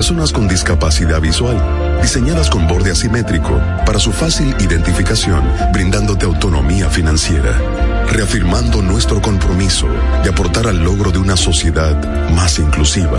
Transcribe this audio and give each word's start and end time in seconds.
Personas 0.00 0.32
con 0.32 0.46
discapacidad 0.46 1.20
visual, 1.20 1.60
diseñadas 2.00 2.48
con 2.50 2.68
borde 2.68 2.92
asimétrico 2.92 3.60
para 3.84 3.98
su 3.98 4.12
fácil 4.12 4.54
identificación, 4.60 5.42
brindándote 5.72 6.24
autonomía 6.24 6.88
financiera, 6.88 8.06
reafirmando 8.06 8.80
nuestro 8.80 9.20
compromiso 9.20 9.88
de 10.22 10.30
aportar 10.30 10.68
al 10.68 10.84
logro 10.84 11.10
de 11.10 11.18
una 11.18 11.36
sociedad 11.36 12.30
más 12.30 12.60
inclusiva. 12.60 13.18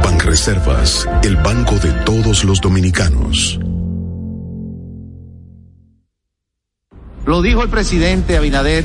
Banreservas, 0.00 1.08
el 1.24 1.34
banco 1.38 1.74
de 1.80 1.90
todos 2.04 2.44
los 2.44 2.60
dominicanos. 2.60 3.58
Lo 7.26 7.42
dijo 7.42 7.64
el 7.64 7.68
presidente 7.68 8.36
Abinader 8.36 8.84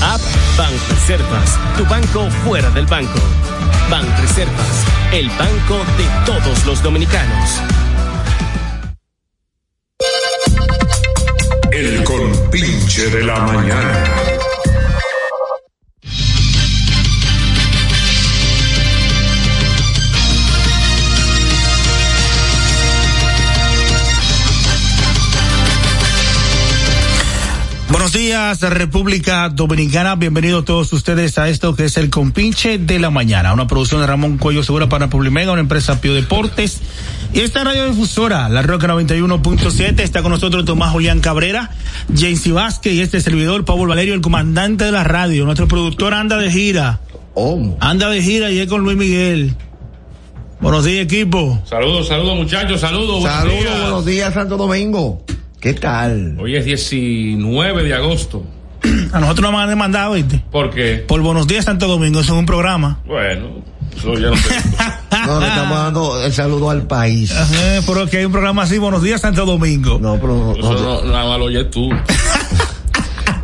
App 0.00 0.20
Banreservas, 0.56 1.58
tu 1.76 1.84
banco 1.86 2.30
fuera 2.44 2.70
del 2.70 2.86
banco. 2.86 3.18
Banreservas, 3.90 4.84
el 5.12 5.28
banco 5.30 5.78
de 5.96 6.24
todos 6.24 6.66
los 6.66 6.82
dominicanos. 6.82 7.60
El 11.72 12.04
compinche 12.04 13.10
de 13.10 13.24
la 13.24 13.38
mañana. 13.40 14.04
Días, 28.48 28.60
República 28.72 29.50
Dominicana. 29.50 30.14
Bienvenidos 30.16 30.64
todos 30.64 30.90
ustedes 30.94 31.36
a 31.36 31.50
esto 31.50 31.76
que 31.76 31.84
es 31.84 31.98
el 31.98 32.08
Compinche 32.08 32.78
de 32.78 32.98
la 32.98 33.10
Mañana, 33.10 33.52
una 33.52 33.66
producción 33.66 34.00
de 34.00 34.06
Ramón 34.06 34.38
Cuello 34.38 34.62
Segura 34.62 34.88
para 34.88 35.10
Publimega, 35.10 35.52
una 35.52 35.60
empresa 35.60 36.00
Pio 36.00 36.14
Deportes. 36.14 36.80
Y 37.34 37.40
esta 37.40 37.62
radiodifusora, 37.62 38.48
La 38.48 38.62
Roca 38.62 38.86
91.7, 38.88 40.00
está 40.00 40.22
con 40.22 40.32
nosotros 40.32 40.64
Tomás 40.64 40.92
Julián 40.92 41.20
Cabrera, 41.20 41.72
James 42.16 42.50
Vázquez 42.50 42.94
y 42.94 43.02
este 43.02 43.20
servidor, 43.20 43.66
Pablo 43.66 43.86
Valerio, 43.86 44.14
el 44.14 44.22
comandante 44.22 44.84
de 44.84 44.92
la 44.92 45.04
radio. 45.04 45.44
Nuestro 45.44 45.68
productor 45.68 46.14
anda 46.14 46.38
de 46.38 46.50
gira. 46.50 47.00
Anda 47.80 48.08
de 48.08 48.22
gira 48.22 48.50
y 48.50 48.60
es 48.60 48.66
con 48.66 48.80
Luis 48.80 48.96
Miguel. 48.96 49.56
Buenos 50.60 50.86
días, 50.86 51.04
equipo. 51.04 51.60
Saludos, 51.66 52.08
saludos 52.08 52.36
muchachos, 52.36 52.80
saludos. 52.80 53.20
buenos 53.20 53.38
Saludos, 53.40 53.60
días. 53.60 53.80
buenos 53.80 54.04
días, 54.06 54.32
Santo 54.32 54.56
Domingo. 54.56 55.22
¿Qué 55.60 55.74
tal? 55.74 56.36
Hoy 56.38 56.54
es 56.54 56.64
19 56.64 57.82
de 57.82 57.94
agosto. 57.94 58.44
A 59.12 59.18
nosotros 59.18 59.50
nos 59.50 59.60
han 59.60 59.68
demandado, 59.68 60.12
¿viste? 60.14 60.44
¿Por 60.52 60.70
qué? 60.70 61.04
Por 61.06 61.20
Buenos 61.20 61.48
Días 61.48 61.64
Santo 61.64 61.88
Domingo, 61.88 62.20
eso 62.20 62.32
es 62.32 62.38
un 62.38 62.46
programa. 62.46 63.00
Bueno, 63.06 63.64
eso 63.96 64.14
ya 64.14 64.30
no 64.30 64.36
sé. 64.36 64.54
No, 65.26 65.40
le 65.40 65.48
estamos 65.48 65.76
dando 65.78 66.24
el 66.24 66.32
saludo 66.32 66.70
al 66.70 66.86
país. 66.86 67.32
Ajá, 67.32 67.80
pero 67.86 68.06
que 68.06 68.18
hay 68.18 68.24
un 68.24 68.32
programa 68.32 68.62
así, 68.62 68.78
Buenos 68.78 69.02
Días 69.02 69.20
Santo 69.20 69.44
Domingo. 69.44 69.98
No, 70.00 70.16
pero 70.20 70.52
Eso 70.56 70.72
no, 70.74 71.02
nada 71.10 71.28
más 71.28 71.38
lo 71.38 71.46
oyes 71.46 71.68
tú. 71.70 71.90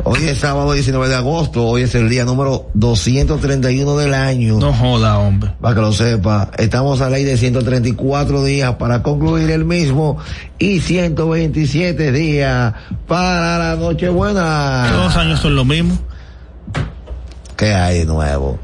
hoy 0.07 0.19
es 0.27 0.37
sábado 0.37 0.71
19 0.73 1.09
de 1.09 1.15
agosto, 1.15 1.65
hoy 1.65 1.81
es 1.81 1.93
el 1.95 2.07
día 2.09 2.23
número 2.25 2.69
231 2.75 3.97
del 3.97 4.13
año. 4.13 4.59
No 4.59 4.71
joda, 4.71 5.17
hombre. 5.19 5.51
Para 5.59 5.75
que 5.75 5.81
lo 5.81 5.91
sepa, 5.91 6.51
estamos 6.57 7.01
a 7.01 7.09
ley 7.09 7.23
de 7.23 7.35
134 7.37 8.43
días 8.43 8.75
para 8.75 9.01
concluir 9.03 9.49
el 9.49 9.65
mismo 9.65 10.17
y 10.59 10.79
127 10.79 12.11
días 12.11 12.73
para 13.07 13.57
la 13.57 13.75
Nochebuena. 13.75 14.87
Todos 14.91 15.05
los 15.05 15.17
años 15.17 15.39
son 15.39 15.55
lo 15.55 15.65
mismo. 15.65 15.97
¿Qué 17.57 17.73
hay 17.73 17.99
de 17.99 18.05
nuevo? 18.05 18.59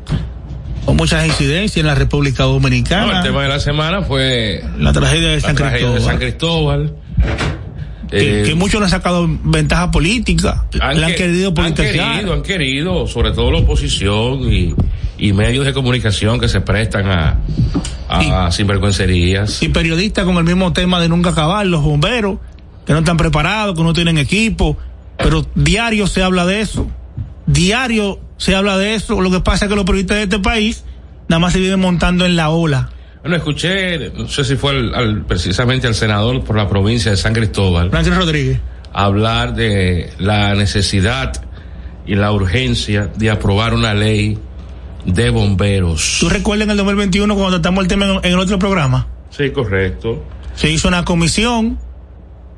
Con 0.85 0.97
muchas 0.97 1.25
incidencias 1.25 1.77
en 1.77 1.85
la 1.87 1.95
República 1.95 2.43
No, 2.43 2.49
Dominicana. 2.53 3.17
el 3.19 3.23
tema 3.23 3.43
de 3.43 3.49
la 3.49 3.59
semana 3.59 4.01
fue 4.01 4.63
la 4.79 4.91
tragedia 4.91 5.29
de 5.29 5.35
la 5.35 5.41
San 5.41 5.55
tragedia 5.55 5.87
Cristóbal. 5.91 5.99
de 6.01 6.05
San 6.05 6.17
Cristóbal. 6.17 6.95
Que, 8.11 8.41
Eh, 8.41 8.43
que 8.43 8.55
muchos 8.55 8.79
le 8.79 8.85
han 8.85 8.91
sacado 8.91 9.25
ventaja 9.43 9.89
política. 9.89 10.65
le 10.73 10.83
han 11.05 11.11
que- 11.11 11.15
querido 11.15 11.47
han 11.49 11.53
politizar. 11.55 11.91
querido, 12.17 12.33
han 12.33 12.41
querido, 12.43 13.07
sobre 13.07 13.31
todo 13.31 13.51
la 13.51 13.59
oposición 13.59 14.51
y, 14.51 14.75
y 15.17 15.33
medios 15.33 15.65
de 15.65 15.73
comunicación 15.73 16.39
que 16.39 16.47
se 16.49 16.61
prestan 16.61 17.07
a, 17.07 17.37
a 18.09 18.51
sinvergüencerías. 18.51 19.63
Y 19.63 19.69
periodistas 19.69 20.25
con 20.25 20.35
el 20.37 20.43
mismo 20.43 20.73
tema 20.73 20.99
de 20.99 21.07
nunca 21.09 21.29
acabar, 21.29 21.65
los 21.65 21.81
bomberos, 21.81 22.37
que 22.85 22.93
no 22.93 22.99
están 22.99 23.17
preparados, 23.17 23.75
que 23.75 23.83
no 23.83 23.93
tienen 23.93 24.17
equipo. 24.17 24.77
Pero 25.17 25.45
diario 25.55 26.05
se 26.07 26.21
habla 26.23 26.45
de 26.45 26.61
eso. 26.61 26.87
Diario 27.45 28.19
se 28.37 28.55
habla 28.55 28.77
de 28.77 28.95
eso. 28.95 29.21
Lo 29.21 29.29
que 29.31 29.39
pasa 29.39 29.65
es 29.65 29.69
que 29.69 29.75
los 29.75 29.85
periodistas 29.85 30.17
de 30.17 30.23
este 30.23 30.39
país 30.39 30.83
nada 31.27 31.39
más 31.39 31.53
se 31.53 31.59
viven 31.59 31.79
montando 31.79 32.25
en 32.25 32.35
la 32.35 32.49
ola. 32.49 32.89
Bueno, 33.21 33.35
escuché, 33.37 34.09
no 34.11 34.27
sé 34.27 34.43
si 34.43 34.55
fue 34.55 34.71
al- 34.71 34.95
al- 34.95 35.25
precisamente 35.25 35.87
al 35.87 35.93
senador 35.95 36.43
por 36.43 36.55
la 36.57 36.67
provincia 36.67 37.11
de 37.11 37.17
San 37.17 37.33
Cristóbal. 37.33 37.89
Francis 37.91 38.15
Rodríguez. 38.15 38.59
Hablar 38.93 39.53
de 39.53 40.11
la 40.17 40.53
necesidad 40.55 41.31
y 42.05 42.15
la 42.15 42.31
urgencia 42.31 43.09
de 43.15 43.29
aprobar 43.29 43.73
una 43.73 43.93
ley 43.93 44.37
de 45.05 45.29
bomberos. 45.29 46.17
¿Tú 46.19 46.29
recuerdas 46.29 46.65
en 46.65 46.71
el 46.71 46.77
2021 46.77 47.33
cuando 47.35 47.51
tratamos 47.61 47.83
el 47.83 47.87
tema 47.87 48.05
en, 48.05 48.11
en 48.25 48.33
el 48.33 48.39
otro 48.39 48.57
programa? 48.59 49.07
Sí, 49.29 49.51
correcto. 49.51 50.23
Se 50.55 50.69
hizo 50.69 50.87
una 50.87 51.05
comisión 51.05 51.79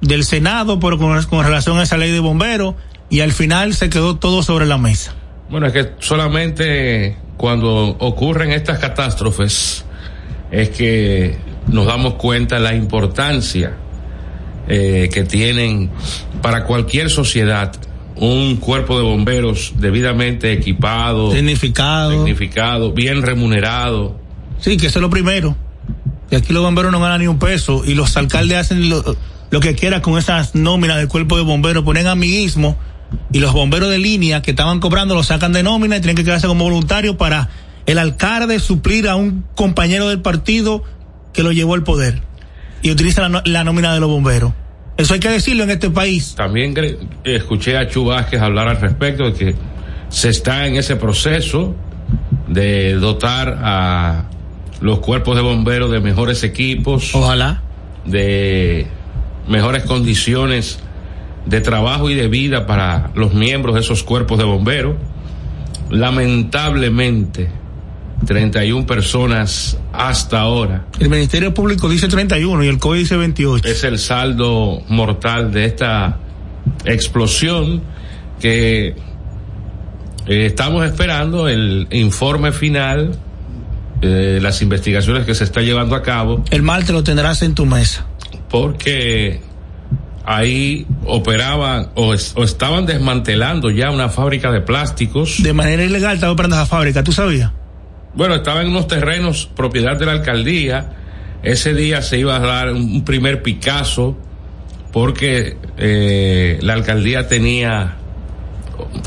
del 0.01 0.23
Senado 0.23 0.79
pero 0.79 0.97
con, 0.97 1.21
con 1.25 1.45
relación 1.45 1.77
a 1.77 1.83
esa 1.83 1.97
ley 1.97 2.11
de 2.11 2.19
bomberos 2.19 2.75
y 3.09 3.19
al 3.19 3.31
final 3.33 3.73
se 3.73 3.89
quedó 3.89 4.15
todo 4.15 4.43
sobre 4.43 4.65
la 4.65 4.77
mesa. 4.77 5.13
Bueno, 5.49 5.67
es 5.67 5.73
que 5.73 5.91
solamente 5.99 7.17
cuando 7.37 7.89
ocurren 7.99 8.51
estas 8.51 8.79
catástrofes 8.79 9.85
es 10.53 10.69
que 10.69 11.35
nos 11.67 11.87
damos 11.87 12.13
cuenta 12.13 12.59
la 12.59 12.75
importancia 12.75 13.73
eh, 14.67 15.09
que 15.11 15.23
tienen 15.23 15.89
para 16.41 16.65
cualquier 16.65 17.09
sociedad 17.09 17.73
un 18.15 18.57
cuerpo 18.57 18.97
de 18.97 19.03
bomberos 19.03 19.73
debidamente 19.77 20.53
equipado, 20.53 21.31
Significado. 21.33 22.11
tecnificado, 22.11 22.91
bien 22.93 23.23
remunerado. 23.23 24.19
Sí, 24.59 24.77
que 24.77 24.87
eso 24.87 24.99
es 24.99 25.01
lo 25.01 25.09
primero. 25.09 25.57
Que 26.29 26.35
aquí 26.37 26.53
los 26.53 26.63
bomberos 26.63 26.91
no 26.91 26.99
ganan 26.99 27.21
ni 27.21 27.27
un 27.27 27.39
peso 27.39 27.83
y 27.83 27.95
los 27.95 28.15
alcaldes 28.15 28.59
hacen 28.59 28.89
lo, 28.89 29.03
lo 29.49 29.59
que 29.59 29.73
quieran 29.73 30.01
con 30.01 30.19
esas 30.19 30.53
nóminas 30.53 30.97
del 30.97 31.07
cuerpo 31.07 31.35
de 31.35 31.43
bomberos, 31.43 31.83
ponen 31.83 32.05
amiguismo 32.05 32.77
y 33.31 33.39
los 33.39 33.53
bomberos 33.53 33.89
de 33.89 33.97
línea 33.97 34.43
que 34.43 34.51
estaban 34.51 34.79
cobrando 34.79 35.15
los 35.15 35.27
sacan 35.27 35.51
de 35.51 35.63
nómina 35.63 35.97
y 35.97 36.01
tienen 36.01 36.15
que 36.15 36.23
quedarse 36.23 36.47
como 36.47 36.63
voluntarios 36.65 37.15
para 37.15 37.49
el 37.85 37.97
alcalde 37.97 38.59
suplir 38.59 39.07
a 39.07 39.15
un 39.15 39.45
compañero 39.55 40.09
del 40.09 40.21
partido 40.21 40.83
que 41.33 41.43
lo 41.43 41.51
llevó 41.51 41.73
al 41.73 41.83
poder 41.83 42.21
y 42.81 42.91
utiliza 42.91 43.27
la, 43.27 43.41
la 43.45 43.63
nómina 43.63 43.93
de 43.93 43.99
los 43.99 44.09
bomberos. 44.09 44.53
Eso 44.97 45.15
hay 45.15 45.19
que 45.19 45.29
decirlo 45.29 45.63
en 45.63 45.71
este 45.71 45.89
país. 45.89 46.35
También 46.35 46.75
escuché 47.23 47.77
a 47.77 47.87
Chu 47.87 48.05
Vázquez 48.05 48.41
hablar 48.41 48.67
al 48.67 48.79
respecto 48.79 49.25
de 49.25 49.33
que 49.33 49.55
se 50.09 50.29
está 50.29 50.67
en 50.67 50.75
ese 50.75 50.95
proceso 50.95 51.75
de 52.47 52.93
dotar 52.93 53.59
a 53.63 54.25
los 54.81 54.99
cuerpos 54.99 55.35
de 55.35 55.41
bomberos 55.41 55.91
de 55.91 55.99
mejores 55.99 56.43
equipos. 56.43 57.15
Ojalá. 57.15 57.63
De 58.05 58.85
mejores 59.47 59.83
condiciones 59.83 60.79
de 61.45 61.61
trabajo 61.61 62.09
y 62.09 62.15
de 62.15 62.27
vida 62.27 62.67
para 62.67 63.11
los 63.15 63.33
miembros 63.33 63.75
de 63.75 63.81
esos 63.81 64.03
cuerpos 64.03 64.37
de 64.37 64.43
bomberos. 64.43 64.95
Lamentablemente, 65.89 67.49
31 68.25 68.85
personas 68.85 69.77
hasta 69.91 70.39
ahora 70.39 70.85
El 70.99 71.09
Ministerio 71.09 71.53
Público 71.53 71.89
dice 71.89 72.07
31 72.07 72.63
y 72.63 72.67
el 72.67 72.79
COE 72.79 72.99
dice 72.99 73.17
28. 73.17 73.67
es 73.67 73.83
el 73.83 73.99
saldo 73.99 74.81
mortal 74.89 75.51
de 75.51 75.65
esta 75.65 76.17
explosión 76.85 77.81
que 78.39 78.87
eh, 78.87 80.45
estamos 80.45 80.85
esperando 80.85 81.47
el 81.47 81.87
informe 81.91 82.51
final 82.51 83.17
eh, 84.01 84.07
de 84.07 84.41
las 84.41 84.61
investigaciones 84.61 85.25
que 85.25 85.35
se 85.35 85.43
está 85.43 85.61
llevando 85.61 85.95
a 85.95 86.01
cabo 86.03 86.43
El 86.51 86.61
martes 86.61 86.91
lo 86.91 87.03
tendrás 87.03 87.41
en 87.41 87.55
tu 87.55 87.65
mesa. 87.65 88.05
porque 88.49 89.41
ahí 90.25 90.85
operaban 91.05 91.89
o, 91.95 92.13
es- 92.13 92.31
o 92.37 92.43
estaban 92.43 92.85
desmantelando 92.85 93.69
ya 93.71 93.91
una 93.91 94.07
fábrica 94.07 94.51
de 94.51 94.61
plásticos. 94.61 95.43
De 95.43 95.51
manera 95.51 95.83
ilegal 95.83 96.15
estaba 96.15 96.31
operando 96.31 96.55
esa 96.55 96.65
fábrica, 96.65 97.03
¿tú 97.03 97.11
sabías? 97.11 97.51
Bueno, 98.15 98.35
estaba 98.35 98.61
en 98.61 98.67
unos 98.69 98.87
terrenos 98.87 99.49
propiedad 99.55 99.97
de 99.97 100.05
la 100.05 100.11
alcaldía. 100.13 100.91
Ese 101.41 101.73
día 101.73 102.01
se 102.01 102.17
iba 102.19 102.35
a 102.35 102.39
dar 102.39 102.71
un, 102.71 103.03
primer 103.03 103.41
Picasso 103.43 104.15
porque 104.91 105.57
eh, 105.77 106.59
la 106.61 106.73
alcaldía 106.73 107.27
tenía, 107.27 107.95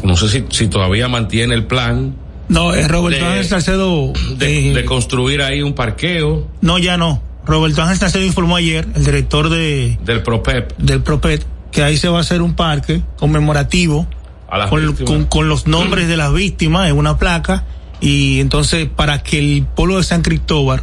no 0.02 0.16
sé 0.16 0.28
si, 0.28 0.44
si 0.50 0.66
todavía 0.68 1.08
mantiene 1.08 1.54
el 1.54 1.64
plan 1.66 2.14
No, 2.48 2.74
es 2.74 2.88
Roberto 2.88 3.24
De- 3.24 3.30
Ángel 3.30 3.44
Salcedo. 3.46 4.12
de, 4.36 4.70
eh, 4.70 4.74
de 4.74 4.84
construir 4.84 5.40
ahí 5.42 5.62
un 5.62 5.74
parqueo 5.74 6.46
no, 6.60 6.78
ya 6.78 6.96
no. 6.96 7.22
Roberto 7.46 7.80
Ángel 7.82 7.96
Salcedo 7.98 8.24
informó 8.24 8.56
ayer, 8.56 8.86
el 8.96 9.04
director 9.04 9.48
de, 9.48 9.96
del 10.04 10.22
PROPEP 10.24 10.76
del 10.78 11.00
PROPET, 11.02 11.46
que 11.70 11.84
ahí 11.84 11.96
se 11.96 12.08
va 12.08 12.18
a 12.18 12.20
hacer 12.22 12.42
un 12.42 12.54
parque 12.54 13.02
conmemorativo 13.16 14.06
a 14.48 14.58
las 14.58 14.68
con, 14.68 14.84
víctimas. 14.84 15.10
con- 15.12 15.24
con 15.26 15.48
los 15.48 15.66
nombres 15.68 16.08
de 16.08 16.16
las 16.16 16.32
víctimas 16.34 16.88
en 16.90 16.96
una 16.98 17.16
placa 17.18 17.62
y 18.00 18.40
entonces 18.40 18.88
para 18.94 19.22
que 19.22 19.38
el 19.38 19.64
pueblo 19.64 19.96
de 19.98 20.02
San 20.04 20.22
Cristóbal 20.22 20.82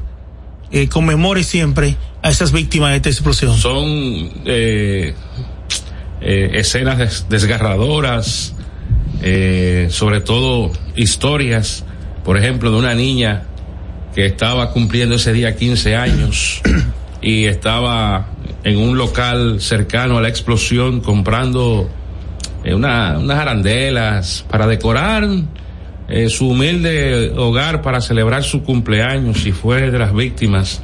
eh, 0.71 0.87
conmemore 0.89 1.43
siempre 1.43 1.95
a 2.21 2.29
esas 2.29 2.51
víctimas 2.51 2.91
de 2.91 2.95
esta 2.97 3.09
explosión. 3.09 3.55
Son 3.57 3.85
eh, 4.45 5.13
eh, 6.21 6.49
escenas 6.53 6.97
des- 6.97 7.25
desgarradoras, 7.29 8.55
eh, 9.21 9.87
sobre 9.91 10.21
todo 10.21 10.71
historias, 10.95 11.83
por 12.23 12.37
ejemplo, 12.37 12.71
de 12.71 12.77
una 12.77 12.95
niña 12.95 13.43
que 14.15 14.25
estaba 14.25 14.71
cumpliendo 14.71 15.15
ese 15.15 15.33
día 15.33 15.55
15 15.55 15.95
años 15.95 16.61
y 17.21 17.45
estaba 17.45 18.27
en 18.63 18.77
un 18.77 18.97
local 18.97 19.59
cercano 19.59 20.17
a 20.17 20.21
la 20.21 20.29
explosión 20.29 21.01
comprando 21.01 21.89
una- 22.65 23.17
unas 23.19 23.37
arandelas 23.39 24.45
para 24.49 24.65
decorar 24.67 25.27
eh, 26.09 26.29
su 26.29 26.49
humilde 26.49 27.31
hogar 27.37 27.81
para 27.81 28.01
celebrar 28.01 28.43
su 28.43 28.63
cumpleaños 28.63 29.45
y 29.45 29.51
fue 29.51 29.89
de 29.89 29.97
las 29.99 30.13
víctimas 30.13 30.81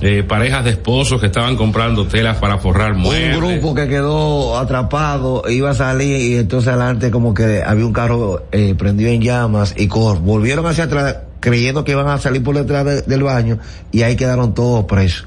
eh, 0.00 0.24
parejas 0.24 0.64
de 0.64 0.70
esposos 0.70 1.20
que 1.20 1.26
estaban 1.26 1.54
comprando 1.56 2.06
telas 2.08 2.38
para 2.38 2.58
forrar 2.58 2.94
muebles. 2.94 3.36
Un 3.36 3.40
grupo 3.60 3.74
que 3.74 3.86
quedó 3.86 4.58
atrapado, 4.58 5.44
iba 5.48 5.70
a 5.70 5.74
salir 5.74 6.20
y 6.20 6.36
entonces 6.38 6.68
adelante 6.68 7.10
como 7.12 7.34
que 7.34 7.62
había 7.64 7.86
un 7.86 7.92
carro 7.92 8.42
eh, 8.50 8.74
prendido 8.76 9.10
en 9.10 9.20
llamas 9.22 9.74
y 9.76 9.86
cor 9.86 10.18
volvieron 10.20 10.66
hacia 10.66 10.84
atrás 10.84 11.18
creyendo 11.38 11.84
que 11.84 11.92
iban 11.92 12.08
a 12.08 12.18
salir 12.18 12.42
por 12.42 12.56
detrás 12.56 12.84
de- 12.84 13.02
del 13.02 13.22
baño 13.22 13.58
y 13.92 14.02
ahí 14.02 14.16
quedaron 14.16 14.54
todos 14.54 14.84
presos. 14.86 15.24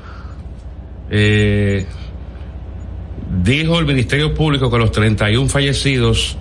Eh, 1.10 1.86
dijo 3.44 3.80
el 3.80 3.86
Ministerio 3.86 4.34
Público 4.34 4.70
que 4.72 4.78
los 4.78 4.92
31 4.92 5.48
fallecidos, 5.50 6.38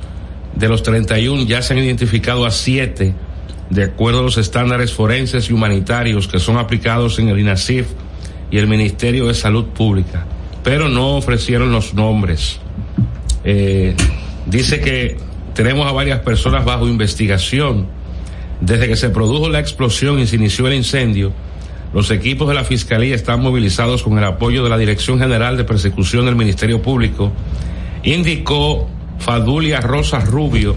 de 0.57 0.69
los 0.69 0.83
31 0.83 1.45
ya 1.45 1.63
se 1.63 1.75
han 1.75 1.81
identificado 1.81 2.47
a 2.47 2.51
7, 2.51 3.15
de 3.71 3.83
acuerdo 3.83 4.21
a 4.21 4.23
los 4.23 4.39
estándares 4.39 4.93
forenses 4.93 5.51
y 5.51 5.53
humanitarios 5.53 6.29
que 6.29 6.39
son 6.39 6.59
aplicados 6.59 7.19
en 7.19 7.29
el 7.29 7.39
INASIF 7.39 7.87
y 8.51 8.59
el 8.59 8.67
Ministerio 8.67 9.27
de 9.27 9.35
Salud 9.35 9.67
Pública, 9.67 10.27
pero 10.63 10.89
no 10.89 11.17
ofrecieron 11.17 11.73
los 11.73 11.95
nombres. 11.95 12.61
Eh, 13.45 13.95
dice 14.47 14.81
que 14.81 15.17
tenemos 15.55 15.87
a 15.87 15.93
varias 15.93 16.21
personas 16.21 16.65
bajo 16.65 16.89
investigación. 16.89 17.87
Desde 18.61 18.89
que 18.89 18.97
se 18.97 19.11
produjo 19.11 19.49
la 19.49 19.59
explosión 19.59 20.19
y 20.21 20.27
se 20.27 20.37
inició 20.37 20.67
el 20.69 20.75
incendio, 20.75 21.33
los 21.93 22.11
equipos 22.11 22.49
de 22.49 22.55
la 22.55 22.65
Fiscalía 22.65 23.15
están 23.15 23.41
movilizados 23.41 24.03
con 24.03 24.17
el 24.19 24.25
apoyo 24.25 24.65
de 24.65 24.71
la 24.71 24.79
Dirección 24.79 25.19
General 25.19 25.57
de 25.57 25.65
Persecución 25.65 26.25
del 26.25 26.35
Ministerio 26.35 26.81
Público, 26.81 27.33
indicó 28.03 28.89
Fadulia 29.25 29.81
Rosa 29.81 30.21
Rubio, 30.21 30.77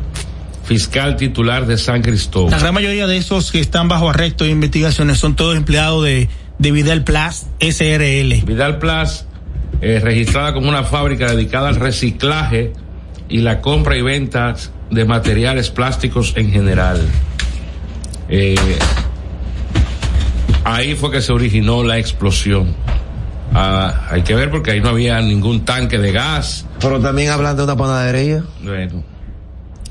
fiscal 0.64 1.18
titular 1.18 1.66
de 1.66 1.78
San 1.78 1.98
La 1.98 2.02
Cristóbal. 2.02 2.58
gran 2.58 2.74
mayoría 2.74 3.06
de 3.06 3.18
esos 3.18 3.52
que 3.52 3.60
están 3.60 3.90
bajo 3.90 4.10
arresto 4.10 4.46
de 4.46 4.52
investigaciones 4.52 5.18
son 5.18 5.36
todos 5.36 5.58
empleados 5.58 6.06
de, 6.06 6.30
de 6.58 6.72
Vidal 6.72 7.04
Plus 7.04 7.46
SRL. 7.60 8.46
Vidal 8.46 8.80
Plus, 8.80 9.26
eh, 9.82 10.00
registrada 10.02 10.54
como 10.54 10.70
una 10.70 10.84
fábrica 10.84 11.30
dedicada 11.30 11.68
al 11.68 11.76
reciclaje 11.76 12.72
y 13.28 13.40
la 13.40 13.60
compra 13.60 13.98
y 13.98 14.02
venta 14.02 14.56
de 14.90 15.04
materiales 15.04 15.70
plásticos 15.70 16.32
en 16.38 16.50
general. 16.50 17.02
Eh, 18.30 18.56
ahí 20.64 20.96
fue 20.96 21.12
que 21.12 21.22
se 21.22 21.34
originó 21.34 21.84
la 21.84 21.98
explosión. 21.98 22.74
Ah, 23.60 24.08
hay 24.12 24.22
que 24.22 24.36
ver 24.36 24.52
porque 24.52 24.70
ahí 24.70 24.82
no 24.82 24.90
había 24.90 25.20
ningún 25.20 25.66
tanque 25.66 25.98
de 25.98 26.12
gas. 26.12 26.68
Pero 26.80 27.00
también 27.00 27.32
hablan 27.32 27.58
de 27.58 27.64
una 27.64 27.76
panadería. 27.76 28.44
Bueno. 28.62 29.04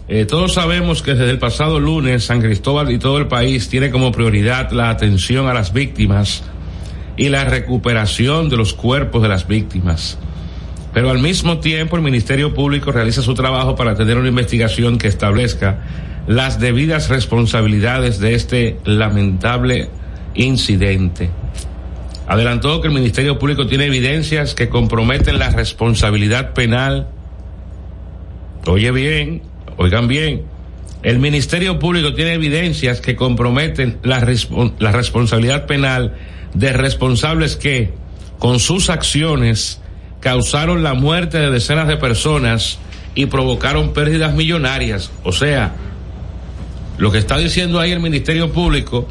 Eh, 0.07 0.25
todos 0.25 0.55
sabemos 0.55 1.03
que 1.03 1.15
desde 1.15 1.33
el 1.33 1.41
pasado 1.41 1.81
lunes 1.81 2.25
San 2.25 2.41
Cristóbal 2.41 2.93
y 2.93 3.01
todo 3.01 3.19
el 3.19 3.27
país 3.27 3.69
tiene 3.69 3.91
como 3.91 4.13
prioridad 4.13 4.71
la 4.71 4.91
atención 4.91 5.49
a 5.49 5.53
las 5.53 5.73
víctimas 5.73 6.45
y 7.17 7.29
la 7.29 7.45
recuperación 7.45 8.49
de 8.49 8.57
los 8.57 8.73
cuerpos 8.73 9.21
de 9.21 9.29
las 9.29 9.49
víctimas. 9.49 10.17
Pero 10.95 11.11
al 11.11 11.19
mismo 11.19 11.59
tiempo 11.59 11.97
el 11.97 12.03
Ministerio 12.03 12.55
Público 12.55 12.93
realiza 12.93 13.21
su 13.21 13.35
trabajo 13.35 13.75
para 13.75 13.97
tener 13.97 14.17
una 14.17 14.29
investigación 14.29 14.97
que 14.97 15.09
establezca 15.09 15.81
las 16.29 16.61
debidas 16.61 17.08
responsabilidades 17.08 18.20
de 18.20 18.35
este 18.37 18.79
lamentable 18.85 19.91
incidente. 20.37 21.31
Adelantó 22.27 22.81
que 22.81 22.89
el 22.89 22.95
Ministerio 22.95 23.39
Público 23.39 23.67
tiene 23.67 23.87
evidencias 23.87 24.55
que 24.55 24.69
comprometen 24.69 25.39
la 25.39 25.51
responsabilidad 25.51 26.55
penal 26.55 27.09
Oye 28.67 28.91
bien, 28.91 29.43
oigan 29.77 30.09
bien. 30.09 30.43
El 31.05 31.21
Ministerio 31.21 31.79
Público 31.79 32.15
tiene 32.15 32.35
evidencias 32.35 33.01
que 33.01 33.15
comprometen 33.15 33.99
la, 34.03 34.27
la 34.81 34.93
responsabilidad 34.93 35.67
penal 35.67 36.17
de 36.53 36.73
responsables 36.73 37.55
que, 37.55 37.93
con 38.41 38.59
sus 38.59 38.91
acciones, 38.91 39.81
causaron 40.19 40.83
la 40.83 40.95
muerte 40.95 41.39
de 41.39 41.51
decenas 41.51 41.87
de 41.87 41.97
personas 41.97 42.81
y 43.15 43.27
provocaron 43.27 43.93
pérdidas 43.93 44.35
millonarias. 44.35 45.13
O 45.23 45.31
sea, 45.31 45.77
lo 46.99 47.13
que 47.13 47.19
está 47.19 47.39
diciendo 47.39 47.79
ahí 47.79 47.93
el 47.93 48.01
Ministerio 48.01 48.51
Público, 48.51 49.06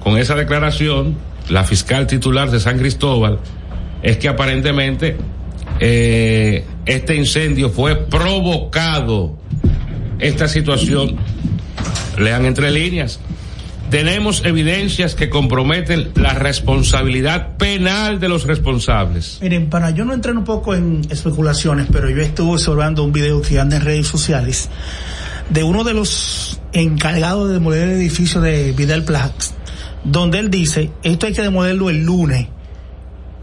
con 0.00 0.18
esa 0.18 0.34
declaración, 0.34 1.16
la 1.48 1.64
fiscal 1.64 2.06
titular 2.06 2.50
de 2.50 2.60
San 2.60 2.78
Cristóbal, 2.78 3.38
es 4.02 4.18
que 4.18 4.28
aparentemente 4.28 5.16
eh, 5.80 6.64
este 6.84 7.14
incendio 7.14 7.70
fue 7.70 7.96
provocado. 7.96 9.38
Esta 10.18 10.48
situación, 10.48 11.16
lean 12.18 12.46
entre 12.46 12.70
líneas, 12.70 13.20
tenemos 13.90 14.44
evidencias 14.44 15.14
que 15.14 15.28
comprometen 15.28 16.10
la 16.14 16.34
responsabilidad 16.34 17.56
penal 17.56 18.18
de 18.18 18.28
los 18.28 18.44
responsables. 18.44 19.38
Miren, 19.42 19.70
para 19.70 19.90
yo 19.90 20.04
no 20.04 20.14
entrar 20.14 20.36
un 20.36 20.44
poco 20.44 20.74
en 20.74 21.02
especulaciones, 21.10 21.86
pero 21.92 22.10
yo 22.10 22.20
estuve 22.22 22.52
observando 22.52 23.04
un 23.04 23.12
video 23.12 23.42
que 23.42 23.60
anda 23.60 23.76
en 23.76 23.84
redes 23.84 24.06
sociales 24.06 24.70
de 25.50 25.62
uno 25.62 25.84
de 25.84 25.94
los 25.94 26.60
encargados 26.72 27.48
de 27.48 27.54
demoler 27.54 27.88
el 27.88 27.96
edificio 27.96 28.40
de 28.40 28.72
Vidal 28.72 29.04
Plus, 29.04 29.52
donde 30.06 30.38
él 30.38 30.50
dice, 30.50 30.90
esto 31.02 31.26
hay 31.26 31.32
que 31.32 31.42
demolerlo 31.42 31.90
el 31.90 32.04
lunes. 32.04 32.46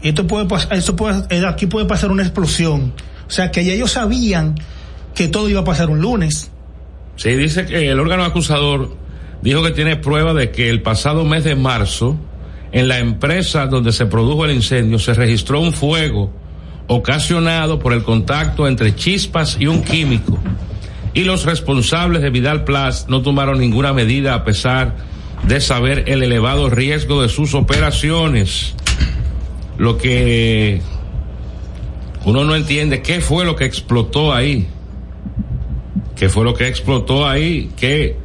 Esto 0.02 0.26
puede 0.26 0.46
pasar, 0.46 0.72
esto 0.74 0.96
puede, 0.96 1.22
eh, 1.30 1.44
aquí 1.46 1.66
puede 1.66 1.86
pasar 1.86 2.10
una 2.10 2.22
explosión. 2.22 2.94
O 3.26 3.30
sea 3.30 3.50
que 3.50 3.64
ya 3.64 3.72
ellos 3.72 3.92
sabían 3.92 4.54
que 5.14 5.28
todo 5.28 5.48
iba 5.48 5.60
a 5.60 5.64
pasar 5.64 5.90
un 5.90 6.00
lunes. 6.00 6.50
Sí, 7.16 7.30
dice 7.34 7.66
que 7.66 7.90
el 7.90 8.00
órgano 8.00 8.24
acusador 8.24 8.96
dijo 9.42 9.62
que 9.62 9.70
tiene 9.70 9.96
prueba 9.96 10.34
de 10.34 10.50
que 10.50 10.70
el 10.70 10.82
pasado 10.82 11.24
mes 11.24 11.44
de 11.44 11.54
marzo, 11.54 12.16
en 12.72 12.88
la 12.88 12.98
empresa 12.98 13.66
donde 13.66 13.92
se 13.92 14.06
produjo 14.06 14.44
el 14.44 14.52
incendio, 14.52 14.98
se 14.98 15.14
registró 15.14 15.60
un 15.60 15.72
fuego 15.72 16.32
ocasionado 16.86 17.78
por 17.78 17.92
el 17.92 18.02
contacto 18.02 18.66
entre 18.66 18.94
chispas 18.94 19.56
y 19.60 19.66
un 19.66 19.82
químico. 19.82 20.38
Y 21.12 21.24
los 21.24 21.44
responsables 21.44 22.22
de 22.22 22.30
Vidal 22.30 22.64
Plus 22.64 23.06
no 23.08 23.22
tomaron 23.22 23.58
ninguna 23.58 23.92
medida 23.92 24.34
a 24.34 24.44
pesar 24.44 24.96
de 25.46 25.60
saber 25.60 26.04
el 26.06 26.22
elevado 26.22 26.70
riesgo 26.70 27.22
de 27.22 27.28
sus 27.28 27.54
operaciones. 27.54 28.74
Lo 29.78 29.98
que 29.98 30.80
uno 32.24 32.44
no 32.44 32.54
entiende 32.54 33.02
qué 33.02 33.20
fue 33.20 33.44
lo 33.44 33.56
que 33.56 33.64
explotó 33.64 34.32
ahí. 34.32 34.68
¿Qué 36.16 36.28
fue 36.28 36.44
lo 36.44 36.54
que 36.54 36.68
explotó 36.68 37.26
ahí? 37.26 37.70
Que 37.76 38.16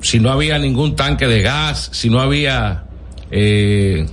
si 0.00 0.20
no 0.20 0.30
había 0.30 0.58
ningún 0.58 0.94
tanque 0.94 1.26
de 1.26 1.42
gas, 1.42 1.90
si 1.92 2.10
no 2.10 2.20
había 2.20 2.84
eh, 3.30 4.06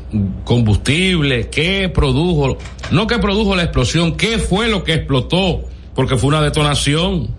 combustible, 0.43 1.49
¿qué 1.49 1.89
produjo? 1.89 2.57
No 2.91 3.07
que 3.07 3.19
produjo 3.19 3.55
la 3.55 3.63
explosión, 3.63 4.15
¿qué 4.15 4.39
fue 4.39 4.69
lo 4.69 4.83
que 4.83 4.93
explotó? 4.93 5.61
Porque 5.93 6.17
fue 6.17 6.29
una 6.29 6.41
detonación. 6.41 7.29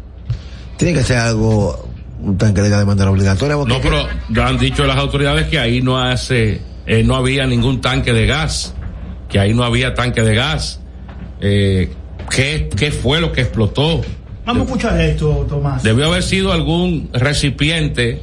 Tiene 0.77 0.95
que 0.99 1.05
ser 1.05 1.19
algo, 1.19 1.86
un 2.21 2.39
tanque 2.39 2.63
de 2.63 2.71
gas 2.71 2.81
de 2.81 2.87
manera 2.87 3.11
obligatoria. 3.11 3.57
porque 3.57 3.75
No, 3.75 3.81
pero 3.81 4.07
ya 4.31 4.47
han 4.49 4.59
dicho 4.59 4.85
las 4.87 4.97
autoridades 4.97 5.47
que 5.49 5.59
ahí 5.59 5.83
no 5.83 5.99
hace, 6.01 6.61
eh, 6.87 7.03
no 7.05 7.15
había 7.17 7.47
ningún 7.47 7.81
tanque 7.81 8.13
de 8.13 8.27
gas, 8.27 8.75
que 9.29 9.39
ahí 9.39 9.53
no 9.55 9.65
había 9.65 9.95
tanque 9.95 10.23
de 10.23 10.35
gas. 10.35 10.81
Eh, 11.41 11.93
¿qué, 12.31 12.69
¿Qué 12.77 12.91
fue 12.91 13.21
lo 13.21 13.33
que 13.33 13.43
explotó? 13.43 14.01
Vamos 14.47 14.63
a 14.63 14.65
escuchar 14.67 15.01
esto, 15.01 15.45
Tomás. 15.49 15.83
Debió 15.83 16.07
haber 16.07 16.23
sido 16.23 16.53
algún 16.53 17.11
recipiente 17.13 18.23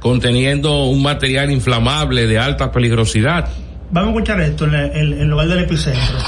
conteniendo 0.00 0.84
un 0.84 1.02
material 1.02 1.50
inflamable 1.50 2.26
de 2.26 2.38
alta 2.38 2.70
peligrosidad. 2.70 3.48
Vamos 3.90 4.08
a 4.08 4.12
escuchar 4.12 4.40
esto 4.42 4.66
en, 4.66 4.74
el- 4.74 4.90
en- 4.92 5.20
en 5.22 5.30
lugar 5.30 5.48
del 5.48 5.60
epicentro. 5.60 6.18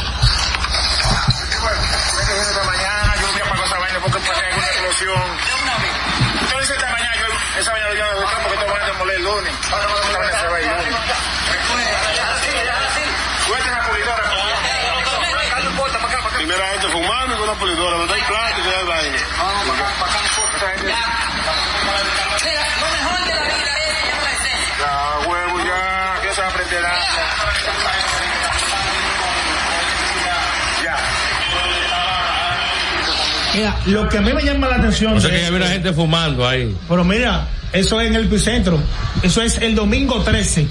Lo 33.86 34.08
que 34.08 34.18
a 34.18 34.20
mí 34.20 34.32
me 34.32 34.42
llama 34.42 34.68
la 34.68 34.76
atención. 34.76 35.16
O 35.16 35.20
sea 35.20 35.30
que 35.30 35.46
había 35.46 35.68
gente 35.68 35.92
fumando 35.92 36.46
ahí. 36.46 36.74
Pero 36.88 37.04
mira, 37.04 37.46
eso 37.72 38.00
es 38.00 38.08
en 38.08 38.16
el 38.16 38.24
epicentro. 38.26 38.78
Eso 39.22 39.42
es 39.42 39.58
el 39.58 39.74
domingo 39.74 40.22
13. 40.22 40.66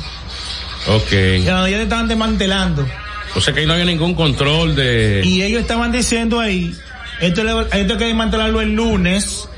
Ok. 0.88 1.12
Ya 1.44 1.68
ya 1.70 1.78
te 1.78 1.84
estaban 1.84 2.08
desmantelando. 2.08 2.86
O 3.36 3.42
sea 3.42 3.54
que 3.54 3.62
ahí 3.62 3.66
no 3.66 3.74
había 3.74 3.86
ningún 3.86 4.14
control 4.16 4.76
de... 4.76 5.22
Y 5.26 5.42
ellos 5.44 5.62
estaban 5.62 5.92
diciendo 5.92 6.40
ahí, 6.40 6.74
esto, 7.20 7.42
esto 7.42 7.68
hay 7.74 7.86
que 8.00 8.06
desmantelarlo 8.06 8.62
el 8.62 8.74
lunes, 8.74 9.50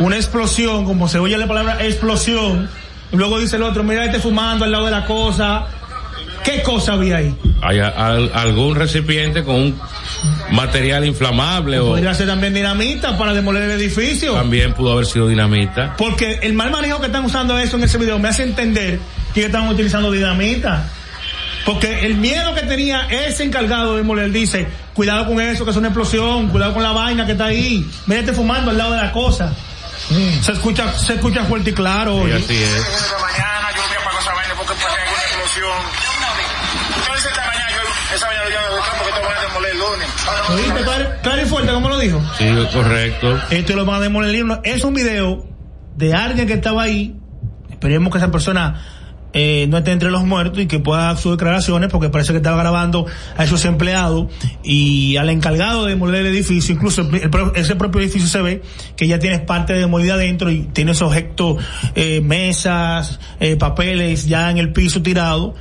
una 0.00 0.16
explosión, 0.16 0.84
como 0.84 1.08
se 1.08 1.18
oye 1.20 1.36
la 1.38 1.46
palabra 1.46 1.84
explosión, 1.84 2.68
y 3.12 3.16
luego 3.16 3.38
dice 3.38 3.56
el 3.56 3.62
otro, 3.62 3.84
mira 3.84 4.04
este 4.04 4.18
fumando 4.18 4.64
al 4.64 4.72
lado 4.72 4.86
de 4.86 4.90
la 4.90 5.04
cosa. 5.04 5.66
¿Qué 6.44 6.62
cosa 6.62 6.94
había 6.94 7.18
ahí? 7.18 7.34
hay 7.62 7.78
a- 7.80 7.88
algún 8.34 8.74
recipiente 8.76 9.42
con 9.44 9.54
un 9.56 9.80
material 10.50 11.04
inflamable 11.04 11.78
o 11.78 11.88
Podría 11.88 12.14
ser 12.14 12.26
también 12.26 12.54
dinamita 12.54 13.16
para 13.18 13.32
demoler 13.32 13.64
el 13.64 13.70
edificio. 13.72 14.34
también 14.34 14.72
pudo 14.74 14.92
haber 14.92 15.06
sido 15.06 15.28
dinamita. 15.28 15.94
Porque 15.96 16.40
el 16.42 16.54
mal 16.54 16.70
manejo 16.70 17.00
que 17.00 17.06
están 17.06 17.24
usando 17.24 17.58
eso 17.58 17.76
en 17.76 17.84
ese 17.84 17.98
video 17.98 18.18
me 18.18 18.28
hace 18.28 18.42
entender 18.42 18.98
que 19.34 19.46
están 19.46 19.68
utilizando 19.68 20.10
dinamita. 20.10 20.88
Porque 21.64 22.06
el 22.06 22.14
miedo 22.16 22.54
que 22.54 22.62
tenía 22.62 23.08
ese 23.10 23.42
encargado 23.42 23.92
de 23.92 23.98
demoler 23.98 24.30
dice, 24.30 24.68
cuidado 24.94 25.26
con 25.26 25.40
eso, 25.40 25.64
que 25.64 25.72
es 25.72 25.76
una 25.76 25.88
explosión, 25.88 26.48
cuidado 26.48 26.72
con 26.74 26.82
la 26.82 26.92
vaina 26.92 27.26
que 27.26 27.32
está 27.32 27.46
ahí, 27.46 27.84
mírate 28.06 28.32
fumando 28.32 28.70
al 28.70 28.78
lado 28.78 28.92
de 28.92 28.98
la 28.98 29.10
cosa. 29.10 29.52
Se 30.42 30.52
escucha, 30.52 30.96
se 30.96 31.14
escucha 31.14 31.44
fuerte 31.44 31.70
y 31.70 31.72
claro. 31.72 32.22
Sí, 32.26 32.32
así 32.32 32.62
es. 32.62 32.86
Esta 37.16 37.55
esa 38.14 38.26
vaina 38.26 38.42
mañana 38.44 38.50
yo 38.50 38.70
no 38.70 38.76
buscaba 38.76 38.98
porque 38.98 39.10
esto 39.10 39.28
van 39.28 39.36
a 39.36 39.48
demoler 39.48 39.72
el 39.72 39.78
lunes. 39.78 40.08
Ahora 40.26 40.54
¿Oíste? 40.54 40.82
Claro, 40.84 41.10
claro 41.22 41.42
y 41.42 41.44
fuerte, 41.46 41.72
como 41.72 41.88
lo 41.88 41.98
dijo. 41.98 42.22
Sí, 42.38 42.44
correcto. 42.72 43.40
Esto 43.50 43.76
lo 43.76 43.84
van 43.84 43.96
a 43.96 44.00
demoler. 44.00 44.44
Es 44.64 44.84
un 44.84 44.94
video 44.94 45.46
de 45.96 46.14
alguien 46.14 46.46
que 46.46 46.54
estaba 46.54 46.82
ahí. 46.82 47.16
Esperemos 47.70 48.10
que 48.12 48.18
esa 48.18 48.30
persona 48.30 48.82
eh, 49.32 49.66
no 49.68 49.76
esté 49.78 49.92
entre 49.92 50.10
los 50.10 50.24
muertos 50.24 50.62
y 50.62 50.66
que 50.66 50.78
pueda 50.78 51.02
dar 51.02 51.16
sus 51.18 51.32
declaraciones 51.32 51.90
porque 51.90 52.08
parece 52.08 52.32
que 52.32 52.38
estaba 52.38 52.56
grabando 52.56 53.04
a 53.36 53.44
esos 53.44 53.64
empleados 53.66 54.28
y 54.62 55.16
al 55.18 55.28
encargado 55.28 55.84
de 55.84 55.90
demoler 55.90 56.22
el 56.24 56.28
edificio. 56.34 56.74
Incluso 56.74 57.02
el- 57.02 57.14
el 57.16 57.30
ese 57.54 57.76
propio 57.76 58.00
edificio 58.00 58.28
se 58.28 58.40
ve 58.40 58.62
que 58.96 59.06
ya 59.06 59.18
tiene 59.18 59.40
parte 59.40 59.74
demolida 59.74 60.14
adentro 60.14 60.50
y 60.50 60.62
tiene 60.72 60.92
esos 60.92 61.08
objetos, 61.08 61.62
eh, 61.94 62.22
mesas, 62.22 63.20
eh, 63.40 63.56
papeles 63.56 64.26
ya 64.26 64.50
en 64.50 64.56
el 64.58 64.72
piso 64.72 65.02
tirado. 65.02 65.54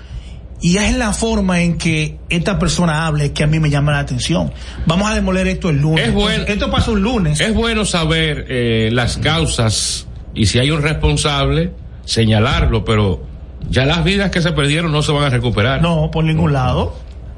Y 0.67 0.77
es 0.77 0.97
la 0.97 1.13
forma 1.13 1.61
en 1.61 1.77
que 1.77 2.17
esta 2.29 2.57
persona 2.57 3.05
habla 3.05 3.29
que 3.29 3.43
a 3.43 3.47
mí 3.47 3.59
me 3.59 3.69
llama 3.69 3.91
la 3.91 3.99
atención. 3.99 4.51
Vamos 4.87 5.07
a 5.11 5.13
demoler 5.13 5.45
esto 5.47 5.69
el 5.69 5.77
lunes. 5.79 6.07
Es 6.07 6.13
bueno- 6.13 6.43
Esto 6.47 6.71
pasó 6.71 6.93
un 6.93 7.01
lunes. 7.03 7.39
Es 7.39 7.53
bueno 7.53 7.85
saber 7.85 8.47
eh, 8.49 8.89
las 8.91 9.17
causas 9.17 10.07
y 10.33 10.47
si 10.47 10.57
hay 10.57 10.71
un 10.71 10.81
responsable, 10.81 11.71
señalarlo, 12.05 12.83
pero 12.83 13.23
ya 13.69 13.85
las 13.85 14.03
vidas 14.03 14.31
que 14.31 14.41
se 14.41 14.53
perdieron 14.53 14.91
no 14.91 15.03
se 15.03 15.11
van 15.11 15.25
a 15.25 15.29
recuperar. 15.29 15.81
No, 15.83 16.09
por 16.11 16.23
ningún 16.23 16.53
lado. 16.53 16.95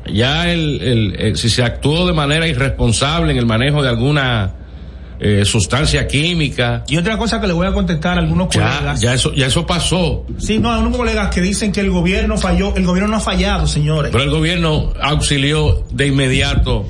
Ya 0.09 0.49
el, 0.49 0.79
el- 0.81 1.15
el- 1.19 1.37
si 1.37 1.49
se 1.49 1.63
actuó 1.63 2.07
de 2.07 2.13
manera 2.13 2.47
irresponsable 2.47 3.31
en 3.33 3.37
el 3.39 3.45
manejo 3.45 3.83
de 3.83 3.89
alguna 3.89 4.53
eh, 5.19 5.43
sustancia 5.45 6.07
química, 6.07 6.83
Y 6.87 6.97
otra 6.97 7.17
cosa 7.17 7.41
que 7.41 7.47
le 7.47 7.53
voy 7.53 7.65
a 7.67 7.73
contestar 7.73 8.17
a 8.17 8.21
algunos 8.21 8.49
ya, 8.53 8.77
colegas. 8.77 9.01
ya 9.01 9.13
eso, 9.13 9.33
ya 9.33 9.47
eso 9.47 9.65
pasó. 9.65 10.25
Sí, 10.37 10.59
no, 10.59 10.71
a 10.71 10.79
unos 10.79 10.95
colegas 10.95 11.33
que 11.33 11.41
dicen 11.41 11.71
que 11.71 11.79
el 11.81 11.89
gobierno 11.89 12.37
falló. 12.37 12.75
El 12.75 12.85
gobierno 12.85 13.09
no 13.11 13.17
ha 13.17 13.19
fallado, 13.21 13.65
señores. 13.67 14.11
Pero 14.11 14.23
el 14.23 14.29
gobierno 14.29 14.93
auxilió 15.01 15.83
de 15.91 16.07
inmediato. 16.07 16.85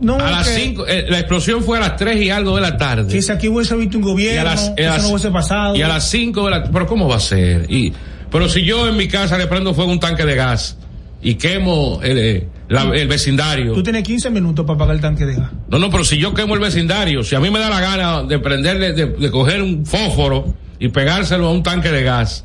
No, 0.00 0.16
a 0.18 0.30
las 0.30 0.48
que- 0.48 0.54
5, 0.60 0.86
la 1.08 1.18
explosión 1.18 1.62
fue 1.62 1.76
a 1.76 1.80
las 1.80 1.96
3 1.96 2.22
y 2.22 2.30
algo 2.30 2.56
de 2.56 2.62
la 2.62 2.76
tarde. 2.78 3.12
Que 3.12 3.20
si 3.20 3.30
aquí 3.30 3.48
hubiese 3.48 3.76
visto 3.76 3.98
un 3.98 4.04
y 4.04 4.06
gobierno, 4.06 4.40
a 4.40 4.54
las, 4.54 4.72
y 4.76 4.82
a 4.82 4.84
eso 4.84 4.92
las- 4.94 5.02
no 5.02 5.08
hubiese 5.10 5.30
pasado. 5.30 5.76
y 5.76 5.82
a 5.82 5.88
las 5.88 6.08
5 6.08 6.44
de 6.46 6.50
la 6.50 6.64
pero 6.64 6.86
cómo 6.86 7.06
va 7.08 7.16
a 7.16 7.20
ser 7.20 7.66
y 7.70 7.92
pero 8.30 8.48
si 8.48 8.62
yo 8.64 8.88
en 8.88 8.96
mi 8.96 9.08
casa 9.08 9.36
le 9.36 9.46
prendo 9.46 9.74
fuego 9.74 9.90
a 9.90 9.94
un 9.94 10.00
tanque 10.00 10.24
de 10.24 10.36
gas 10.36 10.78
y 11.20 11.34
quemo 11.34 12.00
el, 12.02 12.18
eh, 12.18 12.48
la- 12.70 12.84
el 12.96 13.06
vecindario 13.08 13.72
Tú 13.74 13.82
tienes 13.82 14.02
15 14.04 14.30
minutos 14.30 14.64
para 14.64 14.78
pagar 14.78 14.94
el 14.96 15.00
tanque 15.02 15.26
de 15.26 15.34
gas. 15.34 15.50
no 15.68 15.78
no 15.78 15.90
pero 15.90 16.04
si 16.04 16.16
yo 16.18 16.32
quemo 16.32 16.54
el 16.54 16.60
vecindario 16.60 17.22
si 17.22 17.34
a 17.34 17.40
mí 17.40 17.50
me 17.50 17.58
da 17.58 17.68
la 17.68 17.80
gana 17.80 18.22
de 18.22 18.38
prenderle 18.38 18.92
de, 18.94 19.06
de 19.06 19.30
coger 19.30 19.60
un 19.62 19.84
fósforo 19.84 20.54
y 20.78 20.88
pegárselo 20.88 21.48
a 21.48 21.52
un 21.52 21.62
tanque 21.62 21.90
de 21.90 22.02
gas 22.02 22.44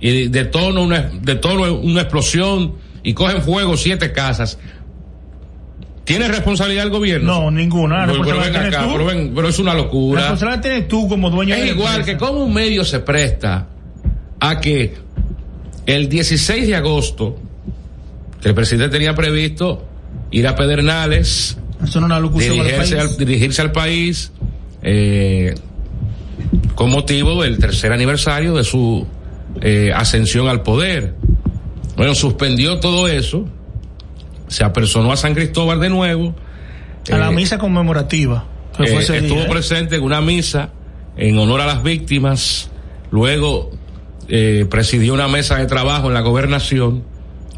y 0.00 0.28
detono 0.28 0.82
una 0.82 1.10
detono 1.22 1.72
una 1.74 2.02
explosión 2.02 2.74
y 3.02 3.14
cogen 3.14 3.40
fuego 3.42 3.76
siete 3.78 4.12
casas 4.12 4.58
¿Tiene 6.04 6.26
responsabilidad 6.26 6.84
el 6.86 6.90
gobierno? 6.90 7.40
No, 7.42 7.50
ninguna. 7.52 8.04
La 8.04 8.12
Pero, 8.12 8.24
ven 8.40 8.56
acá, 8.56 8.84
pero, 8.92 9.04
ven, 9.06 9.32
pero 9.32 9.48
es 9.48 9.58
una 9.60 9.74
La 9.74 9.80
locura. 9.82 10.20
responsabilidad 10.22 10.60
tienes 10.62 10.88
tú 10.88 11.06
como 11.08 11.30
dueño 11.30 11.54
de 11.54 11.60
Es 11.60 11.66
la 11.68 11.72
igual 11.72 12.04
que 12.04 12.16
como 12.16 12.42
un 12.44 12.52
medio 12.52 12.84
se 12.84 12.98
presta 12.98 13.68
a 14.40 14.58
que 14.58 14.94
el 15.86 16.08
16 16.08 16.66
de 16.66 16.74
agosto, 16.74 17.38
el 18.42 18.54
presidente 18.54 18.96
tenía 18.96 19.14
previsto 19.14 19.86
ir 20.30 20.46
a 20.48 20.56
Pedernales, 20.56 21.58
Eso 21.82 22.00
no 22.00 22.06
una 22.06 22.20
locución 22.20 22.60
al 22.60 22.66
dirigirse 22.66 22.96
país. 22.96 23.10
al, 23.10 23.16
dirigirse 23.16 23.62
al 23.62 23.72
país, 23.72 24.32
eh, 24.82 25.54
con 26.74 26.90
motivo 26.90 27.42
del 27.42 27.58
tercer 27.58 27.92
aniversario 27.92 28.54
de 28.54 28.64
su 28.64 29.06
eh, 29.60 29.92
ascensión 29.94 30.48
al 30.48 30.62
poder. 30.62 31.14
Bueno, 31.96 32.14
suspendió 32.14 32.80
todo 32.80 33.08
eso, 33.08 33.46
se 34.48 34.64
apersonó 34.64 35.12
a 35.12 35.16
San 35.16 35.34
Cristóbal 35.34 35.80
de 35.80 35.90
nuevo. 35.90 36.34
A 37.12 37.18
la 37.18 37.28
eh, 37.28 37.34
misa 37.34 37.58
conmemorativa. 37.58 38.46
que 38.76 38.86
fue 38.86 39.00
eh, 39.00 39.02
ese 39.02 39.18
estuvo 39.18 39.36
día, 39.36 39.46
¿eh? 39.46 39.50
presente 39.50 39.96
en 39.96 40.02
una 40.02 40.20
misa 40.20 40.70
en 41.16 41.38
honor 41.38 41.60
a 41.60 41.66
las 41.66 41.82
víctimas, 41.82 42.70
luego 43.10 43.70
presidió 44.70 45.12
una 45.12 45.26
mesa 45.26 45.56
de 45.56 45.66
trabajo 45.66 46.06
en 46.06 46.14
la 46.14 46.20
gobernación, 46.20 47.02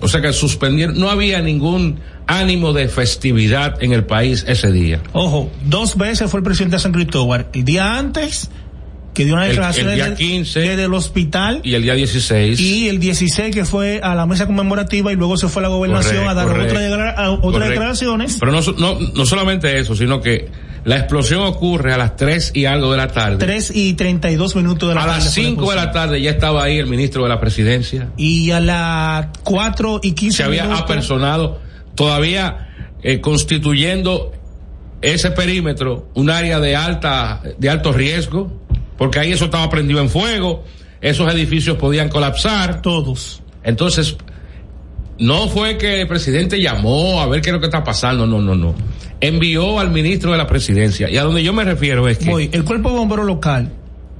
o 0.02 0.08
sea 0.08 0.20
que 0.20 0.32
suspendieron, 0.32 0.98
no 0.98 1.08
había 1.10 1.40
ningún 1.40 2.00
ánimo 2.26 2.72
de 2.72 2.88
festividad 2.88 3.82
en 3.82 3.92
el 3.92 4.04
país 4.04 4.44
ese 4.46 4.70
día. 4.72 5.00
Ojo, 5.12 5.50
dos 5.64 5.96
veces 5.96 6.30
fue 6.30 6.38
el 6.40 6.44
presidente 6.44 6.76
de 6.76 6.80
San 6.80 6.92
Cristóbal. 6.92 7.46
El 7.54 7.64
día 7.64 7.96
antes 7.98 8.50
que 9.14 9.26
dio 9.26 9.34
una 9.34 9.44
declaración 9.44 9.90
el 9.90 9.94
día 9.96 10.04
desde- 10.10 10.24
15 10.24 10.60
desde 10.60 10.84
el 10.84 10.94
hospital 10.94 11.60
Y 11.64 11.74
el 11.74 11.82
día 11.82 11.94
16. 11.94 12.58
y 12.60 12.88
el 12.88 12.98
16 12.98 13.54
que 13.54 13.66
fue 13.66 14.00
a 14.02 14.14
la 14.14 14.24
mesa 14.26 14.46
conmemorativa 14.46 15.12
y 15.12 15.16
luego 15.16 15.36
se 15.36 15.48
fue 15.48 15.60
a 15.60 15.64
la 15.64 15.68
gobernación 15.68 16.26
a 16.28 16.32
dar 16.34 16.48
otras 17.42 17.68
declaraciones. 17.68 18.38
Pero 18.40 18.52
no, 18.52 18.60
no, 18.78 18.98
no 19.14 19.26
solamente 19.26 19.78
eso, 19.78 19.94
sino 19.94 20.20
que 20.22 20.48
la 20.84 20.96
explosión 20.96 21.42
ocurre 21.44 21.92
a 21.92 21.96
las 21.96 22.16
3 22.16 22.52
y 22.54 22.64
algo 22.64 22.90
de 22.90 22.96
la 22.96 23.08
tarde. 23.08 23.36
3 23.38 23.72
y 23.74 23.94
32 23.94 24.56
minutos 24.56 24.88
de 24.88 24.94
la 24.94 25.02
a 25.02 25.06
tarde. 25.06 25.24
las 25.24 25.34
fue 25.34 25.44
5 25.44 25.70
de 25.70 25.76
la 25.76 25.92
tarde 25.92 26.20
ya 26.20 26.30
estaba 26.30 26.64
ahí 26.64 26.78
el 26.78 26.86
ministro 26.86 27.22
de 27.22 27.28
la 27.28 27.38
presidencia. 27.40 28.08
Y 28.16 28.50
a 28.50 28.60
las 28.60 29.26
4 29.44 30.00
y 30.02 30.12
15 30.12 30.36
Se 30.36 30.42
había 30.42 30.64
minutos. 30.64 30.82
apersonado, 30.82 31.60
todavía 31.94 32.68
eh, 33.02 33.20
constituyendo 33.20 34.32
ese 35.02 35.30
perímetro 35.30 36.08
un 36.14 36.30
área 36.30 36.60
de 36.60 36.76
alta, 36.76 37.42
de 37.58 37.68
alto 37.70 37.92
riesgo, 37.92 38.52
porque 38.96 39.18
ahí 39.18 39.32
eso 39.32 39.46
estaba 39.46 39.68
prendido 39.68 40.00
en 40.00 40.08
fuego, 40.08 40.64
esos 41.00 41.32
edificios 41.32 41.76
podían 41.76 42.08
colapsar. 42.08 42.82
Todos. 42.82 43.42
Entonces, 43.64 44.16
no 45.18 45.48
fue 45.48 45.78
que 45.78 46.00
el 46.00 46.08
presidente 46.08 46.60
llamó 46.60 47.20
a 47.20 47.26
ver 47.26 47.40
qué 47.40 47.50
es 47.50 47.54
lo 47.54 47.60
que 47.60 47.66
está 47.66 47.84
pasando, 47.84 48.26
no, 48.26 48.40
no, 48.40 48.54
no. 48.54 48.74
Envió 49.22 49.78
al 49.78 49.90
ministro 49.90 50.32
de 50.32 50.38
la 50.38 50.46
presidencia. 50.46 51.08
Y 51.08 51.16
a 51.16 51.22
donde 51.22 51.42
yo 51.42 51.52
me 51.52 51.64
refiero 51.64 52.08
es 52.08 52.18
que 52.18 52.28
Voy, 52.28 52.50
el 52.52 52.64
cuerpo 52.64 52.90
de 52.90 52.96
bombero 52.96 53.24
local 53.24 53.72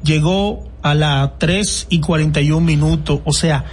llegó 0.05 0.65
a 0.81 0.95
las 0.95 1.39
3 1.39 1.89
y 1.91 2.01
41 2.01 2.65
minutos, 2.65 3.21
o 3.25 3.33
sea, 3.33 3.65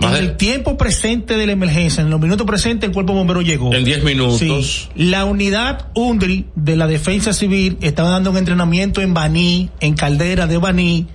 en 0.00 0.14
el 0.14 0.36
tiempo 0.36 0.76
presente 0.76 1.36
de 1.36 1.46
la 1.46 1.52
emergencia, 1.52 2.02
en 2.02 2.10
los 2.10 2.20
minutos 2.20 2.46
presentes, 2.46 2.88
el 2.88 2.94
cuerpo 2.94 3.12
de 3.12 3.18
bombero 3.18 3.42
llegó. 3.42 3.72
en 3.72 3.84
10 3.84 4.04
minutos, 4.04 4.38
Sí. 4.38 4.88
La 4.96 5.24
unidad 5.24 5.88
UNDRI 5.94 6.46
de 6.54 6.76
la 6.76 6.86
defensa 6.86 7.32
civil 7.32 7.78
estaba 7.80 8.10
dando 8.10 8.30
un 8.30 8.36
entrenamiento 8.36 9.00
en 9.00 9.14
Baní, 9.14 9.70
en 9.80 9.94
Caldera 9.94 10.46
de 10.46 10.58
Baní, 10.58 11.06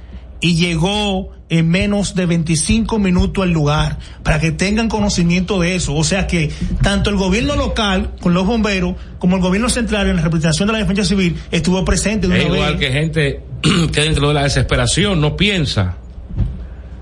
y 0.42 0.56
llegó 0.56 1.32
en 1.50 1.68
menos 1.68 2.14
de 2.14 2.28
25 2.28 3.00
minutos 3.00 3.44
al 3.44 3.52
lugar, 3.52 3.98
para 4.24 4.40
que 4.40 4.52
tengan 4.52 4.88
conocimiento 4.88 5.60
de 5.60 5.76
eso. 5.76 5.96
O 5.96 6.04
sea 6.04 6.28
que 6.28 6.52
tanto 6.84 7.10
el 7.10 7.16
gobierno 7.16 7.56
local, 7.56 8.12
con 8.22 8.34
los 8.34 8.46
bomberos, 8.46 8.96
como 9.18 9.36
el 9.36 9.42
gobierno 9.42 9.70
central 9.70 10.08
en 10.08 10.18
la 10.18 10.22
representación 10.22 10.68
de 10.68 10.74
la 10.74 10.80
defensa 10.80 11.04
civil, 11.04 11.36
estuvo 11.52 11.84
presente 11.84 12.28
de 12.28 12.38
es 12.38 12.46
una 12.46 12.56
igual 12.56 12.78
vez. 12.78 12.80
que 12.80 12.94
gente 12.94 13.44
que 13.92 14.02
dentro 14.02 14.28
de 14.28 14.36
la 14.36 14.44
desesperación 14.44 15.20
no 15.20 15.36
piensa, 15.36 15.98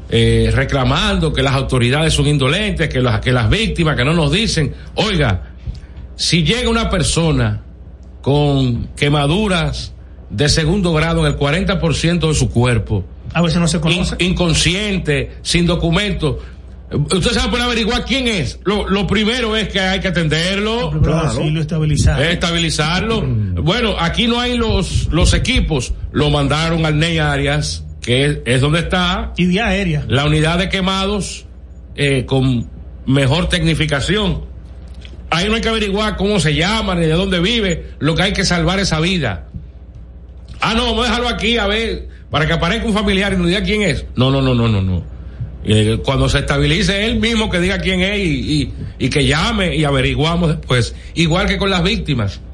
eh, 0.10 0.50
reclamando 0.54 1.34
que 1.34 1.44
las 1.44 1.54
autoridades 1.54 2.14
son 2.14 2.28
indolentes, 2.28 2.88
que 2.88 3.02
las, 3.02 3.20
que 3.20 3.34
las 3.34 3.50
víctimas, 3.50 3.98
que 3.98 4.06
no 4.06 4.14
nos 4.14 4.32
dicen, 4.32 4.74
oiga, 4.96 5.52
si 6.16 6.44
llega 6.44 6.70
una 6.70 6.90
persona 6.90 7.62
con 8.22 8.88
quemaduras 8.96 9.94
de 10.30 10.48
segundo 10.48 10.94
grado 10.94 11.26
en 11.26 11.34
el 11.34 11.38
40% 11.38 12.28
de 12.28 12.34
su 12.34 12.50
cuerpo, 12.50 13.06
A 13.38 13.42
veces 13.42 13.60
no 13.60 13.68
se 13.68 13.80
conoce. 13.80 14.16
in- 14.20 14.32
inconsciente, 14.32 15.32
sin 15.42 15.66
documento. 15.66 16.40
Usted 16.90 17.32
se 17.32 17.40
va 17.40 17.44
a 17.46 17.50
poner 17.52 17.64
a 17.64 17.66
averiguar 17.66 18.06
quién 18.06 18.28
es. 18.30 18.60
Lo, 18.64 18.88
lo 18.88 19.06
primero 19.08 19.58
es 19.58 19.68
que 19.68 19.80
hay 19.80 20.00
que 20.00 20.08
atenderlo. 20.08 20.90
Primero 20.92 21.18
auxilio, 21.20 21.62
estabilizar. 21.62 22.22
Eh, 22.22 22.32
estabilizarlo. 22.32 23.22
Bueno, 23.22 23.96
aquí 24.00 24.28
no 24.28 24.40
hay 24.40 24.58
los, 24.58 25.08
los 25.12 25.34
equipos. 25.34 25.94
Lo 26.14 26.30
mandaron 26.30 26.86
al 26.86 26.98
Ney 26.98 27.18
Arias, 27.18 27.84
que 28.02 28.26
es, 28.26 28.38
es 28.46 28.62
donde 28.62 28.80
está 28.80 29.34
Y 29.38 29.48
vía 29.48 29.68
aérea. 29.68 30.06
la 30.08 30.26
unidad 30.26 30.60
de 30.60 30.70
quemados 30.70 31.46
eh, 31.96 32.24
con 32.26 32.70
mejor 33.06 33.50
tecnificación. 33.50 34.46
Ahí 35.30 35.50
no 35.50 35.56
hay 35.56 35.62
que 35.62 35.68
averiguar 35.70 36.16
cómo 36.16 36.40
se 36.40 36.56
llama 36.56 36.96
ni 36.96 37.02
de 37.02 37.14
dónde 37.14 37.42
vive. 37.42 37.92
Lo 38.00 38.16
que 38.16 38.22
hay 38.24 38.32
que 38.34 38.46
salvar 38.46 38.80
esa 38.80 39.02
vida. 39.02 39.50
Ah, 40.62 40.74
no, 40.74 40.86
vamos 40.86 41.02
a 41.06 41.10
dejarlo 41.10 41.28
aquí 41.28 41.58
a 41.58 41.68
ver, 41.68 42.08
para 42.30 42.46
que 42.46 42.54
aparezca 42.54 42.88
un 42.88 42.94
familiar 42.94 43.34
y 43.34 43.38
nos 43.38 43.48
diga 43.48 43.64
quién 43.64 43.82
es. 43.84 44.06
No, 44.16 44.32
no, 44.32 44.42
no, 44.42 44.54
no, 44.54 44.68
no, 44.68 44.82
no. 44.82 45.04
Eh, 45.64 46.00
cuando 46.06 46.30
se 46.30 46.40
estabilice 46.40 47.06
él 47.06 47.20
mismo 47.20 47.50
que 47.50 47.60
diga 47.60 47.80
quién 47.80 48.00
es 48.00 48.20
y, 48.20 48.62
y, 48.62 48.74
y 49.00 49.10
que 49.10 49.26
llame 49.26 49.76
y 49.76 49.84
averiguamos 49.84 50.50
después. 50.50 50.96
Igual 51.14 51.48
que 51.48 51.58
con 51.58 51.70
las 51.70 51.84
víctimas. 51.84 52.40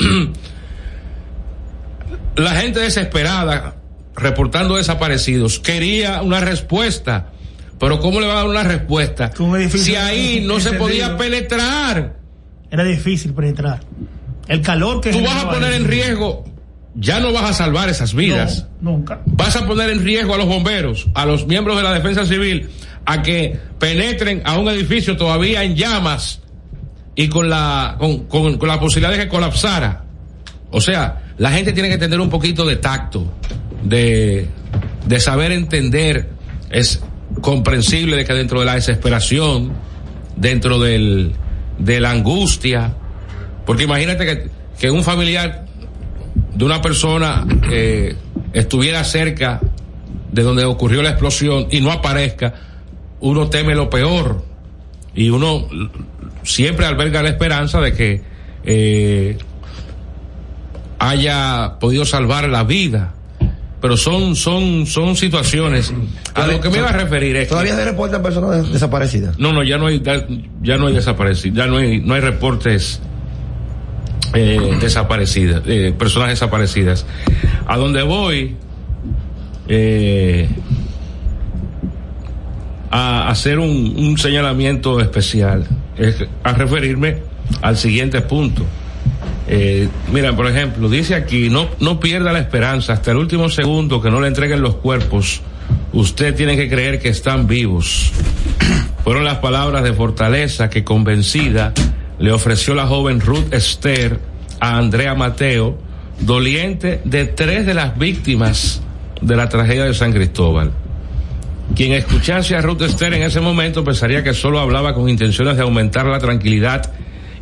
La 2.35 2.55
gente 2.55 2.79
desesperada, 2.79 3.75
reportando 4.15 4.77
desaparecidos, 4.77 5.59
quería 5.59 6.23
una 6.23 6.39
respuesta. 6.39 7.29
Pero 7.79 7.99
¿cómo 7.99 8.19
le 8.21 8.27
va 8.27 8.33
a 8.33 8.37
dar 8.37 8.47
una 8.47 8.63
respuesta? 8.63 9.31
Si 9.69 9.95
ahí 9.95 10.43
no 10.45 10.59
se 10.59 10.71
podía 10.73 11.17
penetrar. 11.17 12.15
Era 12.71 12.83
difícil 12.83 13.33
penetrar. 13.33 13.81
El 14.47 14.61
calor 14.61 15.01
que 15.01 15.11
Tú 15.11 15.21
vas 15.21 15.43
a 15.43 15.49
poner 15.51 15.73
en 15.73 15.85
riesgo, 15.85 16.43
ya 16.95 17.19
no 17.19 17.31
vas 17.31 17.49
a 17.49 17.53
salvar 17.53 17.89
esas 17.89 18.13
vidas. 18.13 18.67
No, 18.81 18.91
nunca. 18.91 19.21
Vas 19.25 19.55
a 19.55 19.65
poner 19.65 19.89
en 19.89 20.03
riesgo 20.03 20.33
a 20.33 20.37
los 20.37 20.47
bomberos, 20.47 21.07
a 21.13 21.25
los 21.25 21.47
miembros 21.47 21.77
de 21.77 21.83
la 21.83 21.93
defensa 21.93 22.25
civil, 22.25 22.69
a 23.05 23.21
que 23.21 23.59
penetren 23.79 24.41
a 24.45 24.57
un 24.57 24.67
edificio 24.69 25.17
todavía 25.17 25.63
en 25.63 25.75
llamas 25.75 26.41
y 27.15 27.27
con 27.29 27.49
la, 27.49 27.95
con, 27.99 28.25
con- 28.25 28.57
con 28.57 28.67
la 28.67 28.79
posibilidad 28.79 29.11
de 29.11 29.23
que 29.23 29.27
colapsara. 29.29 30.03
O 30.71 30.81
sea, 30.81 31.21
la 31.37 31.51
gente 31.51 31.71
tiene 31.73 31.89
que 31.89 31.97
tener 31.97 32.19
un 32.19 32.29
poquito 32.29 32.65
de 32.65 32.75
tacto, 32.77 33.31
de, 33.83 34.47
de 35.07 35.19
saber 35.19 35.51
entender. 35.51 36.29
Es 36.69 37.01
comprensible 37.41 38.15
de 38.15 38.25
que 38.25 38.33
dentro 38.33 38.59
de 38.59 38.65
la 38.65 38.75
desesperación, 38.75 39.73
dentro 40.35 40.79
del, 40.79 41.33
de 41.77 41.99
la 41.99 42.11
angustia, 42.11 42.93
porque 43.65 43.83
imagínate 43.83 44.25
que, 44.25 44.49
que 44.79 44.89
un 44.91 45.03
familiar 45.03 45.62
de 46.55 46.65
una 46.65 46.81
persona 46.81 47.45
eh, 47.71 48.15
estuviera 48.53 49.03
cerca 49.03 49.59
de 50.31 50.43
donde 50.43 50.65
ocurrió 50.65 51.01
la 51.01 51.09
explosión 51.09 51.67
y 51.71 51.81
no 51.81 51.91
aparezca, 51.91 52.53
uno 53.19 53.49
teme 53.49 53.75
lo 53.75 53.89
peor 53.89 54.43
y 55.15 55.29
uno 55.29 55.67
siempre 56.43 56.85
alberga 56.85 57.21
la 57.23 57.29
esperanza 57.29 57.79
de 57.81 57.93
que 57.93 58.21
eh, 58.65 59.37
haya 60.99 61.75
podido 61.79 62.05
salvar 62.05 62.47
la 62.49 62.63
vida. 62.63 63.13
Pero 63.81 63.97
son, 63.97 64.35
son, 64.37 64.85
son 64.85 65.17
situaciones. 65.17 65.93
A 66.35 66.47
lo 66.47 66.61
que 66.61 66.69
me 66.69 66.77
iba 66.77 66.87
a 66.89 66.93
referir 66.93 67.35
es 67.35 67.43
que- 67.43 67.49
Todavía 67.49 67.75
se 67.75 67.83
reportan 67.83 68.23
personas 68.23 68.61
des- 68.63 68.71
desaparecidas. 68.73 69.37
no, 69.37 69.51
no, 69.51 69.61
ya 69.61 69.77
no 69.77 69.87
hay, 69.87 69.99
ya, 70.01 70.25
ya 70.61 70.77
no 70.77 70.87
hay 70.87 70.93
desaparecidos, 70.93 71.57
ya 71.57 71.67
no 71.67 71.77
hay, 71.77 71.99
no 71.99 72.13
hay 72.13 72.21
reportes 72.21 73.01
eh, 74.33 74.77
desaparecidas, 74.79 75.63
eh, 75.65 75.93
personas 75.97 76.29
desaparecidas. 76.29 77.05
A 77.65 77.77
donde 77.77 78.03
voy 78.03 78.55
eh, 79.67 80.49
a 82.89 83.29
hacer 83.29 83.59
un, 83.59 83.95
un 83.97 84.17
señalamiento 84.17 84.99
especial 84.99 85.65
es 85.97 86.25
a 86.43 86.53
referirme 86.53 87.17
al 87.61 87.77
siguiente 87.77 88.21
punto. 88.21 88.65
Eh, 89.47 89.89
mira, 90.11 90.35
por 90.35 90.47
ejemplo, 90.47 90.89
dice 90.89 91.15
aquí, 91.15 91.49
no, 91.49 91.67
no 91.79 91.99
pierda 91.99 92.31
la 92.31 92.39
esperanza 92.39 92.93
hasta 92.93 93.11
el 93.11 93.17
último 93.17 93.49
segundo 93.49 94.01
que 94.01 94.09
no 94.09 94.21
le 94.21 94.27
entreguen 94.27 94.61
los 94.61 94.75
cuerpos. 94.75 95.41
Usted 95.91 96.35
tiene 96.35 96.55
que 96.55 96.69
creer 96.69 96.99
que 96.99 97.09
están 97.09 97.47
vivos. 97.47 98.11
Fueron 99.03 99.25
las 99.25 99.39
palabras 99.39 99.83
de 99.83 99.93
fortaleza 99.93 100.69
que 100.69 100.83
convencida 100.83 101.73
le 102.23 102.31
ofreció 102.31 102.73
la 102.73 102.87
joven 102.87 103.19
Ruth 103.19 103.53
Esther 103.53 104.17
a 104.61 104.77
Andrea 104.77 105.13
Mateo, 105.13 105.77
doliente 106.21 107.01
de 107.03 107.25
tres 107.25 107.65
de 107.65 107.73
las 107.73 107.99
víctimas 107.99 108.81
de 109.19 109.35
la 109.35 109.49
tragedia 109.49 109.83
de 109.83 109.93
San 109.93 110.13
Cristóbal. 110.13 110.71
Quien 111.75 111.91
escuchase 111.91 112.55
a 112.55 112.61
Ruth 112.61 112.81
Esther 112.83 113.13
en 113.15 113.23
ese 113.23 113.41
momento 113.41 113.83
pensaría 113.83 114.23
que 114.23 114.33
solo 114.33 114.61
hablaba 114.61 114.93
con 114.93 115.09
intenciones 115.09 115.57
de 115.57 115.63
aumentar 115.63 116.05
la 116.05 116.19
tranquilidad 116.19 116.93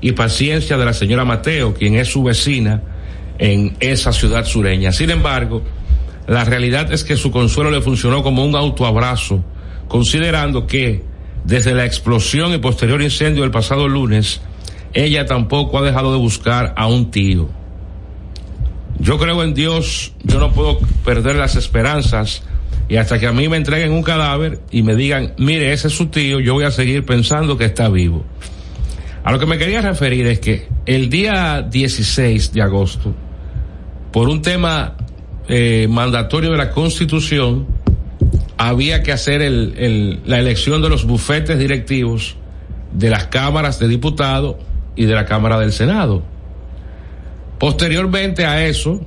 y 0.01 0.13
paciencia 0.13 0.79
de 0.79 0.85
la 0.85 0.93
señora 0.93 1.25
Mateo, 1.25 1.75
quien 1.75 1.93
es 1.93 2.07
su 2.07 2.23
vecina 2.23 2.81
en 3.37 3.77
esa 3.81 4.11
ciudad 4.11 4.45
sureña. 4.45 4.91
Sin 4.91 5.11
embargo, 5.11 5.61
la 6.25 6.43
realidad 6.43 6.91
es 6.91 7.03
que 7.03 7.17
su 7.17 7.29
consuelo 7.29 7.69
le 7.69 7.81
funcionó 7.81 8.23
como 8.23 8.43
un 8.43 8.55
autoabrazo, 8.55 9.43
considerando 9.87 10.65
que 10.65 11.03
desde 11.43 11.75
la 11.75 11.85
explosión 11.85 12.51
y 12.55 12.57
posterior 12.57 12.99
incendio 12.99 13.43
del 13.43 13.51
pasado 13.51 13.87
lunes, 13.87 14.41
ella 14.93 15.25
tampoco 15.25 15.77
ha 15.79 15.81
dejado 15.81 16.11
de 16.11 16.17
buscar 16.19 16.73
a 16.77 16.87
un 16.87 17.11
tío. 17.11 17.49
Yo 18.99 19.17
creo 19.17 19.43
en 19.43 19.53
Dios, 19.53 20.13
yo 20.23 20.39
no 20.39 20.51
puedo 20.51 20.77
perder 21.03 21.35
las 21.35 21.55
esperanzas 21.55 22.43
y 22.87 22.97
hasta 22.97 23.19
que 23.19 23.25
a 23.27 23.31
mí 23.31 23.47
me 23.49 23.57
entreguen 23.57 23.91
un 23.93 24.03
cadáver 24.03 24.59
y 24.69 24.83
me 24.83 24.95
digan, 24.95 25.33
mire, 25.37 25.71
ese 25.73 25.87
es 25.87 25.93
su 25.95 26.07
tío, 26.07 26.39
yo 26.39 26.53
voy 26.53 26.65
a 26.65 26.71
seguir 26.71 27.05
pensando 27.05 27.57
que 27.57 27.65
está 27.65 27.89
vivo. 27.89 28.23
A 29.23 29.31
lo 29.31 29.39
que 29.39 29.45
me 29.45 29.57
quería 29.57 29.81
referir 29.81 30.27
es 30.27 30.39
que 30.39 30.67
el 30.85 31.09
día 31.09 31.61
16 31.61 32.53
de 32.53 32.61
agosto, 32.61 33.13
por 34.11 34.27
un 34.29 34.41
tema 34.41 34.97
eh, 35.47 35.87
mandatorio 35.89 36.51
de 36.51 36.57
la 36.57 36.71
Constitución, 36.71 37.65
había 38.57 39.01
que 39.03 39.11
hacer 39.11 39.41
el, 39.41 39.73
el- 39.77 40.19
la 40.25 40.39
elección 40.39 40.81
de 40.81 40.89
los 40.89 41.05
bufetes 41.05 41.57
directivos 41.57 42.35
de 42.93 43.09
las 43.09 43.27
cámaras 43.27 43.79
de 43.79 43.87
diputados 43.87 44.57
y 45.01 45.05
de 45.05 45.15
la 45.15 45.25
Cámara 45.25 45.59
del 45.59 45.73
Senado. 45.73 46.21
Posteriormente 47.57 48.45
a 48.45 48.67
eso, 48.67 49.01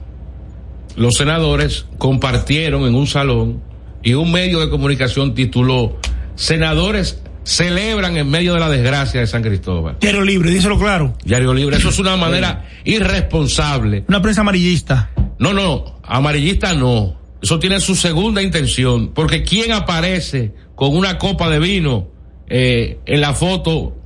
los 0.96 1.14
senadores 1.14 1.86
compartieron 1.98 2.82
en 2.82 2.96
un 2.96 3.06
salón 3.06 3.62
y 4.02 4.14
un 4.14 4.32
medio 4.32 4.58
de 4.58 4.68
comunicación 4.70 5.34
tituló 5.34 5.96
Senadores 6.34 7.22
celebran 7.44 8.16
en 8.16 8.28
medio 8.28 8.54
de 8.54 8.60
la 8.60 8.68
desgracia 8.68 9.20
de 9.20 9.28
San 9.28 9.42
Cristóbal. 9.42 9.98
Diario 10.00 10.22
Libre, 10.22 10.50
díselo 10.50 10.80
claro. 10.80 11.14
Diario 11.24 11.54
Libre, 11.54 11.76
eso 11.76 11.90
es 11.90 11.98
una 12.00 12.16
manera 12.16 12.68
irresponsable. 12.82 14.04
Una 14.08 14.20
prensa 14.20 14.40
amarillista. 14.40 15.10
No, 15.38 15.52
no, 15.52 16.00
amarillista 16.02 16.74
no. 16.74 17.20
Eso 17.40 17.60
tiene 17.60 17.78
su 17.78 17.94
segunda 17.94 18.42
intención, 18.42 19.12
porque 19.14 19.44
¿quién 19.44 19.70
aparece 19.70 20.54
con 20.74 20.96
una 20.96 21.18
copa 21.18 21.48
de 21.48 21.60
vino 21.60 22.08
eh, 22.48 22.98
en 23.06 23.20
la 23.20 23.32
foto 23.32 24.03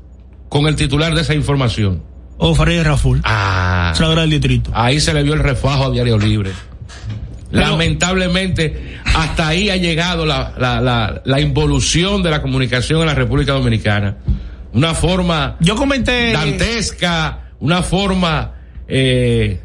con 0.48 0.66
el 0.66 0.76
titular 0.76 1.14
de 1.14 1.22
esa 1.22 1.34
información? 1.34 2.02
O 2.38 2.54
Farid 2.54 2.82
Raful. 2.82 3.20
Ah. 3.24 3.92
Senadora 3.94 4.22
del 4.22 4.30
distrito. 4.30 4.70
Ahí 4.74 5.00
se 5.00 5.12
le 5.12 5.22
vio 5.22 5.34
el 5.34 5.40
refajo 5.40 5.86
a 5.86 5.90
Diario 5.90 6.18
Libre. 6.18 6.52
Lamentablemente, 7.50 8.98
hasta 9.04 9.48
ahí 9.48 9.70
ha 9.70 9.76
llegado 9.76 10.26
la, 10.26 10.54
la, 10.58 10.80
la, 10.80 11.22
la 11.24 11.40
involución 11.40 12.22
de 12.22 12.30
la 12.30 12.42
comunicación 12.42 13.00
en 13.00 13.06
la 13.06 13.14
República 13.14 13.52
Dominicana. 13.52 14.16
Una 14.72 14.94
forma 14.94 15.56
Yo 15.60 15.74
comenté. 15.74 16.32
dantesca, 16.32 17.48
una 17.60 17.82
forma, 17.82 18.52
eh, 18.86 19.60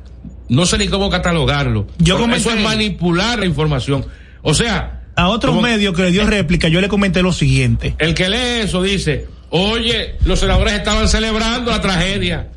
no 0.49 0.65
sé 0.65 0.77
ni 0.77 0.87
cómo 0.87 1.09
catalogarlo. 1.09 1.87
Yo 1.99 2.17
comenté- 2.17 2.37
Eso 2.49 2.51
es 2.51 2.63
manipular 2.63 3.37
la 3.39 3.45
información. 3.45 4.05
O 4.41 4.53
sea, 4.53 5.01
A 5.15 5.27
otros 5.27 5.61
medios 5.61 5.93
que 5.95 6.03
le 6.03 6.11
dio 6.11 6.25
réplica, 6.29 6.69
yo 6.69 6.79
le 6.79 6.87
comenté 6.87 7.21
lo 7.21 7.33
siguiente. 7.33 7.95
el 7.99 8.13
que 8.13 8.29
lee 8.29 8.61
eso 8.63 8.81
dice, 8.81 9.27
oye, 9.55 10.15
los 10.25 10.39
senadores 10.39 10.73
estaban 10.73 11.07
celebrando 11.07 11.69
la 11.69 11.79
tragedia. 11.79 12.49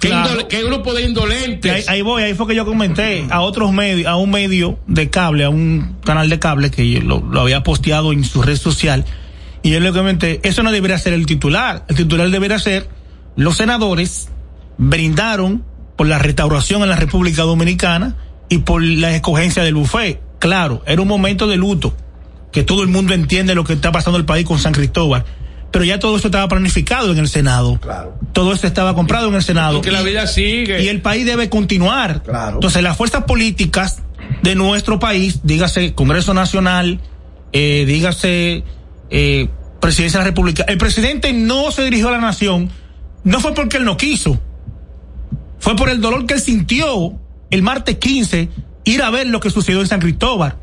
¿Qué, 0.00 0.08
Claro. 0.08 0.28
indole- 0.40 0.46
qué 0.48 0.62
grupo 0.64 0.92
de 0.92 0.98
ahí, 1.02 1.04
indolentes? 1.08 1.88
ahí 1.88 2.02
voy, 2.02 2.22
ahí 2.24 2.34
fue 2.34 2.48
que 2.48 2.54
yo 2.56 2.64
comenté 2.66 3.26
a 3.30 3.40
otros 3.40 3.72
medios, 3.72 4.08
a 4.08 4.16
un 4.16 4.30
medio 4.30 4.78
de 4.88 5.08
cable, 5.08 5.44
a 5.44 5.50
un 5.50 5.96
canal 6.04 6.28
de 6.28 6.38
cable 6.40 6.70
que 6.72 7.00
lo, 7.00 7.20
lo 7.20 7.40
había 7.40 7.62
posteado 7.62 8.12
en 8.12 8.24
su 8.24 8.42
red 8.42 8.56
social. 8.56 9.04
Y 9.62 9.70
yo 9.70 9.80
le 9.80 9.92
comenté, 9.92 10.40
eso 10.42 10.62
no 10.64 10.72
debería 10.72 10.98
ser 10.98 11.12
el 11.12 11.26
titular. 11.26 11.84
El 11.88 11.96
titular 11.96 12.28
debería 12.28 12.58
ser, 12.58 12.88
los 13.36 13.56
senadores 13.56 14.28
brindaron 14.78 15.64
por 15.96 16.08
la 16.08 16.18
restauración 16.18 16.82
en 16.82 16.88
la 16.90 16.96
República 16.96 17.42
Dominicana 17.42 18.16
y 18.48 18.58
por 18.58 18.82
la 18.82 19.14
escogencia 19.14 19.62
del 19.62 19.74
buffet. 19.76 20.20
Claro, 20.40 20.82
era 20.86 21.00
un 21.00 21.08
momento 21.08 21.46
de 21.46 21.56
luto, 21.56 21.96
que 22.52 22.64
todo 22.64 22.82
el 22.82 22.88
mundo 22.88 23.14
entiende 23.14 23.54
lo 23.54 23.64
que 23.64 23.72
está 23.74 23.92
pasando 23.92 24.18
en 24.18 24.22
el 24.22 24.26
país 24.26 24.44
con 24.44 24.58
San 24.58 24.72
Cristóbal. 24.74 25.24
Pero 25.70 25.84
ya 25.84 25.98
todo 25.98 26.16
eso 26.16 26.28
estaba 26.28 26.48
planificado 26.48 27.12
en 27.12 27.18
el 27.18 27.28
Senado. 27.28 27.78
Claro. 27.80 28.14
Todo 28.32 28.52
esto 28.52 28.66
estaba 28.66 28.94
comprado 28.94 29.28
en 29.28 29.34
el 29.34 29.42
Senado. 29.42 29.74
Porque 29.74 29.90
la 29.90 30.02
Y- 30.02 30.04
vida 30.06 30.26
sigue. 30.26 30.82
y 30.82 30.88
el 30.88 31.02
país 31.02 31.26
debe 31.26 31.48
continuar. 31.50 32.22
Claro. 32.22 32.54
Entonces, 32.54 32.82
las 32.82 32.96
fuerzas 32.96 33.24
políticas 33.24 34.02
de 34.42 34.54
nuestro 34.54 34.98
país, 34.98 35.40
dígase 35.42 35.92
Congreso 35.94 36.32
Nacional, 36.34 37.00
eh, 37.52 37.84
dígase 37.86 38.64
eh, 39.10 39.48
Presidencia 39.80 40.18
de 40.18 40.24
la 40.24 40.30
República, 40.30 40.64
el 40.66 40.78
presidente 40.78 41.32
no 41.32 41.70
se 41.70 41.84
dirigió 41.84 42.08
a 42.08 42.12
la 42.12 42.18
nación, 42.18 42.70
no 43.24 43.40
fue 43.40 43.54
porque 43.54 43.76
él 43.76 43.84
no 43.84 43.96
quiso, 43.96 44.40
fue 45.58 45.76
por 45.76 45.90
el 45.90 46.00
dolor 46.00 46.26
que 46.26 46.34
él 46.34 46.40
sintió 46.40 47.12
el 47.50 47.62
martes 47.62 47.96
15 47.98 48.48
ir 48.84 49.02
a 49.02 49.10
ver 49.10 49.26
lo 49.28 49.38
que 49.40 49.50
sucedió 49.50 49.80
en 49.80 49.86
San 49.86 50.00
Cristóbal. 50.00 50.56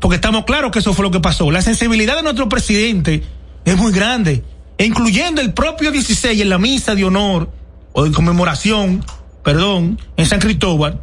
Porque 0.00 0.16
estamos 0.16 0.44
claros 0.44 0.70
que 0.70 0.78
eso 0.78 0.92
fue 0.94 1.02
lo 1.04 1.10
que 1.10 1.20
pasó. 1.20 1.50
La 1.50 1.62
sensibilidad 1.62 2.16
de 2.16 2.22
nuestro 2.22 2.48
presidente 2.48 3.22
es 3.64 3.76
muy 3.76 3.92
grande, 3.92 4.42
e 4.76 4.84
incluyendo 4.84 5.40
el 5.40 5.52
propio 5.52 5.90
16 5.90 6.40
en 6.40 6.48
la 6.48 6.58
misa 6.58 6.94
de 6.94 7.04
honor 7.04 7.50
o 7.92 8.04
de 8.04 8.12
conmemoración, 8.12 9.04
perdón, 9.42 10.00
en 10.16 10.26
San 10.26 10.40
Cristóbal, 10.40 11.00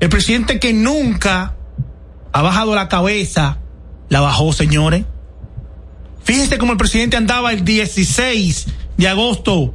el 0.00 0.08
presidente 0.08 0.60
que 0.60 0.72
nunca 0.72 1.54
ha 2.32 2.42
bajado 2.42 2.74
la 2.74 2.88
cabeza, 2.88 3.58
la 4.08 4.20
bajó, 4.20 4.52
señores. 4.52 5.04
Fíjense 6.22 6.58
cómo 6.58 6.72
el 6.72 6.78
presidente 6.78 7.16
andaba 7.16 7.52
el 7.52 7.64
16 7.64 8.66
de 8.96 9.08
agosto 9.08 9.74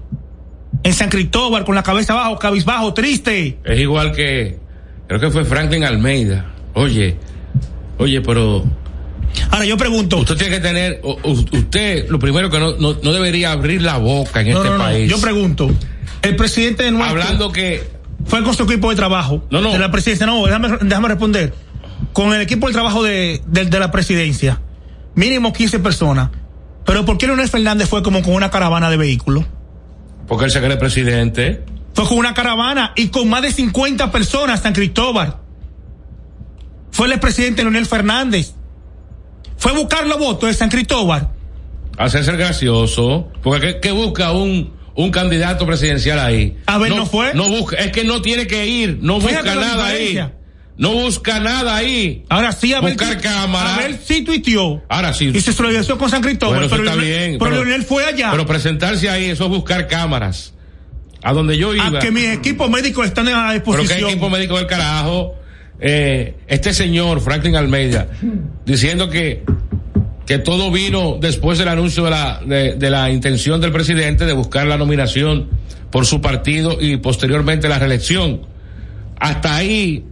en 0.84 0.94
San 0.94 1.10
Cristóbal 1.10 1.66
con 1.66 1.76
la 1.76 1.84
cabeza 1.84 2.14
abajo, 2.14 2.38
cabizbajo, 2.40 2.94
triste. 2.94 3.58
Es 3.64 3.80
igual 3.80 4.12
que, 4.12 4.60
creo 5.08 5.20
que 5.20 5.32
fue 5.32 5.46
Franklin 5.46 5.84
Almeida. 5.84 6.54
Oye, 6.74 7.18
oye, 7.98 8.22
pero 8.22 8.64
Ahora 9.52 9.66
yo 9.66 9.78
pregunto, 9.78 10.18
usted 10.18 10.36
tiene 10.38 10.56
que 10.56 10.62
tener, 10.62 11.02
usted 11.04 12.10
lo 12.10 12.20
primero 12.20 12.50
que 12.50 12.60
no, 12.60 12.76
no, 12.78 12.98
no 13.02 13.14
debería 13.14 13.52
abrir 13.52 13.82
la 13.82 13.98
boca 13.98 14.42
en 14.42 14.52
no, 14.52 14.64
este 14.64 14.78
país. 14.78 15.10
yo 15.10 15.20
pregunto, 15.22 15.70
el 16.22 16.36
presidente 16.36 16.84
de 16.84 16.92
nuestro 16.92 17.22
Hablando 17.22 17.52
que, 17.52 17.84
fue 18.26 18.44
con 18.44 18.56
su 18.56 18.64
equipo 18.64 18.90
de 18.90 18.96
trabajo 18.96 19.44
No, 19.50 19.62
no. 19.62 19.72
de 19.74 19.80
la 19.80 19.92
presidencia. 19.92 20.26
No, 20.26 20.46
déjame, 20.46 20.70
déjame 20.82 21.08
responder. 21.10 21.54
Con 22.14 22.34
el 22.34 22.42
equipo 22.42 22.68
de 22.68 22.74
trabajo 22.74 23.04
de, 23.04 23.42
de, 23.48 23.66
de 23.66 23.80
la 23.80 23.92
presidencia, 23.92 24.62
mínimo 25.16 25.52
15 25.54 25.80
personas. 25.80 26.30
Pero 26.86 27.06
¿por 27.06 27.18
qué 27.18 27.28
Leonel 27.28 27.48
Fernández 27.50 27.88
fue 27.90 28.04
como 28.04 28.22
con 28.24 28.34
una 28.34 28.50
caravana 28.52 28.90
de 28.90 28.98
vehículos? 28.98 29.46
porque 30.28 30.46
él 30.46 30.52
se 30.52 30.62
cree 30.62 30.78
presidente, 30.78 31.64
Fue 31.94 32.08
con 32.08 32.18
una 32.18 32.34
caravana 32.34 32.94
y 32.96 33.10
con 33.10 33.30
más 33.30 33.42
de 33.42 33.52
50 33.52 34.10
personas 34.12 34.62
San 34.62 34.74
Cristóbal. 34.74 35.36
Fue 36.92 37.12
el 37.12 37.20
presidente 37.20 37.62
Leonel 37.64 37.86
Fernández. 37.86 38.54
Buscar 39.84 40.08
los 40.08 40.18
votos 40.18 40.50
de 40.50 40.54
San 40.56 40.70
Cristóbal. 40.70 41.30
hacerse 41.98 42.32
el 42.32 42.38
gracioso, 42.38 43.30
porque 43.42 43.74
¿qué, 43.76 43.80
qué 43.82 43.92
busca 43.92 44.32
un, 44.32 44.74
un 44.96 45.12
candidato 45.12 45.66
presidencial 45.66 46.20
ahí? 46.20 46.58
A 46.66 46.78
ver, 46.78 46.96
¿no 46.96 47.06
fue? 47.06 47.34
No 47.34 47.50
busca, 47.50 47.76
es 47.78 47.92
que 47.92 48.04
no 48.04 48.22
tiene 48.22 48.48
que 48.48 48.66
ir, 48.66 49.00
no 49.02 49.20
Fíjate 49.20 49.50
busca 49.50 49.56
la 49.56 49.62
nada 49.68 49.88
ahí. 49.88 50.20
No 50.76 50.92
busca 50.94 51.40
nada 51.40 51.76
ahí. 51.76 52.26
Ahora 52.30 52.52
sí, 52.52 52.74
a 52.74 52.82
ver, 52.82 52.94
Buscar 52.94 53.22
cámara. 53.22 53.76
a 53.76 53.78
ver 53.78 54.00
si 54.04 54.24
tuiteó. 54.24 54.82
Ahora 54.90 55.14
sí. 55.14 55.32
Y 55.34 55.40
se 55.40 55.54
solidarizó 55.54 56.00
con 56.00 56.10
San 56.10 56.24
Cristóbal. 56.24 56.56
Bueno, 56.56 56.70
pero, 56.72 56.84
está 56.84 56.96
Leonel, 56.96 57.28
bien. 57.30 57.40
pero 57.40 57.52
Leonel 57.52 57.84
fue 57.84 58.06
allá. 58.06 58.32
Pero 58.32 58.46
presentarse 58.48 59.08
ahí, 59.08 59.26
eso 59.26 59.44
es 59.44 59.50
buscar 59.52 59.88
cámaras. 59.88 60.54
A 61.22 61.32
donde 61.34 61.58
yo 61.58 61.76
iba. 61.76 61.86
a 61.86 62.00
que 62.00 62.10
mis 62.10 62.26
equipos 62.26 62.70
médicos 62.72 63.06
están 63.06 63.28
a 63.28 63.50
Pero 63.50 63.54
disposición. 63.54 64.00
que 64.00 64.10
equipo 64.14 64.30
médico 64.32 64.58
del 64.58 64.66
carajo. 64.66 65.36
Eh, 65.80 66.36
este 66.48 66.74
señor, 66.74 67.20
Franklin 67.22 67.56
Almeida, 67.56 68.08
diciendo 68.66 69.10
que, 69.10 69.44
que 70.26 70.38
todo 70.38 70.72
vino 70.72 71.18
después 71.20 71.58
del 71.58 71.68
anuncio 71.68 72.06
de 72.06 72.10
la, 72.12 72.42
de, 72.46 72.76
de 72.76 72.90
la 72.90 73.12
intención 73.12 73.60
del 73.60 73.72
presidente 73.72 74.26
de 74.26 74.34
buscar 74.34 74.66
la 74.68 74.78
nominación 74.78 75.50
por 75.92 76.06
su 76.06 76.22
partido 76.22 76.78
y 76.80 76.98
posteriormente 76.98 77.68
la 77.68 77.78
reelección. 77.78 78.42
Hasta 79.20 79.56
ahí, 79.56 80.04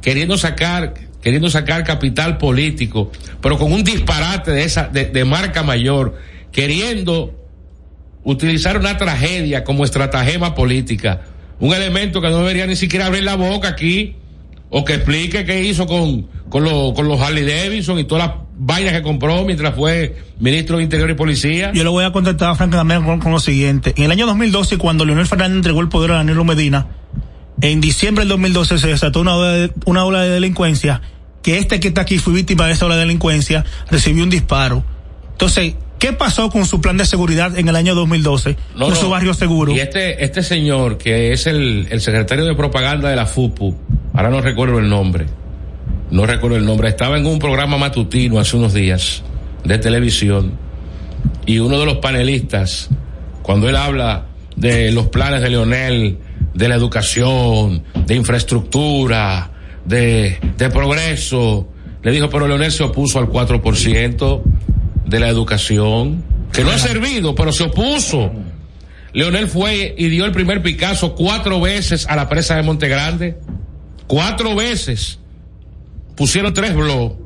queriendo 0.00 0.36
sacar, 0.38 0.94
queriendo 1.22 1.50
sacar 1.50 1.84
capital 1.84 2.38
político, 2.38 3.12
pero 3.40 3.58
con 3.58 3.72
un 3.72 3.84
disparate 3.84 4.50
de 4.50 4.64
esa, 4.64 4.88
de, 4.88 5.06
de 5.06 5.24
marca 5.24 5.62
mayor, 5.62 6.16
queriendo 6.50 7.38
utilizar 8.24 8.78
una 8.78 8.96
tragedia 8.96 9.62
como 9.62 9.84
estratagema 9.84 10.54
política, 10.54 11.22
un 11.60 11.74
elemento 11.74 12.20
que 12.20 12.28
no 12.28 12.38
debería 12.38 12.66
ni 12.66 12.76
siquiera 12.76 13.06
abrir 13.06 13.24
la 13.24 13.36
boca 13.36 13.68
aquí, 13.68 14.16
o 14.74 14.84
que 14.84 14.94
explique 14.94 15.44
qué 15.44 15.62
hizo 15.62 15.86
con, 15.86 16.22
con, 16.48 16.64
lo- 16.64 16.92
con 16.94 17.06
los 17.06 17.20
Harley 17.20 17.44
Davidson 17.44 17.98
y 17.98 18.04
todas 18.04 18.26
las 18.26 18.36
vainas 18.58 18.92
que 18.94 19.02
compró 19.02 19.44
mientras 19.44 19.74
fue 19.74 20.16
ministro 20.40 20.78
de 20.78 20.84
Interior 20.84 21.10
y 21.10 21.14
Policía. 21.14 21.72
Yo 21.74 21.84
le 21.84 21.90
voy 21.90 22.04
a 22.04 22.10
contestar 22.12 22.48
a 22.50 22.54
Frank 22.54 22.70
también 22.72 23.04
con, 23.04 23.20
con 23.20 23.32
lo 23.32 23.38
siguiente. 23.38 23.92
En 23.96 24.04
el 24.04 24.10
año 24.10 24.26
2012, 24.26 24.78
cuando 24.78 25.04
Leonel 25.04 25.26
Fernández 25.26 25.56
entregó 25.56 25.80
el 25.80 25.88
poder 25.88 26.12
a 26.12 26.16
Danilo 26.16 26.42
Medina, 26.44 26.86
en 27.60 27.80
diciembre 27.80 28.22
del 28.22 28.30
2012 28.30 28.78
se 28.78 28.88
desató 28.88 29.20
una 29.20 29.36
una 29.84 30.04
ola 30.04 30.22
de 30.22 30.30
delincuencia, 30.30 31.00
que 31.42 31.58
este 31.58 31.78
que 31.78 31.88
está 31.88 32.00
aquí 32.00 32.18
fue 32.18 32.32
víctima 32.32 32.66
de 32.66 32.72
esa 32.72 32.86
ola 32.86 32.94
de 32.96 33.02
delincuencia, 33.02 33.64
recibió 33.90 34.24
un 34.24 34.30
disparo. 34.30 34.82
Entonces, 35.32 35.74
¿qué 36.02 36.12
pasó 36.12 36.50
con 36.50 36.66
su 36.66 36.80
plan 36.80 36.96
de 36.96 37.06
seguridad 37.06 37.56
en 37.56 37.68
el 37.68 37.76
año 37.76 37.94
2012? 37.94 38.56
No, 38.74 38.86
con 38.86 38.94
no. 38.94 39.00
su 39.00 39.08
barrio 39.08 39.34
seguro. 39.34 39.72
Y 39.72 39.78
este, 39.78 40.24
este 40.24 40.42
señor, 40.42 40.98
que 40.98 41.32
es 41.32 41.46
el, 41.46 41.86
el 41.90 42.00
secretario 42.00 42.44
de 42.44 42.56
propaganda 42.56 43.08
de 43.08 43.14
la 43.14 43.24
FUPU, 43.24 43.76
ahora 44.12 44.28
no 44.28 44.40
recuerdo 44.40 44.80
el 44.80 44.88
nombre, 44.88 45.26
no 46.10 46.26
recuerdo 46.26 46.56
el 46.56 46.64
nombre, 46.64 46.88
estaba 46.88 47.16
en 47.18 47.26
un 47.26 47.38
programa 47.38 47.78
matutino 47.78 48.40
hace 48.40 48.56
unos 48.56 48.74
días 48.74 49.22
de 49.62 49.78
televisión 49.78 50.54
y 51.46 51.60
uno 51.60 51.78
de 51.78 51.86
los 51.86 51.98
panelistas, 51.98 52.88
cuando 53.42 53.68
él 53.68 53.76
habla 53.76 54.26
de 54.56 54.90
los 54.90 55.06
planes 55.06 55.40
de 55.40 55.50
Leonel, 55.50 56.18
de 56.52 56.68
la 56.68 56.74
educación, 56.74 57.84
de 57.94 58.16
infraestructura, 58.16 59.52
de, 59.84 60.36
de 60.58 60.68
progreso, 60.68 61.68
le 62.02 62.10
dijo, 62.10 62.28
pero 62.28 62.48
Leonel 62.48 62.72
se 62.72 62.82
opuso 62.82 63.20
al 63.20 63.28
4% 63.28 64.42
de 65.12 65.20
la 65.20 65.28
educación, 65.28 66.24
que 66.52 66.64
no 66.64 66.70
ha 66.70 66.78
servido, 66.78 67.34
pero 67.34 67.52
se 67.52 67.64
opuso. 67.64 68.32
Leonel 69.12 69.46
fue 69.46 69.94
y 69.96 70.08
dio 70.08 70.24
el 70.24 70.32
primer 70.32 70.62
Picasso 70.62 71.14
cuatro 71.14 71.60
veces 71.60 72.06
a 72.08 72.16
la 72.16 72.30
presa 72.30 72.56
de 72.56 72.62
Monte 72.62 72.88
Grande. 72.88 73.36
Cuatro 74.06 74.56
veces. 74.56 75.18
Pusieron 76.16 76.54
tres 76.54 76.74
blogs. 76.74 77.16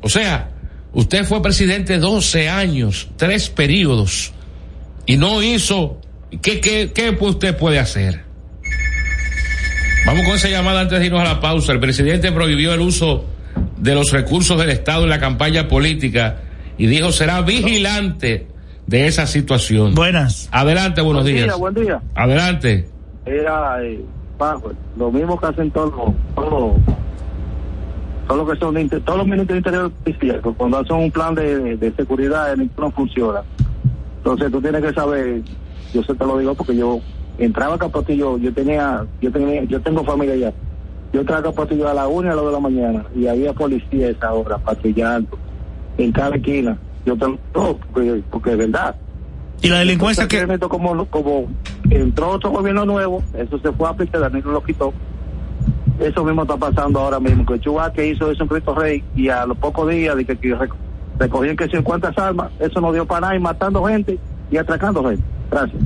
O 0.00 0.08
sea, 0.08 0.50
usted 0.92 1.24
fue 1.24 1.42
presidente 1.42 1.98
12 1.98 2.48
años, 2.48 3.08
tres 3.16 3.50
periodos, 3.50 4.32
y 5.06 5.16
no 5.16 5.42
hizo. 5.42 6.00
¿Qué, 6.40 6.60
qué, 6.60 6.92
qué 6.94 7.16
usted 7.18 7.56
puede 7.56 7.80
hacer? 7.80 8.22
Vamos 10.06 10.24
con 10.24 10.36
esa 10.36 10.48
llamada 10.48 10.82
antes 10.82 11.00
de 11.00 11.06
irnos 11.06 11.20
a 11.20 11.24
la 11.24 11.40
pausa. 11.40 11.72
El 11.72 11.80
presidente 11.80 12.30
prohibió 12.30 12.72
el 12.72 12.80
uso 12.80 13.24
de 13.76 13.92
los 13.96 14.12
recursos 14.12 14.56
del 14.56 14.70
Estado 14.70 15.02
en 15.02 15.10
la 15.10 15.18
campaña 15.18 15.66
política 15.66 16.42
y 16.80 16.86
dijo 16.86 17.12
será 17.12 17.42
vigilante 17.42 18.46
de 18.86 19.06
esa 19.06 19.26
situación. 19.26 19.94
Buenas. 19.94 20.48
Adelante, 20.50 21.02
buenos 21.02 21.24
Buen 21.24 21.34
días. 21.34 21.46
día, 21.46 21.54
buen 21.56 21.74
día. 21.74 22.00
Adelante. 22.14 22.88
Era 23.26 23.84
eh, 23.84 24.00
lo 24.96 25.12
mismo 25.12 25.38
que 25.38 25.46
hacen 25.46 25.70
todos 25.70 25.90
los, 25.94 26.14
todos 26.34 26.50
los, 26.50 26.72
todos 28.26 28.38
los 28.46 28.50
que 28.54 28.58
son 28.64 28.78
inter- 28.78 29.02
todos 29.02 29.18
los 29.18 29.26
ministros 29.26 29.62
de 29.62 30.10
interior 30.10 30.54
cuando 30.56 30.78
hacen 30.78 30.96
un 30.96 31.10
plan 31.10 31.34
de, 31.34 31.76
de 31.76 31.92
seguridad 31.92 32.56
no 32.56 32.90
funciona. 32.92 33.42
Entonces 34.16 34.50
tú 34.50 34.62
tienes 34.62 34.82
que 34.82 34.92
saber, 34.94 35.42
yo 35.92 36.02
se 36.02 36.14
te 36.14 36.24
lo 36.24 36.38
digo 36.38 36.54
porque 36.54 36.74
yo 36.76 37.00
entraba 37.38 37.74
a 37.74 37.78
Capotillo, 37.78 38.38
yo 38.38 38.52
tenía, 38.54 39.04
yo 39.20 39.30
tenía, 39.30 39.64
yo 39.64 39.80
tengo 39.82 40.02
familia 40.04 40.34
allá. 40.34 40.52
Yo 41.12 41.20
entraba 41.20 41.40
a 41.40 41.44
Capotillo 41.44 41.88
a 41.88 41.94
la 41.94 42.08
una 42.08 42.28
y 42.28 42.30
a 42.32 42.34
las 42.34 42.44
dos 42.44 42.52
de 42.54 42.60
la 42.60 42.60
mañana 42.60 43.04
y 43.14 43.26
había 43.26 43.52
policía 43.52 44.06
a 44.06 44.10
esa 44.10 44.32
hora 44.32 44.56
patrullando 44.56 45.38
en 46.04 46.12
cada 46.12 46.36
esquina. 46.36 46.76
Yo 47.06 47.16
te 47.16 47.26
lo 47.26 47.38
porque, 47.92 48.22
porque 48.30 48.52
es 48.52 48.58
verdad. 48.58 48.94
Y 49.62 49.68
la 49.68 49.78
delincuencia 49.80 50.26
que 50.28 50.46
como 50.68 51.04
como 51.06 51.48
entró 51.90 52.30
otro 52.30 52.50
gobierno 52.50 52.84
nuevo, 52.86 53.22
eso 53.36 53.58
se 53.58 53.70
fue 53.72 53.88
a 53.88 53.90
aplicar, 53.90 54.20
Danilo 54.22 54.52
lo 54.52 54.62
quitó. 54.62 54.92
Eso 55.98 56.24
mismo 56.24 56.42
está 56.42 56.56
pasando 56.56 56.98
ahora 57.00 57.20
mismo, 57.20 57.44
que 57.44 57.60
Chubá 57.60 57.92
que 57.92 58.06
hizo 58.08 58.30
eso 58.30 58.44
en 58.44 58.48
Cristo 58.48 58.74
Rey 58.74 59.04
y 59.14 59.28
a 59.28 59.44
los 59.44 59.58
pocos 59.58 59.90
días 59.90 60.16
de 60.16 60.24
que, 60.24 60.34
que 60.38 60.56
rec- 60.56 60.72
recogían 61.18 61.56
que 61.58 61.68
50 61.68 62.14
armas, 62.16 62.50
eso 62.58 62.80
no 62.80 62.90
dio 62.92 63.04
para 63.04 63.20
nada 63.20 63.36
y 63.36 63.40
matando 63.40 63.84
gente 63.84 64.18
y 64.50 64.56
atracando 64.56 65.04
gente. 65.06 65.22
Gracias. 65.50 65.82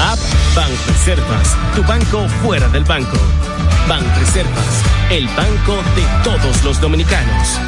App 0.00 0.18
Banreservas, 0.56 1.56
tu 1.76 1.82
banco 1.82 2.26
fuera 2.42 2.66
del 2.68 2.84
banco. 2.84 3.18
Banreservas, 3.86 4.82
el 5.10 5.26
banco 5.28 5.76
de 5.94 6.24
todos 6.24 6.64
los 6.64 6.80
dominicanos. 6.80 7.60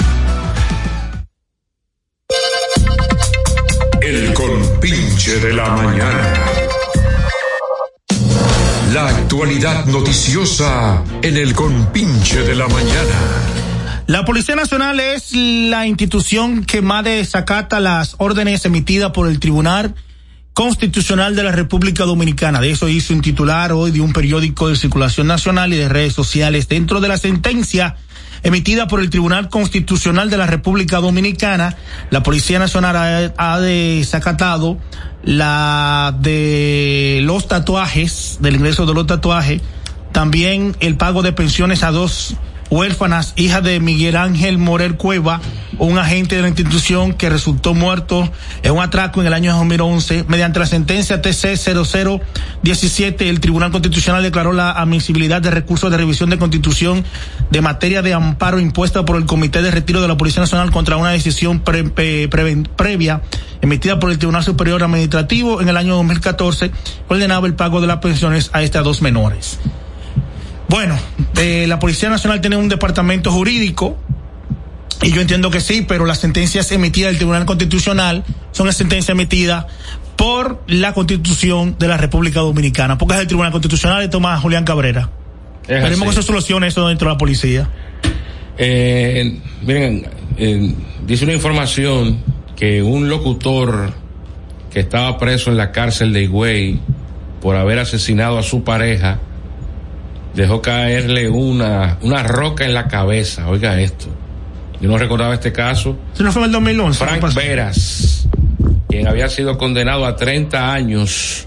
El 4.00 4.32
compinche 4.32 5.40
de 5.40 5.52
la 5.52 5.68
mañana. 5.68 6.34
La 8.94 9.08
actualidad 9.08 9.84
noticiosa 9.84 11.04
en 11.20 11.36
el 11.36 11.54
compinche 11.54 12.42
de 12.42 12.54
la 12.54 12.66
mañana. 12.66 13.14
La 14.06 14.24
Policía 14.24 14.56
Nacional 14.56 15.00
es 15.00 15.34
la 15.34 15.86
institución 15.86 16.64
que 16.64 16.80
más 16.80 17.04
desacata 17.04 17.78
las 17.78 18.16
órdenes 18.18 18.64
emitidas 18.64 19.12
por 19.12 19.28
el 19.28 19.38
Tribunal 19.38 19.94
Constitucional 20.54 21.34
de 21.34 21.42
la 21.42 21.52
República 21.52 22.04
Dominicana. 22.04 22.60
De 22.60 22.70
eso 22.70 22.88
hizo 22.88 23.14
un 23.14 23.22
titular 23.22 23.72
hoy 23.72 23.90
de 23.90 24.00
un 24.00 24.12
periódico 24.12 24.68
de 24.68 24.76
circulación 24.76 25.26
nacional 25.26 25.72
y 25.72 25.76
de 25.76 25.88
redes 25.88 26.12
sociales. 26.12 26.68
Dentro 26.68 27.00
de 27.00 27.08
la 27.08 27.16
sentencia 27.16 27.96
emitida 28.42 28.86
por 28.86 29.00
el 29.00 29.08
Tribunal 29.08 29.48
Constitucional 29.48 30.28
de 30.28 30.36
la 30.36 30.46
República 30.46 30.98
Dominicana, 30.98 31.76
la 32.10 32.22
Policía 32.22 32.58
Nacional 32.58 32.96
ha, 32.96 33.54
ha 33.54 33.60
desacatado 33.60 34.78
la 35.24 36.16
de 36.20 37.20
los 37.22 37.48
tatuajes, 37.48 38.38
del 38.40 38.56
ingreso 38.56 38.84
de 38.84 38.94
los 38.94 39.06
tatuajes, 39.06 39.62
también 40.12 40.76
el 40.80 40.96
pago 40.96 41.22
de 41.22 41.32
pensiones 41.32 41.82
a 41.82 41.90
dos 41.90 42.36
huérfanas, 42.72 43.34
hija 43.36 43.60
de 43.60 43.78
Miguel 43.80 44.16
Ángel 44.16 44.56
Morel 44.56 44.96
Cueva, 44.96 45.40
un 45.78 45.98
agente 45.98 46.36
de 46.36 46.42
la 46.42 46.48
institución 46.48 47.12
que 47.12 47.28
resultó 47.28 47.74
muerto 47.74 48.30
en 48.62 48.72
un 48.72 48.80
atraco 48.80 49.20
en 49.20 49.26
el 49.26 49.34
año 49.34 49.54
2011. 49.54 50.24
Mediante 50.26 50.58
la 50.58 50.64
sentencia 50.66 51.20
TC 51.20 51.56
0017, 52.62 53.28
el 53.28 53.40
Tribunal 53.40 53.72
Constitucional 53.72 54.22
declaró 54.22 54.52
la 54.54 54.70
admisibilidad 54.70 55.42
de 55.42 55.50
recursos 55.50 55.90
de 55.90 55.98
revisión 55.98 56.30
de 56.30 56.38
constitución 56.38 57.04
de 57.50 57.60
materia 57.60 58.00
de 58.00 58.14
amparo 58.14 58.58
impuesta 58.58 59.04
por 59.04 59.16
el 59.16 59.26
Comité 59.26 59.60
de 59.60 59.70
Retiro 59.70 60.00
de 60.00 60.08
la 60.08 60.16
Policía 60.16 60.40
Nacional 60.40 60.70
contra 60.70 60.96
una 60.96 61.10
decisión 61.10 61.60
pre- 61.60 61.84
pre- 61.84 62.28
pre- 62.28 62.56
previa 62.74 63.20
emitida 63.60 63.98
por 64.00 64.10
el 64.10 64.18
Tribunal 64.18 64.44
Superior 64.44 64.82
Administrativo 64.82 65.60
en 65.60 65.68
el 65.68 65.76
año 65.76 65.94
2014, 65.96 66.70
que 66.70 66.76
ordenaba 67.08 67.46
el 67.46 67.54
pago 67.54 67.82
de 67.82 67.86
las 67.86 67.98
pensiones 67.98 68.48
a 68.54 68.62
estas 68.62 68.82
dos 68.82 69.02
menores. 69.02 69.58
Bueno, 70.72 70.98
eh, 71.36 71.66
la 71.68 71.78
Policía 71.78 72.08
Nacional 72.08 72.40
tiene 72.40 72.56
un 72.56 72.70
departamento 72.70 73.30
jurídico 73.30 73.98
y 75.02 75.12
yo 75.12 75.20
entiendo 75.20 75.50
que 75.50 75.60
sí, 75.60 75.84
pero 75.86 76.06
las 76.06 76.20
sentencias 76.20 76.72
emitidas 76.72 77.10
del 77.10 77.18
Tribunal 77.18 77.44
Constitucional 77.44 78.24
son 78.52 78.68
las 78.68 78.78
sentencias 78.78 79.10
emitidas 79.10 79.66
por 80.16 80.62
la 80.68 80.94
constitución 80.94 81.76
de 81.78 81.88
la 81.88 81.98
República 81.98 82.40
Dominicana, 82.40 82.96
porque 82.96 83.16
es 83.16 83.20
el 83.20 83.26
Tribunal 83.26 83.52
Constitucional 83.52 84.00
de 84.00 84.08
Tomás 84.08 84.40
Julián 84.40 84.64
Cabrera. 84.64 85.10
Es 85.64 85.76
Esperemos 85.76 86.08
así. 86.08 86.16
que 86.16 86.22
se 86.22 86.26
solucione 86.26 86.68
eso 86.68 86.88
dentro 86.88 87.06
de 87.06 87.14
la 87.16 87.18
policía. 87.18 87.68
Eh, 88.56 89.40
miren, 89.60 90.06
eh, 90.38 90.74
dice 91.06 91.24
una 91.24 91.34
información 91.34 92.22
que 92.56 92.82
un 92.82 93.10
locutor 93.10 93.92
que 94.72 94.80
estaba 94.80 95.18
preso 95.18 95.50
en 95.50 95.58
la 95.58 95.70
cárcel 95.70 96.14
de 96.14 96.22
Higüey 96.22 96.80
por 97.42 97.56
haber 97.56 97.78
asesinado 97.78 98.38
a 98.38 98.42
su 98.42 98.64
pareja 98.64 99.18
dejó 100.34 100.62
caerle 100.62 101.28
una, 101.28 101.98
una 102.02 102.22
roca 102.22 102.64
en 102.64 102.74
la 102.74 102.88
cabeza. 102.88 103.48
Oiga 103.48 103.80
esto. 103.80 104.06
Yo 104.80 104.88
no 104.88 104.98
recordaba 104.98 105.34
este 105.34 105.52
caso. 105.52 105.96
Eso 106.12 106.24
no 106.24 106.32
fue 106.32 106.42
en 106.42 106.46
el 106.46 106.52
2011. 106.52 106.98
¿qué 106.98 107.04
Frank? 107.04 107.34
Veras, 107.34 108.28
quien 108.88 109.06
había 109.06 109.28
sido 109.28 109.56
condenado 109.58 110.06
a 110.06 110.16
30 110.16 110.72
años 110.72 111.46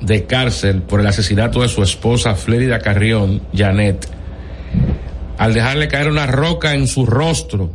de 0.00 0.24
cárcel 0.24 0.82
por 0.82 1.00
el 1.00 1.06
asesinato 1.06 1.62
de 1.62 1.68
su 1.68 1.82
esposa 1.82 2.34
Flérida 2.34 2.78
Carrión, 2.80 3.42
Janet, 3.54 4.08
al 5.38 5.54
dejarle 5.54 5.88
caer 5.88 6.08
una 6.08 6.26
roca 6.26 6.74
en 6.74 6.88
su 6.88 7.06
rostro 7.06 7.70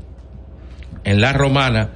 en 1.04 1.22
la 1.22 1.34
romana, 1.34 1.90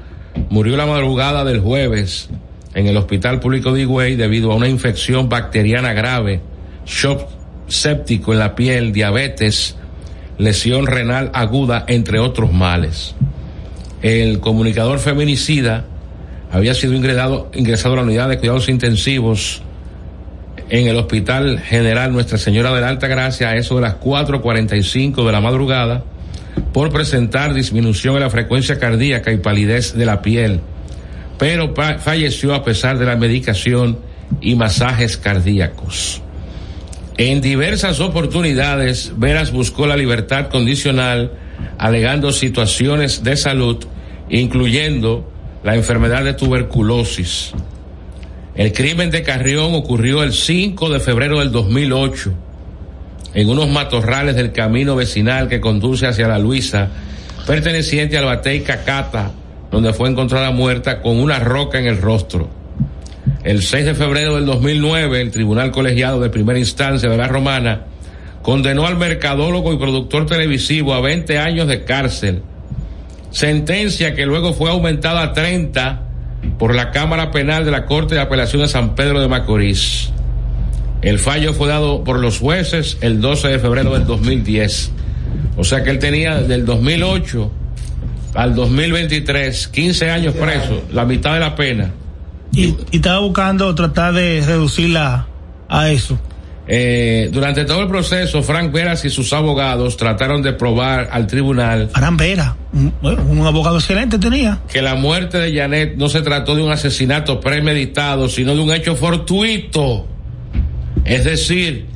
murió 0.49 0.77
la 0.77 0.85
madrugada 0.85 1.43
del 1.43 1.59
jueves 1.59 2.29
en 2.75 2.87
el 2.87 2.95
Hospital 2.95 3.39
Público 3.39 3.73
de 3.73 3.81
Higüey 3.81 4.15
debido 4.15 4.51
a 4.51 4.55
una 4.55 4.67
infección 4.67 5.27
bacteriana 5.27 5.93
grave, 5.93 6.41
shock 6.85 7.38
séptico 7.69 8.33
en 8.33 8.39
la 8.39 8.55
piel, 8.55 8.91
diabetes, 8.91 9.75
lesión 10.37 10.87
renal 10.87 11.31
aguda, 11.33 11.85
entre 11.87 12.19
otros 12.19 12.51
males. 12.51 13.15
El 14.01 14.39
comunicador 14.39 14.99
feminicida 14.99 15.85
había 16.51 16.73
sido 16.73 16.93
ingresado, 16.93 17.51
ingresado 17.53 17.93
a 17.93 17.97
la 17.97 18.03
unidad 18.03 18.29
de 18.29 18.37
cuidados 18.37 18.69
intensivos 18.69 19.61
en 20.69 20.87
el 20.87 20.95
Hospital 20.97 21.59
General 21.59 22.11
Nuestra 22.11 22.37
Señora 22.37 22.73
de 22.73 22.81
la 22.81 22.89
Alta 22.89 23.07
Gracia 23.07 23.49
a 23.49 23.55
eso 23.55 23.75
de 23.75 23.81
las 23.81 23.99
4.45 23.99 25.25
de 25.25 25.31
la 25.31 25.41
madrugada 25.41 26.03
por 26.73 26.91
presentar 26.91 27.53
disminución 27.53 28.15
en 28.15 28.21
la 28.21 28.29
frecuencia 28.29 28.79
cardíaca 28.79 29.31
y 29.31 29.37
palidez 29.37 29.93
de 29.93 30.05
la 30.05 30.21
piel, 30.21 30.61
pero 31.37 31.73
falleció 31.99 32.53
a 32.53 32.63
pesar 32.63 32.97
de 32.97 33.05
la 33.05 33.15
medicación 33.15 33.99
y 34.41 34.55
masajes 34.55 35.17
cardíacos. 35.17 36.21
En 37.19 37.41
diversas 37.41 37.99
oportunidades, 37.99 39.11
Veras 39.17 39.51
buscó 39.51 39.85
la 39.85 39.97
libertad 39.97 40.47
condicional 40.47 41.33
alegando 41.77 42.31
situaciones 42.31 43.25
de 43.25 43.35
salud, 43.35 43.85
incluyendo 44.29 45.29
la 45.61 45.75
enfermedad 45.75 46.23
de 46.23 46.33
tuberculosis. 46.33 47.51
El 48.55 48.71
crimen 48.71 49.11
de 49.11 49.23
Carrión 49.23 49.73
ocurrió 49.73 50.23
el 50.23 50.31
5 50.31 50.89
de 50.91 51.01
febrero 51.01 51.39
del 51.39 51.51
2008 51.51 52.31
en 53.33 53.49
unos 53.49 53.67
matorrales 53.67 54.37
del 54.37 54.53
camino 54.53 54.95
vecinal 54.95 55.49
que 55.49 55.59
conduce 55.59 56.07
hacia 56.07 56.29
la 56.29 56.39
Luisa, 56.39 56.87
perteneciente 57.45 58.17
al 58.17 58.23
Batey 58.23 58.61
Cacata, 58.61 59.33
donde 59.69 59.91
fue 59.91 60.07
encontrada 60.07 60.51
muerta 60.51 61.01
con 61.01 61.19
una 61.19 61.39
roca 61.39 61.79
en 61.79 61.87
el 61.87 62.01
rostro. 62.01 62.58
El 63.43 63.61
6 63.61 63.85
de 63.85 63.95
febrero 63.95 64.35
del 64.35 64.45
2009, 64.45 65.21
el 65.21 65.31
Tribunal 65.31 65.71
Colegiado 65.71 66.19
de 66.19 66.29
Primera 66.29 66.59
Instancia 66.59 67.09
de 67.09 67.17
la 67.17 67.29
Romana 67.29 67.85
condenó 68.41 68.85
al 68.85 68.97
mercadólogo 68.97 69.71
y 69.71 69.77
productor 69.77 70.25
televisivo 70.25 70.93
a 70.93 70.99
20 70.99 71.37
años 71.37 71.67
de 71.67 71.85
cárcel, 71.85 72.41
sentencia 73.31 74.13
que 74.13 74.25
luego 74.25 74.53
fue 74.53 74.69
aumentada 74.69 75.23
a 75.23 75.33
30 75.33 76.03
por 76.57 76.75
la 76.75 76.91
Cámara 76.91 77.31
Penal 77.31 77.63
de 77.63 77.71
la 77.71 77.85
Corte 77.85 78.15
de 78.15 78.21
Apelación 78.21 78.61
de 78.61 78.67
San 78.67 78.95
Pedro 78.95 79.21
de 79.21 79.29
Macorís. 79.29 80.11
El 81.01 81.17
fallo 81.17 81.53
fue 81.53 81.69
dado 81.69 82.03
por 82.03 82.19
los 82.19 82.39
jueces 82.39 82.97
el 82.99 83.21
12 83.21 83.47
de 83.47 83.59
febrero 83.59 83.93
del 83.93 84.05
2010. 84.05 84.91
O 85.55 85.63
sea 85.63 85.83
que 85.83 85.91
él 85.91 85.99
tenía 85.99 86.41
del 86.41 86.65
2008 86.65 87.51
al 88.33 88.53
2023 88.53 89.69
15 89.69 90.11
años 90.11 90.33
preso, 90.33 90.83
la 90.91 91.05
mitad 91.05 91.33
de 91.35 91.39
la 91.39 91.55
pena. 91.55 91.91
Y, 92.51 92.65
y 92.65 92.77
estaba 92.97 93.19
buscando 93.19 93.73
tratar 93.75 94.13
de 94.13 94.43
reducirla 94.45 95.27
a 95.67 95.89
eso. 95.89 96.19
Eh, 96.71 97.29
durante 97.31 97.65
todo 97.65 97.81
el 97.81 97.87
proceso, 97.87 98.43
Frank 98.43 98.71
Veras 98.71 99.03
y 99.03 99.09
sus 99.09 99.33
abogados 99.33 99.97
trataron 99.97 100.43
de 100.43 100.53
probar 100.53 101.09
al 101.11 101.25
tribunal 101.25 101.89
Aran 101.95 102.15
Vera, 102.15 102.55
un, 102.73 102.93
un 103.01 103.47
abogado 103.47 103.79
excelente 103.79 104.19
tenía. 104.19 104.59
que 104.71 104.83
la 104.83 104.93
muerte 104.93 105.39
de 105.39 105.55
Janet 105.55 105.95
no 105.95 106.09
se 106.09 106.21
trató 106.21 106.55
de 106.55 106.61
un 106.61 106.71
asesinato 106.71 107.39
premeditado, 107.39 108.29
sino 108.29 108.53
de 108.53 108.61
un 108.61 108.71
hecho 108.71 108.95
fortuito. 108.95 110.05
Es 111.05 111.25
decir, 111.25 111.87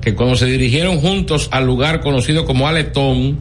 que 0.00 0.14
cuando 0.14 0.36
se 0.36 0.46
dirigieron 0.46 1.00
juntos 1.00 1.48
al 1.50 1.66
lugar 1.66 2.00
conocido 2.00 2.44
como 2.44 2.68
Aletón, 2.68 3.40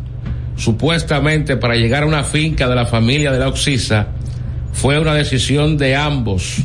supuestamente 0.56 1.58
para 1.58 1.76
llegar 1.76 2.02
a 2.02 2.06
una 2.08 2.24
finca 2.24 2.68
de 2.68 2.74
la 2.74 2.88
familia 2.88 3.32
de 3.32 3.38
la 3.38 3.50
Oxisa, 3.50 4.08
fue 4.74 5.00
una 5.00 5.14
decisión 5.14 5.78
de 5.78 5.96
ambos. 5.96 6.60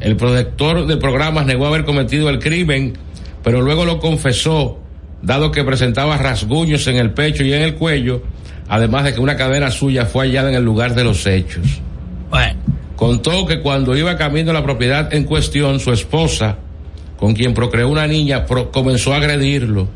El 0.00 0.16
protector 0.16 0.86
de 0.86 0.96
programas 0.96 1.46
negó 1.46 1.66
haber 1.66 1.84
cometido 1.84 2.30
el 2.30 2.38
crimen, 2.38 2.94
pero 3.42 3.60
luego 3.60 3.84
lo 3.84 4.00
confesó, 4.00 4.78
dado 5.22 5.50
que 5.50 5.64
presentaba 5.64 6.16
rasguños 6.16 6.86
en 6.86 6.96
el 6.96 7.10
pecho 7.12 7.44
y 7.44 7.52
en 7.52 7.62
el 7.62 7.74
cuello, 7.74 8.22
además 8.68 9.04
de 9.04 9.14
que 9.14 9.20
una 9.20 9.36
cadena 9.36 9.70
suya 9.70 10.06
fue 10.06 10.26
hallada 10.26 10.48
en 10.48 10.54
el 10.54 10.64
lugar 10.64 10.94
de 10.94 11.04
los 11.04 11.26
hechos. 11.26 11.80
Contó 12.96 13.46
que 13.46 13.60
cuando 13.60 13.96
iba 13.96 14.16
camino 14.16 14.50
a 14.50 14.54
la 14.54 14.62
propiedad 14.62 15.12
en 15.14 15.24
cuestión, 15.24 15.80
su 15.80 15.92
esposa, 15.92 16.56
con 17.18 17.34
quien 17.34 17.54
procreó 17.54 17.88
una 17.88 18.06
niña, 18.06 18.46
pro- 18.46 18.70
comenzó 18.70 19.12
a 19.12 19.16
agredirlo. 19.16 19.88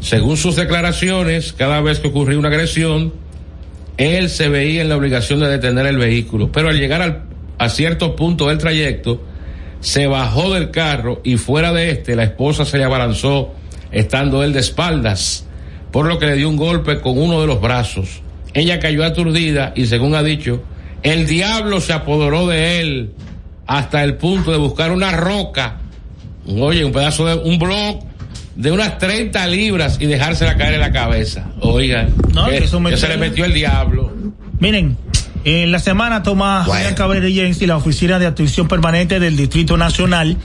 Según 0.00 0.36
sus 0.36 0.56
declaraciones, 0.56 1.52
cada 1.52 1.80
vez 1.80 1.98
que 1.98 2.08
ocurría 2.08 2.38
una 2.38 2.48
agresión, 2.48 3.12
él 3.96 4.28
se 4.30 4.48
veía 4.48 4.82
en 4.82 4.88
la 4.88 4.96
obligación 4.96 5.40
de 5.40 5.48
detener 5.48 5.86
el 5.86 5.96
vehículo, 5.98 6.50
pero 6.52 6.68
al 6.68 6.78
llegar 6.78 7.02
al- 7.02 7.22
a 7.58 7.68
cierto 7.68 8.14
punto 8.16 8.48
del 8.48 8.58
trayecto, 8.58 9.22
se 9.80 10.06
bajó 10.06 10.52
del 10.54 10.70
carro 10.70 11.20
y 11.24 11.36
fuera 11.36 11.72
de 11.72 11.90
este, 11.90 12.16
la 12.16 12.24
esposa 12.24 12.64
se 12.64 12.78
le 12.78 12.84
abalanzó, 12.84 13.54
estando 13.92 14.42
él 14.42 14.52
de 14.52 14.60
espaldas, 14.60 15.46
por 15.92 16.06
lo 16.06 16.18
que 16.18 16.26
le 16.26 16.34
dio 16.34 16.48
un 16.48 16.56
golpe 16.56 17.00
con 17.00 17.18
uno 17.18 17.40
de 17.40 17.46
los 17.46 17.60
brazos. 17.60 18.20
Ella 18.52 18.80
cayó 18.80 19.04
aturdida 19.04 19.72
y 19.76 19.86
según 19.86 20.14
ha 20.14 20.22
dicho, 20.22 20.62
el 21.02 21.26
diablo 21.26 21.80
se 21.80 21.92
apoderó 21.92 22.46
de 22.46 22.80
él 22.80 23.12
hasta 23.66 24.02
el 24.02 24.16
punto 24.16 24.50
de 24.50 24.58
buscar 24.58 24.92
una 24.92 25.12
roca, 25.12 25.78
oye, 26.48 26.84
un 26.84 26.92
pedazo 26.92 27.26
de 27.26 27.34
un 27.34 27.58
blog 27.58 28.00
de 28.56 28.72
unas 28.72 28.98
30 28.98 29.46
libras 29.46 29.98
y 30.00 30.06
dejársela 30.06 30.56
caer 30.56 30.74
en 30.74 30.80
la 30.80 30.92
cabeza. 30.92 31.44
Oigan, 31.60 32.14
No, 32.34 32.46
que, 32.48 32.58
eso 32.58 32.80
me- 32.80 32.90
que 32.90 32.96
se 32.96 33.08
le 33.08 33.16
metió 33.16 33.44
el 33.44 33.52
diablo. 33.52 34.12
Miren, 34.58 34.96
en 35.44 35.70
la 35.70 35.78
semana 35.78 36.24
Tomás 36.24 36.66
Julián 36.66 36.94
Cabrera 36.94 37.28
Yensi, 37.28 37.66
la 37.66 37.76
Oficina 37.76 38.18
de 38.18 38.26
Atención 38.26 38.66
Permanente 38.66 39.20
del 39.20 39.36
Distrito 39.36 39.76
Nacional, 39.76 40.38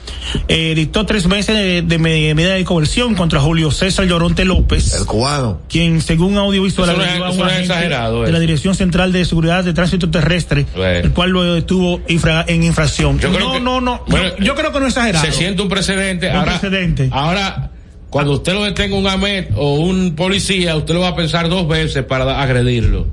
eh, 0.46 0.74
dictó 0.76 1.06
tres 1.06 1.26
meses 1.26 1.56
de, 1.56 1.82
de 1.82 1.98
me- 1.98 2.32
medida 2.34 2.52
de 2.54 2.64
coerción 2.64 3.16
contra 3.16 3.40
Julio 3.40 3.72
César 3.72 4.04
Lloronte 4.06 4.44
López. 4.44 4.94
El 4.94 5.04
cubano. 5.06 5.62
Quien, 5.68 6.00
según 6.02 6.36
audiovisual, 6.36 6.90
Eso 6.90 6.98
no 6.98 7.04
es- 7.04 7.34
eso 7.34 7.44
no 7.44 7.50
es 7.50 7.60
exagerado, 7.62 8.22
de 8.22 8.30
la 8.30 8.38
Dirección 8.38 8.76
Central 8.76 9.10
de 9.10 9.24
Seguridad 9.24 9.64
de 9.64 9.72
Tránsito 9.72 10.08
Terrestre, 10.08 10.66
Bueno. 10.76 11.06
el 11.06 11.12
cual 11.12 11.30
lo 11.30 11.54
detuvo 11.54 12.00
infra- 12.08 12.44
en 12.46 12.62
infracción. 12.62 13.18
Yo 13.18 13.32
creo 13.32 13.48
no, 13.48 13.52
que- 13.54 13.60
no, 13.60 13.80
no, 13.80 14.04
bueno, 14.06 14.28
yo, 14.38 14.44
yo 14.44 14.54
creo 14.54 14.70
que 14.72 14.78
no 14.78 14.86
es 14.86 14.92
exagerado. 14.94 15.24
Se 15.24 15.32
siente 15.32 15.62
un 15.62 15.68
precedente. 15.68 16.30
Un 16.30 16.36
ahora, 16.36 16.60
precedente. 16.60 17.08
ahora, 17.10 17.70
cuando 18.12 18.32
usted 18.32 18.52
lo 18.52 18.62
detenga 18.62 18.94
un 18.94 19.06
AMET 19.06 19.52
o 19.56 19.76
un 19.76 20.14
policía, 20.14 20.76
usted 20.76 20.92
lo 20.92 21.00
va 21.00 21.08
a 21.08 21.16
pensar 21.16 21.48
dos 21.48 21.66
veces 21.66 22.04
para 22.04 22.42
agredirlo. 22.42 23.06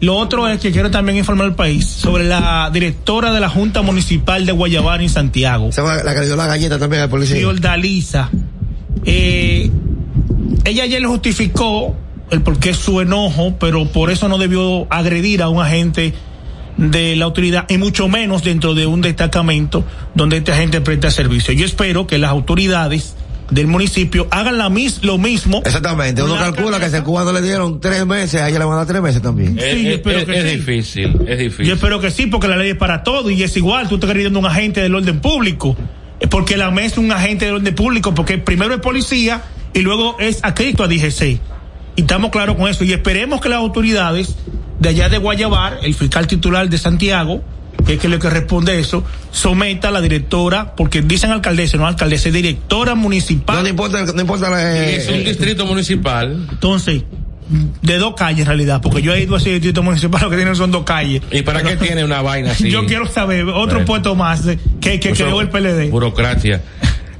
Lo 0.00 0.16
otro 0.16 0.48
es 0.48 0.58
que 0.58 0.72
quiero 0.72 0.90
también 0.90 1.18
informar 1.18 1.48
al 1.48 1.54
país 1.54 1.86
sobre 1.86 2.24
la 2.24 2.70
directora 2.72 3.30
de 3.34 3.40
la 3.40 3.50
Junta 3.50 3.82
Municipal 3.82 4.46
de 4.46 4.52
Guayabana 4.52 5.02
en 5.02 5.10
Santiago. 5.10 5.68
La 5.76 6.14
que 6.14 6.20
le 6.20 6.26
dio 6.26 6.34
la 6.34 6.46
galleta 6.46 6.78
también 6.78 7.02
al 7.02 7.10
policía. 7.10 7.36
Fiordalisa. 7.36 8.30
Eh, 9.04 9.70
ella 10.64 10.84
ayer 10.84 11.02
le 11.02 11.08
justificó 11.08 11.94
el 12.30 12.40
por 12.40 12.58
qué 12.58 12.72
su 12.72 13.02
enojo, 13.02 13.56
pero 13.60 13.84
por 13.84 14.10
eso 14.10 14.28
no 14.28 14.38
debió 14.38 14.86
agredir 14.88 15.42
a 15.42 15.50
un 15.50 15.60
agente 15.60 16.14
de 16.78 17.16
la 17.16 17.26
autoridad 17.26 17.66
y 17.68 17.76
mucho 17.76 18.08
menos 18.08 18.42
dentro 18.42 18.74
de 18.74 18.86
un 18.86 19.02
destacamento 19.02 19.84
donde 20.14 20.38
este 20.38 20.52
agente 20.52 20.80
presta 20.80 21.10
servicio. 21.10 21.52
Yo 21.52 21.66
espero 21.66 22.06
que 22.06 22.16
las 22.16 22.30
autoridades 22.30 23.15
del 23.50 23.66
municipio 23.68 24.26
hagan 24.30 24.58
la 24.58 24.68
mis, 24.68 25.02
lo 25.04 25.18
mismo. 25.18 25.62
Exactamente, 25.64 26.22
uno 26.22 26.34
La- 26.34 26.40
calcula 26.42 26.80
que 26.80 26.90
si 26.90 26.96
al 26.96 27.04
cubano 27.04 27.32
le 27.32 27.42
dieron 27.42 27.80
tres 27.80 28.04
meses, 28.06 28.40
a 28.40 28.48
ella 28.48 28.58
le 28.58 28.64
van 28.64 28.74
a 28.74 28.78
dar 28.78 28.86
tres 28.86 29.02
meses 29.02 29.22
también. 29.22 29.58
Es, 29.58 29.74
Sí, 29.74 29.82
yo 29.84 29.88
es- 29.90 29.94
espero 29.96 30.18
es- 30.18 30.24
que 30.24 30.38
es 30.38 30.50
sí. 30.50 30.56
difícil, 30.56 31.20
es 31.28 31.38
difícil. 31.38 31.66
Yo 31.66 31.74
espero 31.74 32.00
que 32.00 32.10
sí, 32.10 32.26
porque 32.26 32.48
la 32.48 32.56
ley 32.56 32.70
es 32.70 32.76
para 32.76 33.02
todo 33.02 33.30
y 33.30 33.42
es 33.42 33.56
igual. 33.56 33.88
Tú 33.88 33.94
estás 33.96 34.10
agrediendo 34.10 34.38
a 34.38 34.42
un 34.42 34.46
agente 34.46 34.80
del 34.80 34.94
orden 34.94 35.20
público. 35.20 35.76
Porque 36.30 36.56
la 36.56 36.70
MES 36.70 36.92
es 36.92 36.98
un 36.98 37.12
agente 37.12 37.44
del 37.44 37.56
orden 37.56 37.74
público, 37.74 38.14
porque 38.14 38.38
primero 38.38 38.74
es 38.74 38.80
policía 38.80 39.42
y 39.74 39.80
luego 39.80 40.16
es 40.18 40.42
adscrito 40.42 40.82
a 40.82 40.88
DGC. 40.88 41.38
Y 41.94 42.00
estamos 42.00 42.30
claros 42.30 42.56
con 42.56 42.68
eso. 42.70 42.84
Y 42.84 42.92
esperemos 42.94 43.40
que 43.42 43.50
las 43.50 43.58
autoridades 43.58 44.34
de 44.80 44.88
allá 44.88 45.08
de 45.10 45.18
Guayabar, 45.18 45.78
el 45.82 45.94
fiscal 45.94 46.26
titular 46.26 46.68
de 46.70 46.78
Santiago, 46.78 47.42
que 47.86 47.94
es 47.94 48.00
que 48.00 48.08
lo 48.08 48.18
que 48.18 48.28
responde 48.28 48.78
eso, 48.78 49.04
someta 49.30 49.88
a 49.88 49.90
la 49.90 50.00
directora, 50.00 50.74
porque 50.74 51.02
dicen 51.02 51.30
alcaldesa, 51.30 51.76
no 51.76 51.86
alcaldesa, 51.86 52.28
es 52.28 52.34
directora 52.34 52.94
municipal. 52.94 53.56
No, 53.56 53.62
no 53.62 53.68
importa, 53.68 54.04
no 54.04 54.20
importa 54.20 54.50
la, 54.50 54.86
es 54.86 55.08
un 55.08 55.24
distrito 55.24 55.64
municipal. 55.66 56.46
Entonces, 56.50 57.04
de 57.82 57.98
dos 57.98 58.14
calles 58.16 58.40
en 58.40 58.46
realidad, 58.46 58.80
porque 58.82 59.02
yo 59.02 59.14
he 59.14 59.22
ido 59.22 59.36
a 59.36 59.38
ese 59.38 59.50
distrito 59.50 59.82
municipal, 59.82 60.20
lo 60.22 60.30
que 60.30 60.36
tienen 60.36 60.56
son 60.56 60.72
dos 60.72 60.84
calles. 60.84 61.22
¿Y 61.30 61.42
para 61.42 61.62
qué 61.62 61.76
tiene 61.76 62.04
una 62.04 62.22
vaina 62.22 62.50
así? 62.50 62.70
Yo 62.70 62.86
quiero 62.86 63.06
saber, 63.06 63.44
otro 63.44 63.76
Bueno. 63.78 63.84
puesto 63.84 64.14
más 64.16 64.46
eh, 64.46 64.58
que, 64.80 64.98
que 64.98 65.12
creó 65.12 65.40
el 65.40 65.48
PLD. 65.48 65.90
Burocracia. 65.90 66.62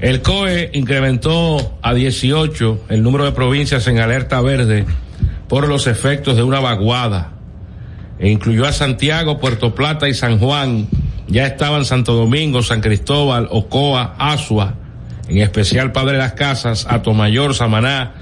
El 0.01 0.21
COE 0.21 0.71
incrementó 0.75 1.79
a 1.81 1.95
18 1.95 2.87
el 2.91 3.03
número 3.03 3.25
de 3.25 3.33
provincias 3.33 3.87
en 3.87 3.99
alerta 3.99 4.41
verde 4.43 4.85
por 5.49 5.69
los 5.69 5.87
efectos 5.87 6.37
de 6.37 6.43
una 6.43 6.61
vaguada. 6.61 7.33
E 8.19 8.31
incluyó 8.31 8.67
a 8.67 8.73
Santiago, 8.73 9.39
Puerto 9.39 9.75
Plata 9.75 10.09
y 10.09 10.15
San 10.15 10.39
Juan. 10.39 10.89
Ya 11.29 11.47
estaban 11.47 11.85
Santo 11.85 12.15
Domingo, 12.15 12.63
San 12.63 12.81
Cristóbal, 12.81 13.49
Ocoa, 13.51 14.15
Asua, 14.19 14.75
en 15.29 15.39
especial 15.39 15.93
Padre 15.93 16.13
de 16.13 16.19
las 16.19 16.33
Casas, 16.35 16.87
Atomayor, 16.89 17.55
Samaná, 17.55 18.15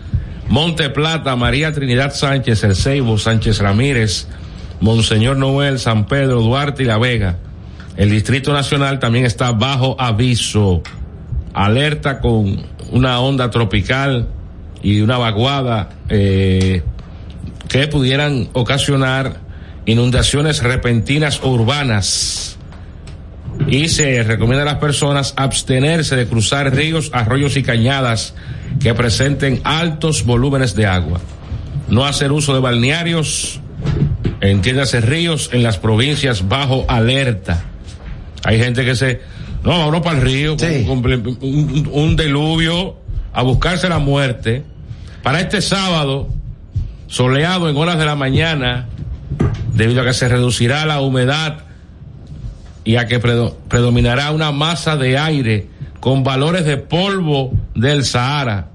Monte 0.48 0.90
Plata, 0.90 1.36
María 1.36 1.72
Trinidad 1.72 2.14
Sánchez, 2.14 2.64
El 2.64 2.74
Ceibo, 2.74 3.18
Sánchez 3.18 3.58
Ramírez, 3.58 4.26
Monseñor 4.80 5.36
Noel, 5.36 5.78
San 5.78 6.06
Pedro, 6.06 6.40
Duarte 6.40 6.82
y 6.82 6.86
La 6.86 6.98
Vega. 6.98 7.36
El 7.96 8.10
Distrito 8.10 8.52
Nacional 8.52 8.98
también 8.98 9.24
está 9.24 9.52
bajo 9.52 9.96
aviso, 9.98 10.82
alerta 11.52 12.20
con 12.20 12.66
una 12.90 13.20
onda 13.20 13.50
tropical 13.50 14.28
y 14.82 15.00
una 15.00 15.16
vaguada 15.16 15.90
eh, 16.08 16.82
que 17.68 17.86
pudieran 17.86 18.48
ocasionar 18.52 19.43
inundaciones 19.86 20.62
repentinas 20.62 21.40
urbanas. 21.42 22.56
Y 23.68 23.88
se 23.88 24.22
recomienda 24.24 24.62
a 24.62 24.66
las 24.66 24.76
personas 24.78 25.32
abstenerse 25.36 26.16
de 26.16 26.26
cruzar 26.26 26.74
ríos, 26.74 27.10
arroyos 27.12 27.56
y 27.56 27.62
cañadas 27.62 28.34
que 28.80 28.92
presenten 28.94 29.60
altos 29.64 30.24
volúmenes 30.24 30.74
de 30.74 30.86
agua. 30.86 31.20
No 31.88 32.04
hacer 32.04 32.32
uso 32.32 32.52
de 32.54 32.60
balnearios, 32.60 33.60
entiéndase 34.40 35.00
ríos 35.00 35.50
en 35.52 35.62
las 35.62 35.78
provincias 35.78 36.48
bajo 36.48 36.84
alerta. 36.88 37.62
Hay 38.42 38.58
gente 38.58 38.84
que 38.84 38.96
se, 38.96 39.20
no, 39.62 39.70
vámonos 39.70 40.00
para 40.02 40.18
el 40.18 40.24
río, 40.24 40.56
con- 40.86 41.02
con 41.02 41.36
un, 41.40 41.88
un 41.92 42.16
diluvio, 42.16 42.96
a 43.32 43.42
buscarse 43.42 43.88
la 43.88 43.98
muerte. 43.98 44.64
Para 45.22 45.40
este 45.40 45.62
sábado, 45.62 46.28
soleado 47.06 47.70
en 47.70 47.76
horas 47.76 47.98
de 47.98 48.04
la 48.04 48.16
mañana, 48.16 48.88
debido 49.74 50.02
a 50.02 50.04
que 50.04 50.14
se 50.14 50.28
reducirá 50.28 50.86
la 50.86 51.00
humedad 51.00 51.58
y 52.84 52.96
a 52.96 53.06
que 53.06 53.20
predo- 53.20 53.56
predominará 53.68 54.30
una 54.30 54.52
masa 54.52 54.96
de 54.96 55.18
aire 55.18 55.66
con 56.00 56.22
valores 56.22 56.64
de 56.64 56.76
polvo 56.76 57.52
del 57.74 58.04
Sahara. 58.04 58.68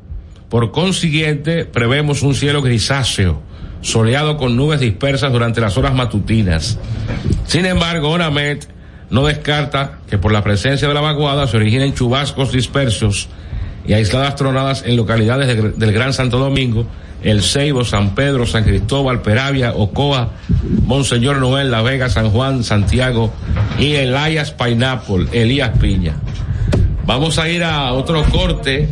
Por 0.49 0.71
consiguiente, 0.71 1.65
prevemos 1.65 2.23
un 2.23 2.33
cielo 2.33 2.61
grisáceo, 2.61 3.41
soleado 3.81 4.35
con 4.37 4.55
nubes 4.55 4.79
dispersas 4.79 5.31
durante 5.31 5.61
las 5.61 5.77
horas 5.77 5.93
matutinas. 5.93 6.79
Sin 7.45 7.65
embargo, 7.65 8.09
ONAMED 8.09 8.63
no 9.11 9.25
descarta 9.25 9.99
que 10.09 10.17
por 10.17 10.31
la 10.31 10.43
presencia 10.43 10.87
de 10.87 10.93
la 10.93 11.01
vaguada 11.01 11.47
se 11.47 11.57
originen 11.57 11.93
chubascos 11.93 12.51
dispersos 12.51 13.29
y 13.87 13.93
aisladas 13.93 14.35
tronadas 14.35 14.83
en 14.85 14.97
localidades 14.97 15.47
de- 15.47 15.71
del 15.71 15.91
Gran 15.93 16.13
Santo 16.13 16.39
Domingo, 16.39 16.85
El 17.23 17.41
Ceibo, 17.41 17.83
San 17.83 18.15
Pedro, 18.15 18.45
San 18.45 18.63
Cristóbal, 18.63 19.21
Peravia, 19.21 19.73
Ocoa, 19.73 20.29
Monseñor 20.85 21.37
Noel, 21.37 21.71
La 21.71 21.81
Vega, 21.81 22.09
San 22.09 22.29
Juan, 22.31 22.63
Santiago 22.63 23.31
y 23.77 23.95
Elias 23.95 24.51
Pineapple, 24.51 25.27
Elías 25.31 25.77
Piña. 25.79 26.15
Vamos 27.05 27.39
a 27.39 27.49
ir 27.49 27.63
a 27.63 27.93
otro 27.93 28.23
corte. 28.25 28.87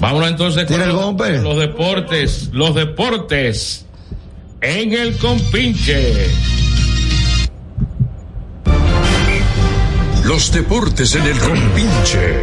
Vámonos 0.00 0.30
entonces 0.30 0.64
con 0.64 0.80
los, 0.80 1.14
con 1.14 1.44
los 1.44 1.58
deportes, 1.58 2.50
los 2.52 2.74
deportes 2.74 3.86
en 4.60 4.92
el 4.92 5.16
compinche. 5.16 6.28
Los 10.24 10.52
deportes 10.52 11.14
en 11.14 11.26
el 11.26 11.38
compinche. 11.38 12.40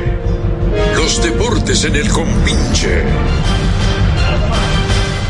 Los 0.96 1.24
deportes 1.24 1.84
en 1.86 1.96
el 1.96 2.10
compinche. 2.10 3.04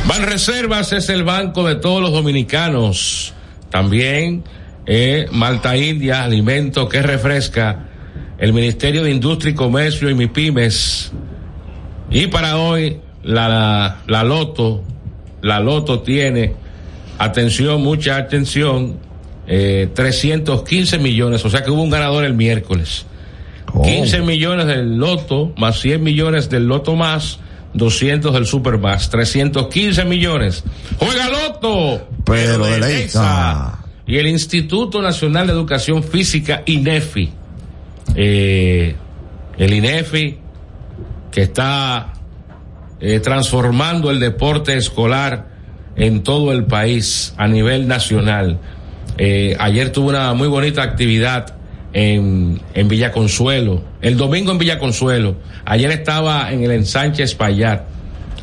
Banreservas 0.08 0.94
es 0.94 1.10
el 1.10 1.24
banco 1.24 1.68
de 1.68 1.76
todos 1.76 2.02
los 2.02 2.12
dominicanos. 2.12 3.34
También 3.70 4.44
eh, 4.86 5.28
Malta 5.32 5.76
India, 5.76 6.24
alimento 6.24 6.88
que 6.88 7.02
refresca. 7.02 7.84
El 8.38 8.54
Ministerio 8.54 9.04
de 9.04 9.12
Industria 9.12 9.52
y 9.52 9.56
Comercio 9.56 10.10
y 10.10 10.16
MIPIMES. 10.16 11.12
Y 12.10 12.28
para 12.28 12.58
hoy, 12.58 13.02
la, 13.24 13.50
la, 13.50 13.98
la 14.08 14.24
Loto, 14.24 14.84
la 15.42 15.60
Loto 15.60 16.02
tiene, 16.02 16.54
atención, 17.18 17.82
mucha 17.82 18.16
atención, 18.16 18.98
eh, 19.48 19.90
315 19.94 21.00
millones, 21.00 21.44
o 21.44 21.50
sea 21.50 21.64
que 21.64 21.72
hubo 21.72 21.82
un 21.82 21.90
ganador 21.90 22.24
el 22.24 22.34
miércoles. 22.34 23.06
15 23.84 24.22
millones 24.22 24.68
del 24.68 24.98
Loto, 24.98 25.54
más 25.58 25.80
100 25.80 26.02
millones 26.02 26.50
del 26.50 26.68
Loto 26.68 26.96
más, 26.96 27.40
200 27.78 28.34
del 28.34 28.46
Super 28.46 28.78
más, 28.78 29.10
315 29.10 30.06
millones. 30.06 30.64
¡Juega 31.00 31.30
Loto! 31.30 32.08
Pero 32.26 32.66
de 32.66 32.80
Lexa. 32.80 33.80
Y 34.06 34.18
el 34.18 34.28
Instituto 34.28 35.02
Nacional 35.02 35.48
de 35.48 35.54
Educación 35.54 36.04
Física, 36.04 36.64
INEFI. 36.66 37.30
Eh, 38.16 38.96
el 39.58 39.74
INEFI, 39.74 40.38
que 41.32 41.42
está 41.42 42.14
eh, 43.00 43.20
transformando 43.20 44.10
el 44.10 44.20
deporte 44.20 44.76
escolar 44.76 45.50
en 45.96 46.24
todo 46.24 46.52
el 46.52 46.66
país 46.66 47.34
a 47.38 47.48
nivel 47.48 47.88
nacional. 47.88 48.60
Eh, 49.18 49.56
ayer 49.60 49.92
tuvo 49.92 50.10
una 50.10 50.34
muy 50.34 50.48
bonita 50.48 50.84
actividad 50.84 51.57
en, 51.94 52.60
Villa 52.88 53.12
Consuelo, 53.12 53.82
el 54.02 54.18
domingo 54.18 54.52
en 54.52 54.58
Villa 54.58 54.80
Consuelo, 54.80 55.36
ayer 55.66 55.92
estaba 55.92 56.52
en 56.52 56.64
el 56.64 56.72
ensanche 56.72 57.24
Espaillat, 57.24 57.84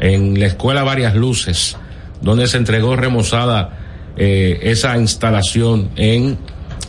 en 0.00 0.38
la 0.38 0.46
escuela 0.46 0.82
Varias 0.82 1.14
Luces, 1.14 1.76
donde 2.20 2.46
se 2.46 2.56
entregó 2.56 2.96
remozada 2.96 3.78
eh, 4.16 4.60
esa 4.62 4.96
instalación 4.96 5.90
en 5.96 6.38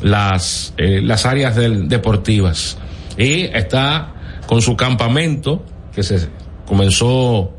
las, 0.02 0.74
eh, 0.78 1.02
las 1.04 1.26
áreas 1.26 1.56
deportivas. 1.56 2.78
Y 3.18 3.44
está 3.44 4.14
con 4.48 4.62
su 4.62 4.76
campamento, 4.76 5.64
que 5.94 6.04
se 6.04 6.28
comenzó 6.66 7.54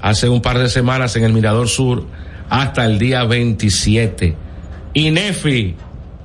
hace 0.00 0.28
un 0.28 0.40
par 0.40 0.58
de 0.58 0.68
semanas 0.68 1.16
en 1.16 1.24
el 1.24 1.32
Mirador 1.32 1.68
Sur, 1.68 2.06
hasta 2.48 2.84
el 2.84 2.98
día 2.98 3.24
27. 3.24 4.34
INEFI, 4.94 5.76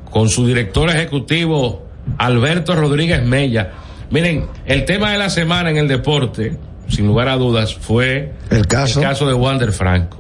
con 0.10 0.30
su 0.30 0.48
director 0.48 0.90
ejecutivo, 0.90 1.83
Alberto 2.18 2.76
Rodríguez 2.76 3.24
Mella. 3.24 3.72
Miren, 4.10 4.48
el 4.66 4.86
tema 4.86 5.12
de 5.12 5.18
la 5.18 5.30
semana 5.30 5.72
en 5.72 5.78
el 5.78 5.88
deporte, 5.88 6.58
sin 6.88 7.08
lugar 7.08 7.30
a 7.30 7.36
dudas, 7.36 7.74
fue 7.74 8.34
el 8.50 8.68
caso, 8.68 9.28
de 9.28 9.34
Wander 9.34 9.72
Franco. 9.72 10.18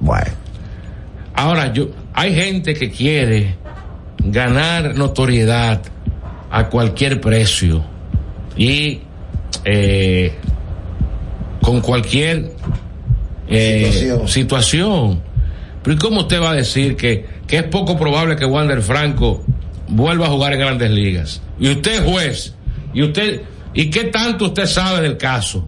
Ahora, 1.35 1.71
yo, 1.73 1.89
hay 2.13 2.33
gente 2.33 2.73
que 2.73 2.89
quiere 2.91 3.55
ganar 4.19 4.95
notoriedad 4.95 5.81
a 6.49 6.69
cualquier 6.69 7.19
precio 7.19 7.83
y 8.55 9.01
eh, 9.65 10.33
con 11.61 11.81
cualquier 11.81 12.51
eh, 13.47 13.89
Situación. 13.91 14.27
situación. 14.27 15.21
Pero 15.83 15.95
¿y 15.95 15.99
cómo 15.99 16.21
usted 16.21 16.41
va 16.41 16.51
a 16.51 16.55
decir 16.55 16.95
que, 16.95 17.25
que 17.45 17.57
es 17.57 17.63
poco 17.63 17.97
probable 17.97 18.35
que 18.35 18.45
Wander 18.45 18.81
Franco 18.81 19.43
vuelva 19.87 20.27
a 20.27 20.29
jugar 20.29 20.53
en 20.53 20.59
grandes 20.59 20.91
ligas? 20.91 21.41
Y 21.59 21.69
usted 21.71 21.93
es 22.05 22.11
juez, 22.11 22.55
y 22.93 23.03
usted, 23.03 23.41
¿y 23.73 23.89
qué 23.89 24.05
tanto 24.05 24.45
usted 24.45 24.65
sabe 24.65 25.01
del 25.01 25.17
caso? 25.17 25.67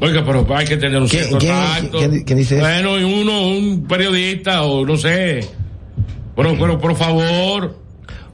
Oiga, 0.00 0.24
pero 0.24 0.46
hay 0.54 0.64
que 0.64 0.76
tener 0.76 1.00
un 1.02 1.08
cierto 1.08 1.38
tacto. 1.38 1.98
dice? 2.08 2.60
Bueno, 2.60 2.98
y 2.98 3.02
uno, 3.04 3.48
un 3.48 3.84
periodista 3.88 4.62
o 4.62 4.86
no 4.86 4.96
sé. 4.96 5.40
Pero, 6.36 6.56
pero 6.56 6.78
por 6.78 6.94
favor. 6.94 7.76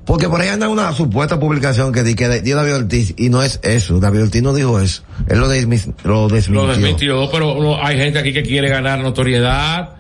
Porque 0.05 0.29
por 0.29 0.39
ahí 0.43 0.49
anda 0.49 0.69
una 0.69 0.93
supuesta 0.93 1.41
publicación 1.41 1.91
que, 1.91 2.03
di- 2.03 2.15
que 2.15 2.43
dio 2.43 2.57
David 2.57 2.75
Ortiz 2.75 3.15
y 3.17 3.31
no 3.31 3.43
es 3.43 3.61
eso. 3.63 3.99
David 3.99 4.25
Ortiz 4.25 4.43
no 4.43 4.53
dijo 4.53 4.79
eso. 4.79 5.03
Él 5.27 5.39
lo, 5.39 5.49
desmis- 5.51 5.91
lo 6.05 6.29
desmintió. 6.29 6.67
Lo 6.67 6.73
desmintió, 6.75 7.31
pero 7.33 7.55
no, 7.59 7.83
hay 7.83 7.97
gente 7.97 8.19
aquí 8.19 8.35
que 8.35 8.43
quiere 8.43 8.69
ganar 8.69 8.99
notoriedad 9.01 9.95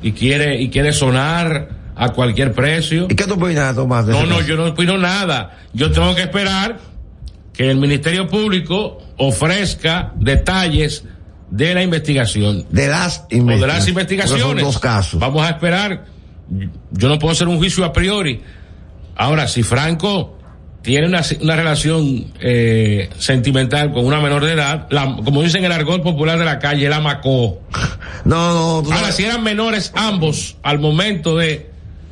y 0.00 0.12
quiere 0.12 0.62
y 0.62 0.70
quiere 0.70 0.92
sonar 0.92 1.70
a 1.98 2.10
cualquier 2.10 2.52
precio. 2.52 3.06
¿Y 3.10 3.14
qué 3.14 3.24
tú 3.24 3.34
opinas, 3.34 3.74
Tomás? 3.74 4.06
No, 4.06 4.24
no, 4.24 4.40
yo 4.42 4.56
no 4.56 4.66
opino 4.66 4.96
nada. 4.96 5.58
Yo 5.72 5.90
tengo 5.90 6.14
que 6.14 6.22
esperar 6.22 6.78
que 7.52 7.70
el 7.70 7.76
Ministerio 7.78 8.28
Público 8.28 8.98
ofrezca 9.16 10.12
detalles 10.16 11.04
de 11.50 11.74
la 11.74 11.82
investigación. 11.82 12.64
De 12.70 12.86
las 12.88 13.20
O 13.20 13.26
de 13.28 13.36
las 13.66 13.88
investigaciones. 13.88 13.88
investigaciones. 13.88 14.64
Dos 14.64 14.78
casos. 14.78 15.18
Vamos 15.20 15.44
a 15.46 15.50
esperar. 15.50 16.04
Yo 16.92 17.08
no 17.08 17.18
puedo 17.18 17.32
hacer 17.32 17.48
un 17.48 17.58
juicio 17.58 17.84
a 17.84 17.92
priori. 17.92 18.40
Ahora, 19.16 19.48
si 19.48 19.62
Franco 19.62 20.38
tiene 20.82 21.08
una, 21.08 21.22
una 21.40 21.56
relación 21.56 22.32
eh, 22.40 23.10
sentimental 23.18 23.92
con 23.92 24.06
una 24.06 24.20
menor 24.20 24.44
de 24.44 24.52
edad, 24.52 24.86
la- 24.90 25.16
como 25.24 25.42
dicen 25.42 25.64
en 25.64 25.66
el 25.66 25.72
argot 25.72 26.02
popular 26.02 26.38
de 26.38 26.44
la 26.44 26.58
calle, 26.60 26.88
la 26.88 27.00
macó. 27.00 27.60
No, 28.24 28.82
no. 28.82 28.92
Ahora, 28.92 29.10
si 29.12 29.24
eran 29.24 29.42
menores 29.42 29.92
ambos 29.94 30.56
al 30.62 30.78
momento 30.80 31.36
de. 31.36 31.70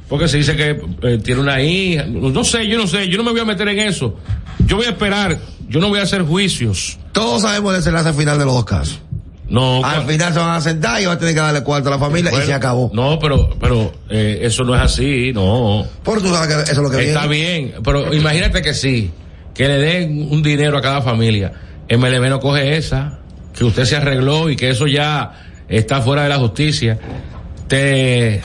Porque 0.09 0.29
se 0.29 0.39
dice 0.39 0.57
que 0.57 0.81
eh, 1.03 1.19
tiene 1.23 1.41
una 1.41 1.61
hija. 1.63 2.05
No 2.07 2.45
sé, 2.45 2.67
yo 2.69 2.79
no 2.79 2.87
sé, 2.87 3.09
yo 3.09 3.19
no 3.19 3.25
me 3.25 3.33
voy 3.33 3.41
a 3.41 3.45
meter 3.45 3.69
en 3.69 3.81
eso. 3.81 4.17
Yo 4.65 4.77
voy 4.77 4.87
a 4.87 4.91
esperar, 4.91 5.39
yo 5.69 5.81
no 5.81 5.89
voy 5.89 5.99
a 5.99 6.03
hacer 6.03 6.23
juicios. 6.23 6.99
Todos 7.13 7.43
sabemos 7.43 7.73
el 7.73 7.81
desenlace 7.81 8.13
final 8.13 8.39
de 8.39 8.45
los 8.45 8.55
dos 8.55 8.65
casos. 8.65 9.01
No, 9.49 9.85
Al 9.85 10.05
final 10.07 10.33
se 10.33 10.39
van 10.41 10.57
a 10.57 10.61
sentar 10.61 11.01
y 11.01 11.07
va 11.07 11.13
a 11.13 11.19
tener 11.19 11.35
que 11.35 11.41
darle 11.41 11.63
cuarto 11.63 11.89
a 11.89 11.93
la 11.93 11.99
familia 11.99 12.33
y 12.33 12.47
se 12.47 12.53
acabó. 12.53 12.91
No, 12.93 13.19
pero, 13.21 13.51
pero 13.61 13.93
eh, 14.11 14.41
eso 14.43 14.65
no 14.65 14.75
es 14.75 14.81
así, 14.81 15.33
no. 15.33 15.87
Por 16.03 16.21
tú 16.21 16.29
sabes 16.35 16.49
que 16.49 16.63
eso 16.65 16.73
es 16.73 16.79
lo 16.79 16.91
que 16.91 17.07
Está 17.09 17.27
viene. 17.29 17.59
bien, 17.61 17.75
pero 17.85 18.13
imagínate 18.13 18.61
que 18.61 18.75
sí, 18.75 19.13
que 19.55 19.69
le 19.69 19.79
den 19.79 20.29
un 20.33 20.43
dinero 20.43 20.77
a 20.79 20.83
cada 20.83 21.01
familia. 21.01 21.53
MLB 21.89 22.29
no 22.29 22.41
coge 22.41 22.77
esa, 22.77 23.21
que 23.57 23.63
usted 23.63 23.85
se 23.85 23.95
arregló 23.97 24.51
y 24.51 24.57
que 24.57 24.71
eso 24.71 24.89
ya 24.89 25.47
está 25.69 26.01
fuera 26.01 26.25
de 26.25 26.29
la 26.29 26.39
justicia. 26.39 26.99
Te, 27.69 28.43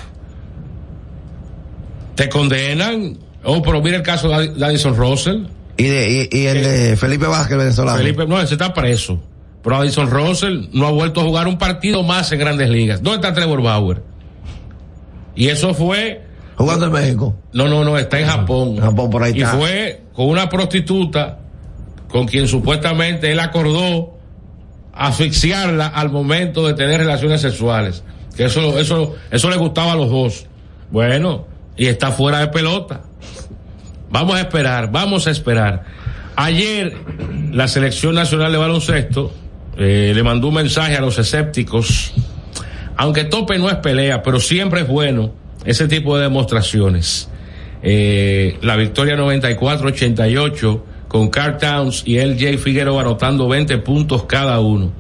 te 2.21 2.29
condenan. 2.29 3.17
Oh, 3.43 3.63
pero 3.63 3.81
mira 3.81 3.97
el 3.97 4.03
caso 4.03 4.29
de 4.29 4.63
Addison 4.63 4.95
Russell. 4.95 5.45
Y, 5.77 5.85
de, 5.85 6.29
y, 6.31 6.37
y 6.37 6.45
el 6.45 6.61
de 6.61 6.95
Felipe 6.95 7.25
Vázquez, 7.25 7.57
venezolano. 7.57 7.97
Felipe, 7.97 8.27
no, 8.27 8.39
ese 8.39 8.53
está 8.53 8.71
preso. 8.71 9.19
Pero 9.63 9.77
Addison 9.77 10.07
Russell 10.07 10.67
no 10.71 10.85
ha 10.85 10.91
vuelto 10.91 11.21
a 11.21 11.23
jugar 11.23 11.47
un 11.47 11.57
partido 11.57 12.03
más 12.03 12.31
en 12.31 12.37
grandes 12.37 12.69
ligas. 12.69 13.01
¿Dónde 13.01 13.27
está 13.27 13.33
Trevor 13.33 13.63
Bauer? 13.63 14.03
Y 15.35 15.47
eso 15.47 15.73
fue. 15.73 16.21
Jugando 16.57 16.85
en 16.85 16.91
México. 16.91 17.35
No, 17.53 17.67
no, 17.67 17.83
no, 17.83 17.97
está 17.97 18.19
en 18.19 18.27
Japón. 18.27 18.77
Japón, 18.77 19.09
por 19.09 19.23
ahí 19.23 19.33
y 19.35 19.41
está. 19.41 19.57
fue 19.57 20.01
con 20.13 20.29
una 20.29 20.47
prostituta 20.47 21.39
con 22.07 22.27
quien 22.27 22.47
supuestamente 22.47 23.31
él 23.31 23.39
acordó 23.39 24.17
asfixiarla 24.93 25.87
al 25.87 26.11
momento 26.11 26.67
de 26.67 26.75
tener 26.75 26.99
relaciones 26.99 27.41
sexuales. 27.41 28.03
Que 28.35 28.45
eso, 28.45 28.77
eso, 28.77 29.15
eso 29.31 29.49
le 29.49 29.57
gustaba 29.57 29.93
a 29.93 29.95
los 29.95 30.11
dos. 30.11 30.45
Bueno, 30.91 31.47
y 31.77 31.87
está 31.87 32.11
fuera 32.11 32.39
de 32.39 32.47
pelota. 32.47 33.01
Vamos 34.09 34.35
a 34.35 34.41
esperar, 34.41 34.91
vamos 34.91 35.27
a 35.27 35.31
esperar. 35.31 35.83
Ayer 36.35 36.95
la 37.51 37.67
selección 37.67 38.15
nacional 38.15 38.51
de 38.51 38.57
baloncesto 38.57 39.33
eh, 39.77 40.11
le 40.13 40.23
mandó 40.23 40.49
un 40.49 40.55
mensaje 40.55 40.95
a 40.97 41.01
los 41.01 41.17
escépticos, 41.17 42.13
aunque 42.97 43.23
tope 43.23 43.57
no 43.57 43.69
es 43.69 43.77
pelea, 43.77 44.21
pero 44.21 44.39
siempre 44.39 44.81
es 44.81 44.87
bueno 44.87 45.33
ese 45.65 45.87
tipo 45.87 46.17
de 46.17 46.23
demostraciones. 46.23 47.29
Eh, 47.83 48.57
la 48.61 48.75
victoria 48.75 49.15
94-88 49.15 50.81
con 51.07 51.29
Carl 51.29 51.57
Towns 51.57 52.03
y 52.05 52.19
LJ 52.19 52.57
Figueroa 52.57 53.01
anotando 53.01 53.47
20 53.47 53.77
puntos 53.79 54.25
cada 54.25 54.59
uno. 54.59 54.91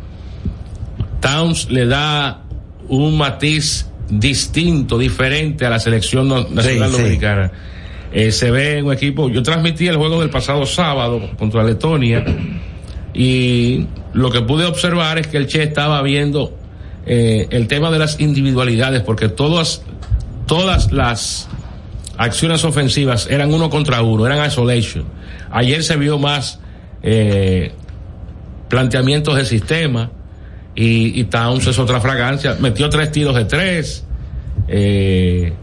Towns 1.19 1.69
le 1.69 1.85
da 1.85 2.43
un 2.87 3.17
matiz 3.17 3.90
distinto, 4.11 4.97
diferente 4.97 5.65
a 5.65 5.69
la 5.69 5.79
selección 5.79 6.27
nacional 6.27 6.89
Sí, 6.89 6.95
sí. 6.95 7.01
dominicana. 7.01 7.51
Eh, 8.13 8.31
se 8.31 8.51
ve 8.51 8.79
en 8.79 8.85
un 8.85 8.93
equipo, 8.93 9.29
yo 9.29 9.41
transmití 9.41 9.87
el 9.87 9.95
juego 9.95 10.19
del 10.19 10.29
pasado 10.29 10.65
sábado 10.65 11.29
contra 11.39 11.63
Letonia 11.63 12.23
y 13.13 13.87
lo 14.13 14.29
que 14.29 14.41
pude 14.41 14.65
observar 14.65 15.17
es 15.17 15.27
que 15.27 15.37
el 15.37 15.47
Che 15.47 15.63
estaba 15.63 16.01
viendo 16.01 16.57
eh, 17.05 17.47
el 17.51 17.67
tema 17.67 17.89
de 17.89 17.99
las 17.99 18.19
individualidades 18.19 19.01
porque 19.01 19.29
todas, 19.29 19.83
todas 20.45 20.91
las 20.91 21.47
acciones 22.17 22.65
ofensivas 22.65 23.27
eran 23.29 23.53
uno 23.53 23.69
contra 23.69 24.01
uno, 24.01 24.25
eran 24.25 24.45
isolation. 24.45 25.05
Ayer 25.49 25.81
se 25.81 25.95
vio 25.95 26.19
más 26.19 26.59
eh, 27.03 27.71
planteamientos 28.67 29.37
de 29.37 29.45
sistema 29.45 30.11
y, 30.75 31.19
y 31.19 31.23
Towns 31.25 31.67
es 31.67 31.79
otra 31.79 31.99
fragancia. 31.99 32.57
Metió 32.59 32.89
tres 32.89 33.11
tiros 33.11 33.35
de 33.35 33.45
tres. 33.45 34.03
Eh, 34.67 35.53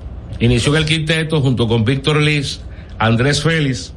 inició 0.40 0.72
en 0.74 0.82
el 0.82 0.88
quinteto 0.88 1.40
junto 1.40 1.66
con 1.66 1.84
Víctor 1.84 2.20
Liz, 2.20 2.60
Andrés 2.98 3.42
Félix, 3.42 3.92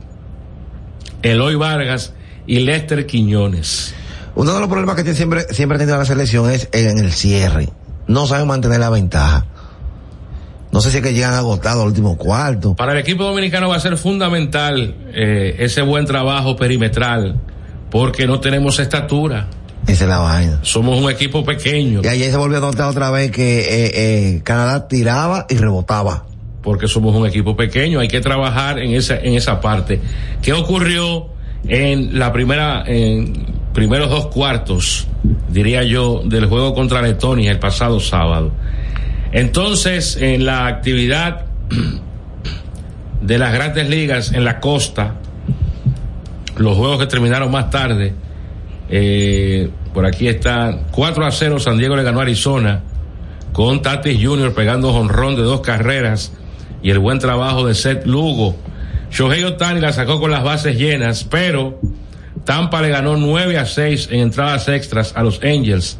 Eloy 1.21 1.55
Vargas 1.55 2.13
y 2.47 2.59
Lester 2.59 3.05
Quiñones. 3.05 3.93
Uno 4.35 4.53
de 4.53 4.59
los 4.59 4.69
problemas 4.69 4.95
que 4.95 5.13
siempre, 5.13 5.41
siempre 5.49 5.75
ha 5.75 5.79
tenido 5.79 5.97
la 5.97 6.05
selección 6.05 6.49
es 6.49 6.69
en 6.71 6.97
el 6.97 7.11
cierre. 7.11 7.69
No 8.07 8.27
saben 8.27 8.47
mantener 8.47 8.79
la 8.79 8.89
ventaja. 8.89 9.45
No 10.71 10.79
sé 10.79 10.89
si 10.89 10.97
es 10.97 11.03
que 11.03 11.13
llegan 11.13 11.33
agotados 11.33 11.81
al 11.81 11.87
último 11.87 12.17
cuarto. 12.17 12.75
Para 12.75 12.93
el 12.93 12.99
equipo 12.99 13.25
dominicano 13.25 13.67
va 13.67 13.75
a 13.75 13.79
ser 13.79 13.97
fundamental 13.97 14.95
eh, 15.13 15.57
ese 15.59 15.81
buen 15.81 16.05
trabajo 16.05 16.55
perimetral 16.55 17.39
porque 17.89 18.25
no 18.25 18.39
tenemos 18.39 18.79
estatura. 18.79 19.47
Esa 19.87 20.03
es 20.03 20.09
la 20.09 20.19
vaina. 20.19 20.59
Somos 20.61 21.01
un 21.01 21.09
equipo 21.09 21.43
pequeño. 21.43 22.01
Y 22.03 22.07
ayer 22.07 22.31
se 22.31 22.37
volvió 22.37 22.57
a 22.57 22.61
notar 22.61 22.89
otra 22.89 23.09
vez 23.11 23.31
que 23.31 23.59
eh, 23.59 23.91
eh, 24.35 24.41
Canadá 24.43 24.87
tiraba 24.87 25.45
y 25.49 25.57
rebotaba. 25.57 26.25
porque 26.61 26.87
somos 26.87 27.15
un 27.15 27.25
equipo 27.25 27.55
pequeño, 27.55 27.99
hay 27.99 28.07
que 28.07 28.21
trabajar 28.21 28.79
en 28.79 28.93
esa, 28.93 29.17
en 29.17 29.33
esa 29.33 29.59
parte. 29.59 29.99
¿Qué 30.41 30.53
ocurrió 30.53 31.29
en 31.67 32.19
la 32.19 32.31
primera, 32.31 32.83
en 32.85 33.45
primeros 33.73 34.09
dos 34.09 34.27
cuartos, 34.27 35.07
diría 35.49 35.83
yo, 35.83 36.21
del 36.23 36.45
juego 36.45 36.73
contra 36.75 37.01
Letonia 37.01 37.51
el 37.51 37.59
pasado 37.59 37.99
sábado? 37.99 38.51
Entonces, 39.31 40.17
en 40.21 40.45
la 40.45 40.67
actividad 40.67 41.45
de 43.21 43.37
las 43.37 43.53
grandes 43.53 43.89
ligas 43.89 44.31
en 44.33 44.43
la 44.43 44.59
costa, 44.59 45.15
los 46.57 46.77
juegos 46.77 46.99
que 46.99 47.07
terminaron 47.07 47.49
más 47.49 47.69
tarde, 47.69 48.13
eh, 48.91 49.69
por 49.93 50.05
aquí 50.05 50.27
está 50.27 50.79
4 50.91 51.25
a 51.25 51.31
0, 51.31 51.59
San 51.59 51.77
Diego 51.77 51.95
le 51.95 52.03
ganó 52.03 52.19
a 52.19 52.23
Arizona, 52.23 52.83
con 53.53 53.81
Tatis 53.81 54.19
Jr. 54.21 54.53
pegando 54.53 54.91
jonrón 54.91 55.37
de 55.37 55.43
dos 55.43 55.61
carreras 55.61 56.33
y 56.83 56.89
el 56.89 56.99
buen 56.99 57.19
trabajo 57.19 57.65
de 57.65 57.73
Seth 57.73 58.05
Lugo. 58.05 58.55
Shohei 59.09 59.43
Otani 59.43 59.79
la 59.79 59.93
sacó 59.93 60.19
con 60.19 60.29
las 60.29 60.43
bases 60.43 60.77
llenas, 60.77 61.23
pero 61.23 61.79
Tampa 62.43 62.81
le 62.81 62.89
ganó 62.89 63.15
9 63.15 63.57
a 63.57 63.65
6 63.65 64.09
en 64.11 64.19
entradas 64.19 64.67
extras 64.67 65.13
a 65.15 65.23
los 65.23 65.41
Angels. 65.41 65.97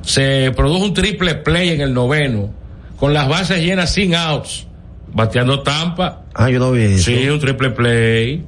Se 0.00 0.52
produjo 0.56 0.84
un 0.84 0.94
triple 0.94 1.34
play 1.34 1.70
en 1.70 1.82
el 1.82 1.92
noveno, 1.92 2.50
con 2.96 3.12
las 3.12 3.28
bases 3.28 3.62
llenas 3.62 3.92
sin 3.92 4.14
outs, 4.14 4.66
bateando 5.12 5.62
Tampa. 5.62 6.22
Ah, 6.34 6.48
yo 6.50 6.58
no 6.60 6.72
vi 6.72 6.82
eso. 6.82 7.04
Sí, 7.04 7.28
un 7.28 7.40
triple 7.40 7.70
play. 7.70 8.44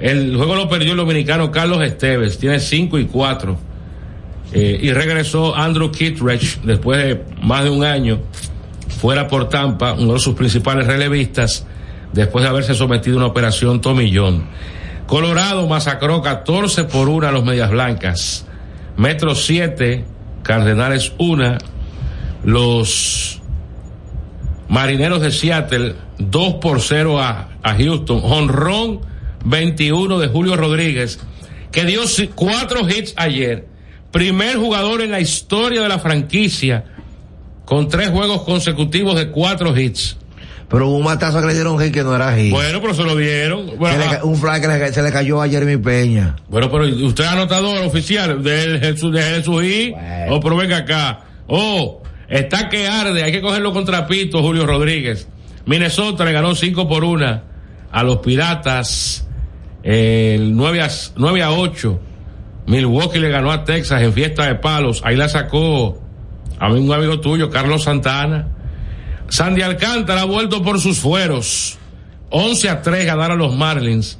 El 0.00 0.36
juego 0.36 0.54
lo 0.54 0.68
perdió 0.68 0.92
el 0.92 0.96
dominicano 0.96 1.50
Carlos 1.50 1.82
Esteves, 1.82 2.38
tiene 2.38 2.58
5 2.58 2.98
y 2.98 3.04
4. 3.04 3.58
Eh, 4.52 4.80
y 4.82 4.92
regresó 4.92 5.54
Andrew 5.54 5.92
Kittredge 5.92 6.60
después 6.64 6.98
de 6.98 7.22
más 7.40 7.64
de 7.64 7.70
un 7.70 7.84
año 7.84 8.18
fuera 8.88 9.28
por 9.28 9.48
Tampa, 9.48 9.92
uno 9.92 10.14
de 10.14 10.18
sus 10.18 10.34
principales 10.34 10.86
relevistas, 10.86 11.66
después 12.12 12.42
de 12.42 12.50
haberse 12.50 12.74
sometido 12.74 13.16
a 13.16 13.18
una 13.18 13.26
operación 13.26 13.80
tomillón. 13.80 14.44
Colorado 15.06 15.66
masacró 15.66 16.20
14 16.22 16.84
por 16.84 17.08
1 17.08 17.28
a 17.28 17.32
los 17.32 17.44
Medias 17.44 17.70
Blancas. 17.70 18.46
Metro 18.96 19.34
7, 19.34 20.04
Cardenales 20.42 21.12
1. 21.18 21.58
Los 22.44 23.40
Marineros 24.68 25.20
de 25.20 25.30
Seattle 25.30 25.94
2 26.18 26.54
por 26.54 26.80
0 26.80 27.20
a, 27.20 27.48
a 27.62 27.74
Houston. 27.74 28.20
Honrón 28.22 29.00
21 29.44 30.18
de 30.18 30.28
Julio 30.28 30.56
Rodríguez, 30.56 31.18
que 31.72 31.84
dio 31.84 32.02
cuatro 32.34 32.88
hits 32.88 33.14
ayer. 33.16 33.66
Primer 34.10 34.56
jugador 34.56 35.02
en 35.02 35.10
la 35.12 35.20
historia 35.20 35.82
de 35.82 35.88
la 35.88 35.98
franquicia 35.98 36.84
con 37.64 37.88
tres 37.88 38.08
juegos 38.10 38.42
consecutivos 38.42 39.14
de 39.16 39.30
cuatro 39.30 39.76
hits. 39.78 40.16
Pero 40.68 40.88
hubo 40.88 40.98
un 40.98 41.04
matazo 41.04 41.40
que 41.40 41.48
le 41.48 41.54
dieron 41.54 41.78
hit 41.80 41.92
que 41.92 42.02
no 42.04 42.14
era 42.14 42.36
hit. 42.36 42.50
Bueno, 42.52 42.80
pero 42.80 42.94
se 42.94 43.02
lo 43.02 43.16
dieron. 43.16 43.76
Bueno, 43.76 44.00
Se 44.02 44.08
le 44.08 44.16
ah, 44.16 44.20
un 44.24 44.36
fly 44.36 44.60
que 44.60 44.68
le- 44.68 44.92
se 44.92 45.02
le 45.02 45.10
cayó 45.12 45.42
a 45.42 45.48
Jeremy 45.48 45.76
Peña. 45.78 46.36
bueno, 46.48 46.70
pero 46.70 46.84
usted 46.86 47.24
es 47.24 47.30
anotador 47.30 47.78
oficial 47.84 48.42
de 48.42 48.78
Jesús, 48.80 49.12
de 49.12 49.22
Jesús 49.22 49.64
y, 49.64 49.92
oh, 50.28 50.38
pero 50.40 50.56
venga 50.56 50.78
acá. 50.78 51.24
Oh, 51.48 52.02
está 52.28 52.68
que 52.68 52.86
arde, 52.86 53.22
hay 53.24 53.32
que 53.32 53.40
cogerlo 53.40 53.72
con 53.72 53.84
trapito, 53.84 54.42
Julio 54.42 54.64
Rodríguez. 54.64 55.26
Minnesota 55.66 56.24
le 56.24 56.32
ganó 56.32 56.54
5 56.54 56.88
por 56.88 57.02
1 57.02 57.42
a 57.90 58.02
los 58.04 58.18
Piratas, 58.18 59.26
el 59.82 60.56
9 60.56 60.82
a, 60.82 60.88
9 61.16 61.42
a 61.42 61.52
8. 61.52 62.00
Milwaukee 62.66 63.18
le 63.18 63.30
ganó 63.30 63.50
a 63.50 63.64
Texas 63.64 64.02
en 64.02 64.12
fiesta 64.12 64.46
de 64.46 64.54
palos, 64.54 65.02
ahí 65.04 65.16
la 65.16 65.28
sacó 65.28 66.00
a 66.58 66.70
un 66.70 66.92
amigo 66.92 67.20
tuyo, 67.20 67.50
Carlos 67.50 67.84
Santana. 67.84 68.48
Sandy 69.28 69.62
Alcántara 69.62 70.22
ha 70.22 70.24
vuelto 70.24 70.62
por 70.62 70.80
sus 70.80 70.98
fueros. 70.98 71.78
11 72.30 72.68
a 72.68 72.82
3 72.82 73.06
ganaron 73.06 73.38
los 73.38 73.56
Marlins, 73.56 74.18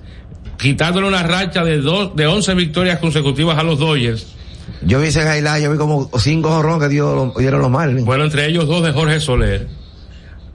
quitándole 0.59 1.07
una 1.07 1.23
racha 1.23 1.65
de 1.65 1.79
dos, 1.79 2.17
de 2.17 2.27
11 2.27 2.55
victorias 2.55 2.99
consecutivas 2.99 3.59
a 3.59 3.63
los 3.63 3.79
Dodgers. 3.79 4.27
Yo 4.83 5.01
vi 5.01 5.09
ese 5.09 5.21
highlight, 5.21 5.63
yo 5.63 5.73
vi 5.73 5.79
como 5.79 6.11
cinco 6.19 6.51
jorrones 6.51 6.83
que 6.83 6.89
dio, 6.89 7.35
dieron 7.39 7.61
los 7.61 7.71
Marlins. 7.71 8.05
Bueno, 8.05 8.25
entre 8.25 8.47
ellos 8.47 8.67
dos 8.67 8.83
de 8.83 8.93
Jorge 8.93 9.21
Soler. 9.21 9.69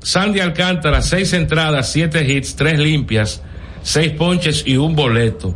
Sandy 0.02 0.40
Alcántara, 0.40 1.02
seis 1.02 1.34
entradas, 1.34 1.92
siete 1.92 2.30
hits, 2.30 2.56
tres 2.56 2.80
limpias, 2.80 3.42
seis 3.86 4.12
ponches 4.12 4.64
y 4.66 4.78
un 4.78 4.96
boleto. 4.96 5.56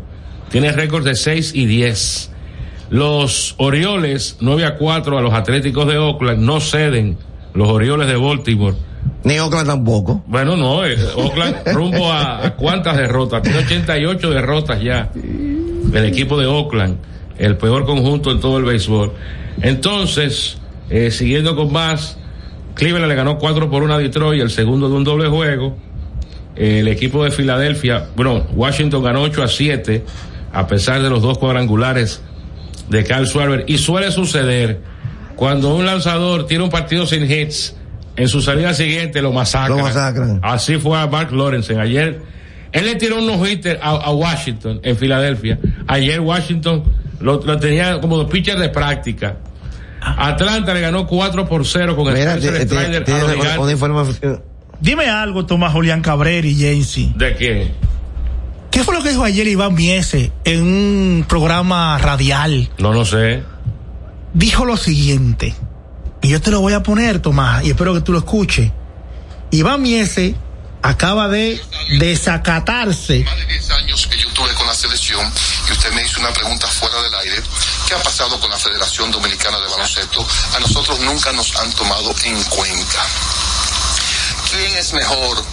Tiene 0.49 0.71
récord 0.71 1.03
de 1.03 1.15
6 1.15 1.53
y 1.55 1.65
10. 1.65 2.31
Los 2.91 3.55
Orioles, 3.57 4.37
9 4.39 4.65
a 4.65 4.75
4 4.75 5.17
a 5.17 5.21
los 5.21 5.33
Atléticos 5.33 5.87
de 5.87 5.97
Oakland, 5.97 6.39
no 6.39 6.59
ceden 6.59 7.17
los 7.53 7.67
Orioles 7.69 8.07
de 8.07 8.15
Baltimore. 8.15 8.75
Ni 9.23 9.39
Oakland 9.39 9.67
tampoco. 9.67 10.23
Bueno, 10.27 10.55
no, 10.55 10.85
eh, 10.85 10.95
Oakland 11.15 11.67
rumbo 11.73 12.11
a, 12.11 12.45
a 12.45 12.55
cuántas 12.55 12.97
derrotas, 12.97 13.41
tiene 13.41 13.59
88 13.59 14.29
derrotas 14.29 14.81
ya. 14.81 15.11
El 15.15 16.05
equipo 16.05 16.39
de 16.39 16.45
Oakland, 16.45 16.97
el 17.37 17.57
peor 17.57 17.85
conjunto 17.85 18.31
en 18.31 18.39
todo 18.39 18.59
el 18.59 18.63
béisbol. 18.63 19.11
Entonces, 19.61 20.57
eh, 20.89 21.09
siguiendo 21.09 21.55
con 21.55 21.71
más, 21.71 22.17
Cleveland 22.75 23.09
le 23.09 23.15
ganó 23.15 23.39
4 23.39 23.69
por 23.69 23.83
1 23.83 23.93
a 23.93 23.97
Detroit, 23.97 24.41
el 24.41 24.51
segundo 24.51 24.87
de 24.87 24.95
un 24.95 25.03
doble 25.03 25.29
juego. 25.29 25.75
El 26.59 26.87
equipo 26.89 27.23
de 27.23 27.31
Filadelfia, 27.31 28.07
bueno, 28.15 28.45
Washington 28.53 29.01
ganó 29.03 29.21
8 29.21 29.43
a 29.43 29.47
7, 29.47 30.03
a 30.53 30.67
pesar 30.67 31.01
de 31.01 31.09
los 31.09 31.21
dos 31.21 31.37
cuadrangulares 31.37 32.21
de 32.89 33.03
Carl 33.05 33.25
Schwarber. 33.27 33.63
Y 33.67 33.77
suele 33.77 34.11
suceder 34.11 34.81
cuando 35.35 35.73
un 35.73 35.85
lanzador 35.85 36.45
tiene 36.47 36.65
un 36.65 36.69
partido 36.69 37.05
sin 37.07 37.23
hits, 37.31 37.75
en 38.17 38.27
su 38.27 38.41
salida 38.41 38.73
siguiente 38.73 39.21
lo 39.21 39.31
masacran. 39.31 39.77
Lo 39.77 39.83
masacran. 39.85 40.39
Así 40.43 40.75
fue 40.77 40.99
a 40.99 41.07
Mark 41.07 41.31
Lorenzen. 41.31 41.79
Ayer, 41.79 42.21
él 42.73 42.85
le 42.85 42.95
tiró 42.95 43.19
unos 43.19 43.47
hitters 43.47 43.79
a, 43.81 43.91
a 43.91 44.11
Washington, 44.11 44.81
en 44.83 44.97
Filadelfia. 44.97 45.57
Ayer 45.87 46.19
Washington 46.19 46.83
lo, 47.21 47.41
lo 47.41 47.57
tenía 47.57 48.01
como 48.01 48.17
dos 48.17 48.29
pitchers 48.29 48.59
de 48.59 48.67
práctica. 48.67 49.37
Atlanta 50.01 50.73
le 50.73 50.81
ganó 50.81 51.05
4 51.07 51.47
por 51.47 51.65
0 51.65 51.95
con 51.95 52.07
el 52.07 52.13
Mira, 52.15 52.33
te- 52.35 52.65
te- 52.65 53.11
a 53.13 53.19
los 53.19 53.57
una 53.59 53.71
información. 53.71 54.41
Dime 54.81 55.09
algo, 55.09 55.45
Tomás 55.45 55.73
Julián 55.73 56.01
Cabrera 56.01 56.47
y 56.47 56.55
Jensi. 56.55 57.11
¿De 57.15 57.35
qué? 57.35 57.71
¿Qué 58.71 58.83
fue 58.83 58.93
lo 58.93 59.03
que 59.03 59.09
dijo 59.09 59.23
ayer 59.23 59.47
Iván 59.47 59.73
Miese 59.73 60.31
en 60.45 60.61
un 60.61 61.25
programa 61.27 61.97
radial? 61.97 62.69
No 62.77 62.93
lo 62.93 63.03
sé. 63.03 63.43
Dijo 64.33 64.63
lo 64.63 64.77
siguiente, 64.77 65.55
y 66.21 66.29
yo 66.29 66.39
te 66.39 66.51
lo 66.51 66.61
voy 66.61 66.73
a 66.73 66.83
poner, 66.83 67.19
Tomás, 67.19 67.65
y 67.65 67.71
espero 67.71 67.93
que 67.93 68.01
tú 68.01 68.11
lo 68.11 68.19
escuches. 68.19 68.71
Iván 69.51 69.81
Miese 69.81 70.35
acaba 70.81 71.27
de 71.27 71.59
desacatarse 71.99 73.23
Más 73.25 73.37
de 73.37 73.45
10 73.47 73.71
años 73.71 74.07
que 74.07 74.17
yo 74.17 74.29
tuve 74.29 74.53
con 74.53 74.65
la 74.67 74.73
selección 74.73 75.29
y 75.67 75.71
usted 75.71 75.91
me 75.93 76.03
hizo 76.03 76.19
una 76.19 76.31
pregunta 76.31 76.67
fuera 76.67 77.01
del 77.01 77.13
aire. 77.15 77.41
¿Qué 77.87 77.95
ha 77.95 78.03
pasado 78.03 78.39
con 78.39 78.49
la 78.49 78.57
Federación 78.57 79.11
Dominicana 79.11 79.59
de 79.59 79.67
Baloncesto? 79.67 80.25
A 80.55 80.59
nosotros 80.59 80.99
nunca 81.01 81.31
nos 81.33 81.55
han 81.57 81.71
tomado 81.73 82.13
en 82.23 82.43
cuenta. 82.43 83.05
¿Quién 84.51 84.75
es 84.77 84.93
mejor 84.93 85.45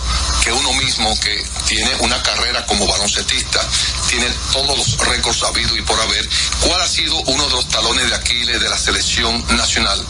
que 0.42 0.52
uno 0.52 0.72
mismo 0.74 1.18
que 1.20 1.44
tiene 1.66 1.94
una 2.00 2.22
carrera 2.22 2.64
como 2.64 2.86
baloncetista, 2.86 3.60
tiene 4.08 4.26
todos 4.52 4.76
los 4.76 4.98
récords 4.98 5.42
habidos 5.42 5.78
y 5.78 5.82
por 5.82 6.00
haber? 6.00 6.28
¿Cuál 6.60 6.80
ha 6.80 6.88
sido 6.88 7.16
uno 7.26 7.44
de 7.46 7.52
los 7.52 7.68
talones 7.68 8.08
de 8.08 8.14
Aquiles 8.14 8.60
de 8.60 8.68
la 8.68 8.78
selección 8.78 9.44
nacional? 9.56 10.04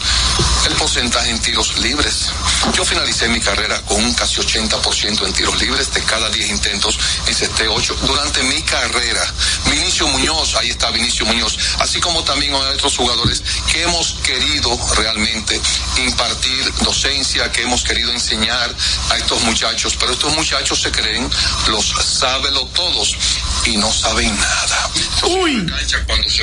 El 0.66 0.74
porcentaje 0.74 1.30
en 1.30 1.38
tiros 1.40 1.78
libres. 1.78 2.26
Yo 2.74 2.84
finalicé 2.84 3.28
mi 3.28 3.40
carrera 3.40 3.80
con 3.82 4.04
un 4.04 4.14
casi 4.14 4.40
80% 4.40 5.26
en 5.26 5.32
tiros 5.32 5.60
libres 5.60 5.92
de 5.92 6.02
cada 6.02 6.28
10 6.30 6.50
intentos 6.50 6.98
encesté 7.26 7.68
8 7.68 7.96
durante 8.06 8.42
mi 8.44 8.60
carrera. 8.62 9.34
Vinicio 9.70 10.08
Muñoz, 10.08 10.54
ahí 10.56 10.70
está 10.70 10.90
Vinicio 10.90 11.26
Muñoz, 11.26 11.56
así 11.78 12.00
como 12.00 12.22
también 12.24 12.54
otros 12.54 12.96
jugadores 12.96 13.42
que 13.70 13.82
hemos 13.82 14.14
querido 14.24 14.78
realmente 14.96 15.60
impartir 15.98 16.72
docencia, 16.82 17.50
que 17.52 17.62
hemos 17.62 17.82
querido 17.82 18.10
enseñar 18.12 18.74
a 19.10 19.16
estos 19.16 19.40
muchachos, 19.42 19.96
pero 19.98 20.12
estos 20.12 20.34
muchachos 20.34 20.80
se 20.80 20.90
creen 20.90 21.28
los 21.68 21.86
sábelo 21.86 22.66
todos 22.66 23.16
y 23.66 23.76
no 23.76 23.90
saben 23.90 24.28
nada. 24.28 24.90
Uy. 25.42 25.66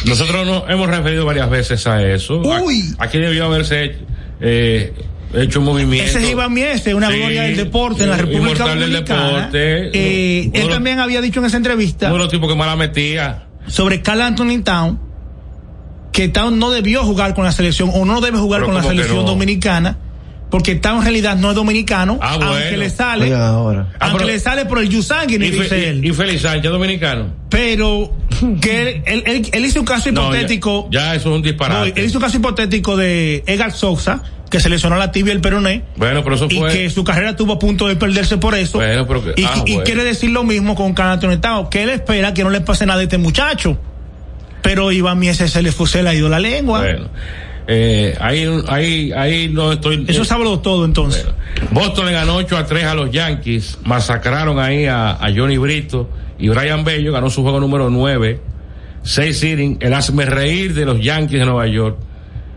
Nosotros 0.05 0.45
nos 0.45 0.63
hemos 0.69 0.87
referido 0.87 1.25
varias 1.25 1.49
veces 1.49 1.85
a 1.87 2.01
eso. 2.03 2.39
Uy. 2.41 2.93
Aquí 2.99 3.17
debió 3.17 3.45
haberse 3.45 3.97
eh, 4.41 4.93
hecho 5.33 5.59
un 5.59 5.65
movimiento. 5.65 6.09
Ese 6.09 6.23
es 6.23 6.31
Iván 6.31 6.53
Miese, 6.53 6.93
una 6.93 7.09
Sí, 7.09 7.17
gloria 7.17 7.43
del 7.43 7.57
deporte 7.57 8.03
en 8.03 8.09
la 8.09 8.17
República 8.17 8.41
inmortal 8.43 8.79
del 8.79 8.91
Dominicana. 8.91 9.27
deporte. 9.37 9.89
Eh, 9.93 10.51
él 10.53 10.69
también 10.69 10.99
había 10.99 11.21
dicho 11.21 11.39
en 11.39 11.45
esa 11.45 11.57
entrevista 11.57 12.07
Uno 12.07 12.15
de 12.15 12.23
los 12.23 12.31
tipos 12.31 12.49
que 12.49 12.55
más 12.55 12.67
la 12.67 12.75
metía. 12.75 13.47
sobre 13.67 14.01
Carl 14.01 14.21
Anthony 14.21 14.61
Town 14.63 14.99
que 16.11 16.27
Town 16.29 16.59
no 16.59 16.69
debió 16.69 17.03
jugar 17.03 17.33
con 17.33 17.43
la 17.43 17.51
selección 17.51 17.89
o 17.93 18.05
no 18.05 18.21
debe 18.21 18.37
jugar 18.37 18.59
Pero 18.61 18.67
con 18.67 18.75
la 18.75 18.81
¿cómo 18.81 18.91
que 18.91 18.95
selección 18.97 19.25
no? 19.25 19.31
dominicana 19.31 19.97
porque 20.53 20.75
Town 20.75 20.97
en 20.97 21.01
realidad 21.01 21.35
no 21.35 21.49
es 21.49 21.55
dominicano 21.55 22.19
Ah, 22.21 22.37
aunque 22.39 22.77
le 22.77 22.87
sale 22.91 23.25
Oiga, 23.25 23.47
ahora. 23.47 23.87
Ah, 23.95 24.05
aunque 24.09 24.19
pero- 24.19 24.33
le 24.33 24.39
sale 24.39 24.65
por 24.65 24.77
el 24.77 24.87
Yusangi 24.87 25.33
Y, 25.33 25.37
dice 25.39 25.63
Fe- 25.63 25.89
él 25.89 26.05
y, 26.05 26.09
y 26.09 26.13
Félix 26.13 26.43
Sánchez, 26.43 26.69
dominicano. 26.71 27.33
pero 27.49 28.15
que 28.61 28.81
él, 28.81 29.01
él- 29.07 29.23
él- 29.25 29.49
él 29.51 29.65
hizo 29.65 29.79
un 29.79 29.85
caso 29.87 30.11
No, 30.11 30.21
ya- 30.31 30.37
hipotético 30.37 30.87
ya, 30.91 31.15
eso 31.15 31.29
es 31.31 31.35
un 31.37 31.41
no, 31.41 31.47
disparate. 31.47 31.93
él 31.99 32.05
hizo 32.05 32.19
un 32.19 32.23
caso 32.23 32.37
hipotético 32.37 32.95
de 32.95 33.43
Edgar 33.47 33.71
Souza 33.71 34.21
que 34.51 34.59
se 34.59 34.69
lesionó 34.69 34.95
la 34.97 35.11
tibia 35.11 35.33
y 35.33 35.37
el 35.37 35.41
peroné 35.41 35.81
Bueno, 35.95 36.23
pero 36.23 36.35
eso 36.35 36.45
y 36.47 36.59
fue. 36.59 36.71
que 36.71 36.89
su 36.91 37.03
carrera 37.03 37.31
estuvo 37.31 37.53
a 37.53 37.57
punto 37.57 37.87
de 37.87 37.95
perderse 37.95 38.37
por 38.37 38.53
eso 38.53 38.77
Bueno, 38.77 39.07
pero 39.07 39.23
que- 39.23 39.41
y, 39.41 39.45
ah, 39.45 39.53
y 39.65 39.71
bueno. 39.71 39.83
quiere 39.85 40.03
decir 40.03 40.29
lo 40.29 40.43
mismo 40.43 40.75
con 40.75 40.93
Towns, 40.93 41.67
que 41.71 41.81
él 41.81 41.89
espera 41.89 42.31
que 42.35 42.43
no 42.43 42.51
le 42.51 42.61
pase 42.61 42.85
nada 42.85 42.99
a 42.99 43.03
este 43.03 43.17
muchacho 43.17 43.75
pero 44.61 44.91
Iván 44.91 45.17
Miese 45.17 45.47
se 45.47 45.63
le, 45.63 45.71
fu- 45.71 45.87
se 45.87 46.03
le 46.03 46.09
ha 46.09 46.13
ido 46.13 46.29
la 46.29 46.39
lengua 46.39 46.81
Bueno, 46.81 47.09
eh, 47.67 48.17
ahí, 48.19 48.45
ahí, 48.67 49.11
ahí 49.13 49.49
no 49.49 49.71
estoy. 49.71 50.05
eso 50.07 50.25
sabe 50.25 50.43
todo 50.61 50.85
entonces 50.85 51.25
Boston 51.71 52.07
le 52.07 52.11
ganó 52.11 52.35
8 52.35 52.57
a 52.57 52.65
3 52.65 52.83
a 52.85 52.93
los 52.93 53.11
Yankees, 53.11 53.79
masacraron 53.85 54.59
ahí 54.59 54.85
a, 54.85 55.11
a 55.11 55.33
Johnny 55.33 55.57
Brito 55.57 56.09
y 56.37 56.49
Brian 56.49 56.83
Bello 56.83 57.13
ganó 57.13 57.29
su 57.29 57.41
juego 57.41 57.59
número 57.59 57.89
9, 57.89 58.41
6 59.03 59.43
innings, 59.43 59.77
el 59.81 59.93
hazme 59.93 60.25
reír 60.25 60.73
de 60.73 60.85
los 60.85 60.99
Yankees 61.01 61.39
de 61.39 61.45
Nueva 61.45 61.67
York, 61.67 61.97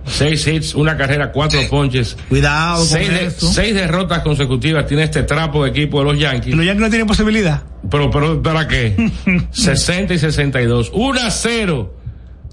6 0.07 0.47
hits, 0.47 0.75
una 0.75 0.97
carrera, 0.97 1.31
4 1.31 1.61
ponches, 1.69 2.17
cuidado 2.29 2.79
con 2.79 2.87
6 2.89 3.11
eso 3.11 3.63
derrotas 3.63 4.21
consecutivas 4.21 4.87
tiene 4.87 5.05
este 5.05 5.23
trapo 5.23 5.65
de 5.65 5.71
equipo 5.71 5.99
de 6.01 6.05
los 6.05 6.19
Yankees. 6.19 6.55
los 6.55 6.65
Yankees 6.65 6.83
no 6.83 6.89
tienen 6.91 7.07
posibilidad 7.07 7.63
Pero, 7.91 8.11
pero, 8.11 8.43
¿para 8.43 8.67
qué? 8.67 9.11
60 9.51 10.15
y 10.15 10.19
62. 10.19 10.91
1 10.93 11.21
a 11.21 11.31
0. 11.31 11.96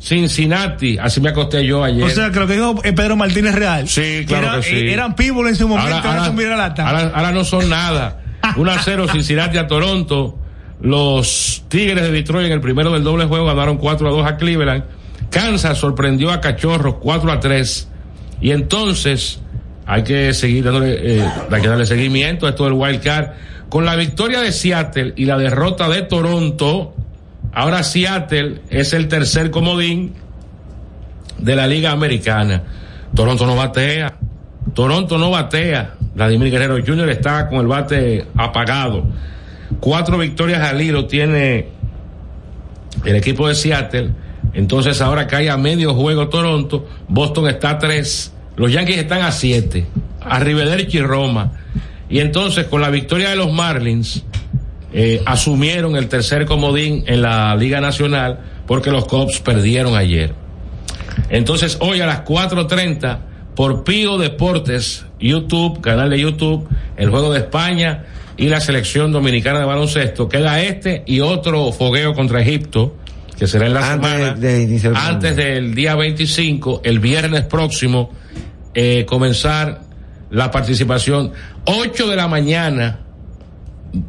Cincinnati. 0.04 0.97
Así 0.97 1.22
me 1.22 1.30
acosté 1.30 1.66
yo 1.66 1.84
ayer. 1.84 2.04
o 2.04 2.10
sea 2.10 2.30
que 2.30 2.39
lo 2.39 2.45
que 2.47 2.54
dijo 2.54 2.76
eh, 2.84 2.91
Pedro 2.93 3.16
Martínez 3.16 3.56
Real 3.56 3.88
Sí, 3.88 4.26
claro 4.28 4.47
era- 4.47 4.56
que 4.58 4.64
sí. 4.64 4.76
eh, 4.76 4.93
eran 4.93 5.16
people 5.16 5.47
en 5.49 5.56
su 5.56 5.68
momento 5.68 5.95
Ahora, 5.95 6.10
ahora, 6.12 6.26
son 6.26 6.36
viralata. 6.36 6.88
ahora- 6.89 7.12
ahora 7.16 7.32
no 7.32 7.43
son 7.43 7.70
nada. 7.70 8.20
1 8.58 8.72
a 8.72 8.80
0 8.80 9.08
Cincinnati 9.12 9.58
a 9.58 9.68
Toronto. 9.68 10.38
Los 10.82 11.64
Tigres 11.70 12.04
de 12.04 12.12
Detroit 12.12 12.47
en 12.47 12.51
el 12.54 12.60
primero 12.62 12.91
del 12.91 13.04
doble 13.04 13.26
juego 13.26 13.45
ganaron 13.45 13.78
4 13.78 14.08
a 14.08 14.12
2 14.12 14.28
a 14.28 14.36
Cleveland. 14.38 14.84
Kansas 15.30 15.78
sorprendió 15.78 16.32
a 16.32 16.41
Cachorros 16.41 16.95
4 16.95 17.32
a 17.32 17.39
3. 17.39 17.88
Y 18.41 18.51
entonces 18.51 19.39
hay 19.86 20.04
que 20.04 20.34
seguir 20.34 20.66
dándole, 20.66 21.20
eh, 21.20 21.26
hay 21.49 21.62
que 21.62 21.68
darle 21.70 21.86
seguimiento 21.86 22.45
a 22.45 22.49
esto 22.49 22.66
del 22.66 22.74
wild 22.74 23.01
card. 23.01 23.28
Con 23.70 23.86
la 23.86 23.95
victoria 23.95 24.41
de 24.41 24.51
Seattle 24.51 25.14
y 25.16 25.24
la 25.26 25.38
derrota 25.38 25.88
de 25.88 26.01
Toronto, 26.01 26.93
ahora 27.54 27.84
Seattle 27.84 28.62
es 28.70 28.93
el 28.93 29.08
tercer 29.08 29.51
comodín 29.51 30.14
de 31.38 31.56
la 31.56 31.68
Liga 31.68 31.91
Americana. 31.91 32.64
Toronto 33.14 33.45
no 33.45 33.56
batea. 33.56 34.14
Toronto 34.74 35.18
no 35.18 35.32
batea. 35.32 35.95
Vladimir 36.16 36.51
Guerrero 36.51 36.78
Jr. 36.86 37.10
está 37.10 37.47
con 37.47 37.60
el 37.60 37.68
bate 37.68 38.26
apagado. 38.36 39.06
Cuatro 39.80 40.18
victorias 40.18 40.62
al 40.62 40.82
hilo 40.82 41.06
tiene 41.06 41.68
el 43.04 43.16
equipo 43.16 43.47
de 43.47 43.56
Seattle. 43.56 44.12
Entonces 44.54 45.01
ahora 45.01 45.28
cae 45.28 45.49
a 45.49 45.58
medio 45.58 45.93
juego 45.93 46.30
Toronto. 46.30 46.88
Boston 47.08 47.49
está 47.49 47.72
a 47.72 47.80
tres. 47.80 48.34
Los 48.56 48.72
Yankees 48.72 48.99
están 48.99 49.22
a 49.22 49.32
siete. 49.32 49.86
Arrivederci 50.22 50.97
y 50.97 51.01
Roma. 51.01 51.51
Y 52.10 52.20
entonces 52.20 52.66
con 52.66 52.82
la 52.82 52.89
victoria 52.89 53.32
de 53.32 53.36
los 53.36 53.51
Marlins, 53.51 54.24
eh, 54.94 55.22
asumieron 55.26 55.96
el 55.96 56.08
tercer 56.08 56.46
comodín 56.46 57.04
en 57.08 57.22
la 57.22 57.56
Liga 57.56 57.82
Nacional 57.82 58.39
porque 58.68 58.91
los 58.91 59.06
Cubs 59.06 59.39
perdieron 59.39 59.96
ayer. 59.96 60.34
Entonces 61.30 61.78
hoy 61.82 62.02
a 62.02 62.06
las 62.06 62.24
4.30 62.24 63.20
por 63.56 63.84
Pío 63.84 64.18
Deportes, 64.18 65.06
YouTube, 65.20 65.82
canal 65.82 66.10
de 66.10 66.20
YouTube, 66.20 66.68
el 66.98 67.10
juego 67.10 67.34
de 67.34 67.39
España 67.39 68.06
y 68.38 68.48
la 68.48 68.60
selección 68.60 69.12
dominicana 69.12 69.60
de 69.60 69.66
baloncesto. 69.66 70.28
Queda 70.30 70.62
este 70.62 71.04
y 71.06 71.20
otro 71.20 71.72
fogueo 71.72 72.14
contra 72.14 72.41
Egipto, 72.41 72.96
que 73.38 73.48
será 73.48 73.68
en 73.68 73.74
la 73.74 73.94
Antes 73.94 74.12
semana, 74.12 74.34
de 74.36 74.91
antes 74.96 75.36
del 75.36 75.76
día 75.76 75.96
25, 75.96 76.82
el 76.84 77.00
viernes 77.00 77.44
próximo, 77.44 78.12
eh, 78.74 79.06
comenzar 79.06 79.82
la 80.32 80.50
participación. 80.52 81.32
8 81.66 82.10
de 82.10 82.16
la 82.16 82.28
mañana, 82.28 83.00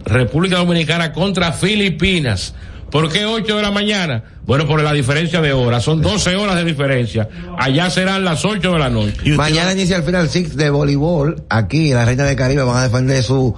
República 0.05 0.57
Dominicana 0.57 1.13
contra 1.13 1.53
Filipinas. 1.53 2.55
¿Por 2.91 3.11
qué 3.11 3.27
8 3.27 3.57
de 3.57 3.63
la 3.63 3.71
mañana? 3.73 4.23
Bueno, 4.47 4.67
por 4.67 4.81
la 4.81 4.93
diferencia 4.93 5.41
de 5.41 5.53
horas. 5.53 5.83
Son 5.83 6.01
12 6.01 6.37
horas 6.37 6.55
de 6.55 6.65
diferencia. 6.65 7.29
Allá 7.59 7.91
serán 7.91 8.25
las 8.25 8.45
8 8.45 8.73
de 8.73 8.79
la 8.79 8.89
noche. 8.89 9.33
Mañana 9.33 9.73
inicia 9.73 9.97
el 9.97 10.05
final 10.05 10.29
six 10.29 10.57
de 10.57 10.71
voleibol. 10.71 11.43
Aquí, 11.49 11.93
la 11.93 12.05
Reina 12.05 12.25
de 12.25 12.37
Caribe 12.37 12.63
van 12.63 12.77
a 12.77 12.83
defender 12.85 13.23
su, 13.23 13.55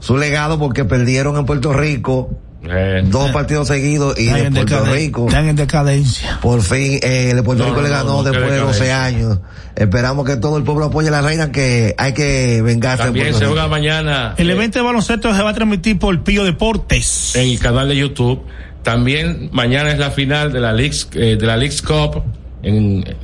su 0.00 0.16
legado 0.16 0.58
porque 0.58 0.84
perdieron 0.84 1.36
en 1.36 1.46
Puerto 1.46 1.72
Rico. 1.72 2.30
Eh. 2.68 3.02
Dos 3.06 3.30
partidos 3.30 3.68
seguidos 3.68 4.18
y 4.18 4.26
de 4.26 4.44
en 4.46 4.54
Puerto 4.54 4.84
Rico. 4.86 5.26
Están 5.26 5.48
en 5.48 5.56
decadencia. 5.56 6.38
Por 6.42 6.62
fin, 6.62 6.98
eh, 7.02 7.32
de 7.34 7.42
Puerto 7.42 7.64
No, 7.64 7.70
Rico 7.70 7.82
le 7.82 7.88
ganó 7.90 8.16
no, 8.16 8.22
después 8.22 8.50
de 8.50 8.58
12 8.58 8.84
decadencia. 8.84 9.04
años. 9.04 9.38
Esperamos 9.76 10.26
que 10.26 10.36
todo 10.36 10.56
el 10.56 10.64
pueblo 10.64 10.86
apoye 10.86 11.08
a 11.08 11.10
la 11.10 11.22
reina 11.22 11.52
que 11.52 11.94
hay 11.98 12.12
que 12.14 12.62
vengarse. 12.62 13.02
de 13.04 13.08
También 13.10 13.34
se 13.34 13.44
juega 13.46 13.68
mañana 13.68 14.34
El 14.38 14.48
eh, 14.50 14.54
evento 14.54 14.78
de 14.78 14.84
baloncesto 14.84 15.34
se 15.34 15.42
va 15.42 15.50
a 15.50 15.54
transmitir 15.54 15.98
por 15.98 16.22
Pío 16.24 16.44
Deportes. 16.44 17.36
en 17.36 17.48
el 17.50 17.58
canal 17.58 17.88
de 17.88 17.96
YouTube. 17.96 18.42
También 18.82 19.48
mañana 19.52 19.90
es 19.90 19.98
la 19.98 20.10
final 20.10 20.52
de 20.52 20.60
la 20.60 20.72
Leagues, 20.72 21.08
eh, 21.14 21.36
de 21.38 21.46
la 21.46 21.56
Leagues 21.56 21.82
Cup 21.82 22.22
en 22.62 23.04
eh, 23.06 23.16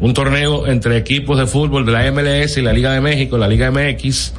un 0.00 0.14
torneo 0.14 0.66
entre 0.66 0.96
equipos 0.96 1.38
de 1.38 1.46
fútbol 1.46 1.86
de 1.86 1.92
la 1.92 2.10
MLS 2.10 2.56
y 2.56 2.62
la 2.62 2.72
Liga 2.72 2.92
de 2.92 3.00
México, 3.00 3.38
la 3.38 3.46
Liga 3.46 3.70
MX, 3.70 4.32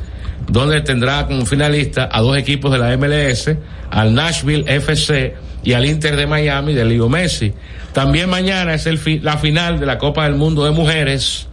donde 0.47 0.81
tendrá 0.81 1.25
como 1.27 1.45
finalista 1.45 2.09
a 2.11 2.21
dos 2.21 2.37
equipos 2.37 2.71
de 2.71 2.77
la 2.77 2.95
MLS, 2.97 3.49
al 3.89 4.13
Nashville 4.13 4.65
FC 4.67 5.35
y 5.63 5.73
al 5.73 5.85
Inter 5.85 6.15
de 6.15 6.27
Miami 6.27 6.73
de 6.73 6.85
Leo 6.85 7.09
Messi. 7.09 7.53
También 7.93 8.29
mañana 8.29 8.73
es 8.73 8.85
el 8.85 8.97
fi- 8.97 9.19
la 9.19 9.37
final 9.37 9.79
de 9.79 9.85
la 9.85 9.97
Copa 9.97 10.25
del 10.25 10.35
Mundo 10.35 10.63
de 10.65 10.71
Mujeres, 10.71 11.47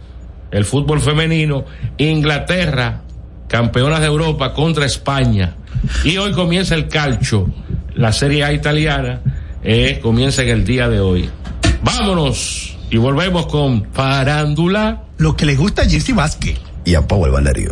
el 0.51 0.65
fútbol 0.65 0.99
femenino, 1.01 1.65
Inglaterra, 1.97 3.01
campeonas 3.47 4.01
de 4.01 4.07
Europa 4.07 4.53
contra 4.53 4.85
España. 4.85 5.55
Y 6.03 6.17
hoy 6.17 6.31
comienza 6.33 6.75
el 6.75 6.87
calcio, 6.87 7.49
la 7.95 8.11
Serie 8.11 8.43
A 8.43 8.53
italiana, 8.53 9.21
eh, 9.63 9.99
comienza 10.01 10.43
en 10.43 10.49
el 10.49 10.65
día 10.65 10.87
de 10.89 10.99
hoy. 10.99 11.29
Vámonos 11.81 12.77
y 12.91 12.97
volvemos 12.97 13.47
con 13.47 13.81
Parándula. 13.83 15.03
Lo 15.17 15.35
que 15.35 15.45
le 15.45 15.55
gusta 15.55 15.81
a 15.83 15.85
Jesse 15.89 16.13
Vázquez. 16.13 16.59
Y 16.85 16.95
a 16.95 17.07
Pau 17.07 17.25
el 17.25 17.31
Valerio. 17.31 17.71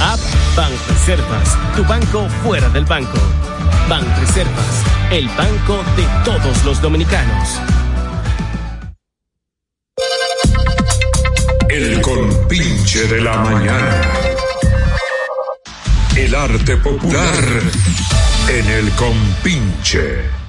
App 0.00 0.20
Banreservas, 0.56 1.58
tu 1.76 1.84
banco 1.84 2.28
fuera 2.42 2.68
del 2.68 2.84
banco. 2.84 3.18
Banreservas, 3.88 4.84
el 5.10 5.28
banco 5.28 5.82
de 5.96 6.04
todos 6.24 6.64
los 6.64 6.80
dominicanos. 6.80 7.60
El 11.68 12.00
compinche 12.00 13.06
de 13.08 13.20
la 13.20 13.36
mañana. 13.36 14.02
El 16.16 16.34
arte 16.34 16.76
popular 16.76 17.34
en 18.48 18.66
el 18.66 18.90
compinche. 18.92 20.44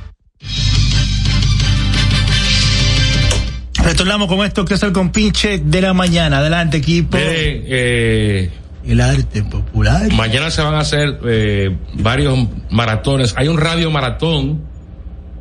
Retornamos 3.84 4.28
con 4.28 4.46
esto 4.46 4.66
que 4.66 4.76
es 4.76 4.84
el 4.84 4.92
compinche 4.92 5.60
de 5.60 5.82
la 5.82 5.94
mañana. 5.94 6.40
Adelante, 6.40 6.78
equipo. 6.78 7.18
Miren, 7.18 7.64
eh, 7.68 8.52
El 8.88 9.02
arte 9.02 9.44
popular. 9.44 10.12
mañana 10.14 10.52
se 10.52 10.62
van 10.62 10.76
a 10.76 10.80
hacer 10.80 11.20
eh, 11.26 11.76
varios 11.94 12.38
maratones. 12.70 13.34
Hay 13.38 13.48
un 13.48 13.58
radio 13.58 13.90
maratón. 13.90 14.62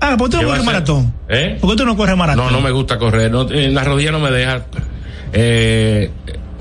Ah, 0.01 0.17
¿por 0.17 0.31
qué 0.31 0.37
tú 0.37 0.43
no 0.43 0.49
corres 0.49 0.65
maratón? 0.65 1.15
¿Eh? 1.29 1.59
¿Por 1.61 1.71
qué 1.71 1.77
tú 1.77 1.85
no 1.85 1.97
corres 1.97 2.17
maratón? 2.17 2.47
No, 2.47 2.51
no 2.51 2.61
me 2.61 2.71
gusta 2.71 2.99
correr. 2.99 3.31
No, 3.31 3.51
en 3.51 3.75
la 3.75 3.85
rodilla 3.85 4.13
no 4.13 4.21
me 4.21 4.31
deja. 4.31 4.65
Eh, 5.33 6.11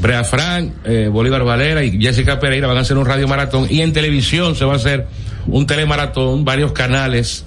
Brea 0.03 0.23
Frank, 0.25 0.73
eh, 0.83 1.07
Bolívar 1.09 1.45
Valera 1.45 1.83
y 1.83 1.97
Jessica 2.01 2.39
Pereira 2.39 2.67
van 2.67 2.77
a 2.77 2.81
hacer 2.81 2.97
un 2.97 3.05
radio 3.05 3.25
maratón 3.25 3.67
y 3.69 3.79
en 3.79 3.93
televisión 3.93 4.55
se 4.55 4.65
va 4.65 4.73
a 4.73 4.75
hacer 4.75 5.07
un 5.47 5.65
telemaratón, 5.65 6.43
varios 6.43 6.73
canales 6.73 7.45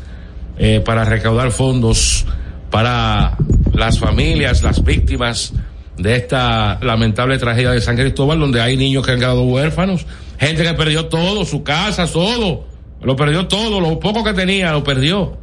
eh, 0.58 0.80
para 0.82 1.04
recaudar 1.04 1.50
fondos 1.50 2.24
para 2.70 3.36
las 3.74 3.98
familias, 3.98 4.62
las 4.62 4.82
víctimas 4.82 5.52
de 5.96 6.16
esta 6.16 6.78
lamentable 6.82 7.38
tragedia 7.38 7.70
de 7.70 7.80
San 7.80 7.96
Cristóbal, 7.96 8.38
donde 8.38 8.60
hay 8.60 8.76
niños 8.76 9.04
que 9.04 9.12
han 9.12 9.18
quedado 9.18 9.42
huérfanos, 9.42 10.06
gente 10.38 10.62
que 10.62 10.74
perdió 10.74 11.06
todo, 11.06 11.44
su 11.44 11.62
casa, 11.62 12.06
todo, 12.06 12.64
lo 13.02 13.16
perdió 13.16 13.46
todo, 13.48 13.80
lo 13.80 13.98
poco 13.98 14.24
que 14.24 14.34
tenía 14.34 14.72
lo 14.72 14.84
perdió. 14.84 15.36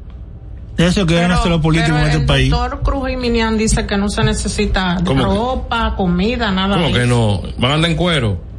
Eso 0.77 1.05
que 1.05 1.15
ganan 1.15 1.37
los 1.47 1.61
políticos 1.61 1.99
en 1.99 2.07
este 2.07 2.17
el 2.17 2.25
país. 2.25 2.49
doctor 2.49 2.81
Cruz 2.81 3.17
Minian 3.17 3.57
dice 3.57 3.85
que 3.85 3.95
no 3.95 4.09
se 4.09 4.23
necesita 4.23 4.97
ropa, 5.03 5.93
comida, 5.95 6.51
nada 6.51 6.75
¿Cómo 6.75 6.87
de 6.87 6.93
que 6.93 7.03
eso. 7.03 7.09
no? 7.09 7.41
¿Van 7.59 7.71
a 7.71 7.73
andar 7.75 7.91
en 7.91 7.97
cuero? 7.97 8.52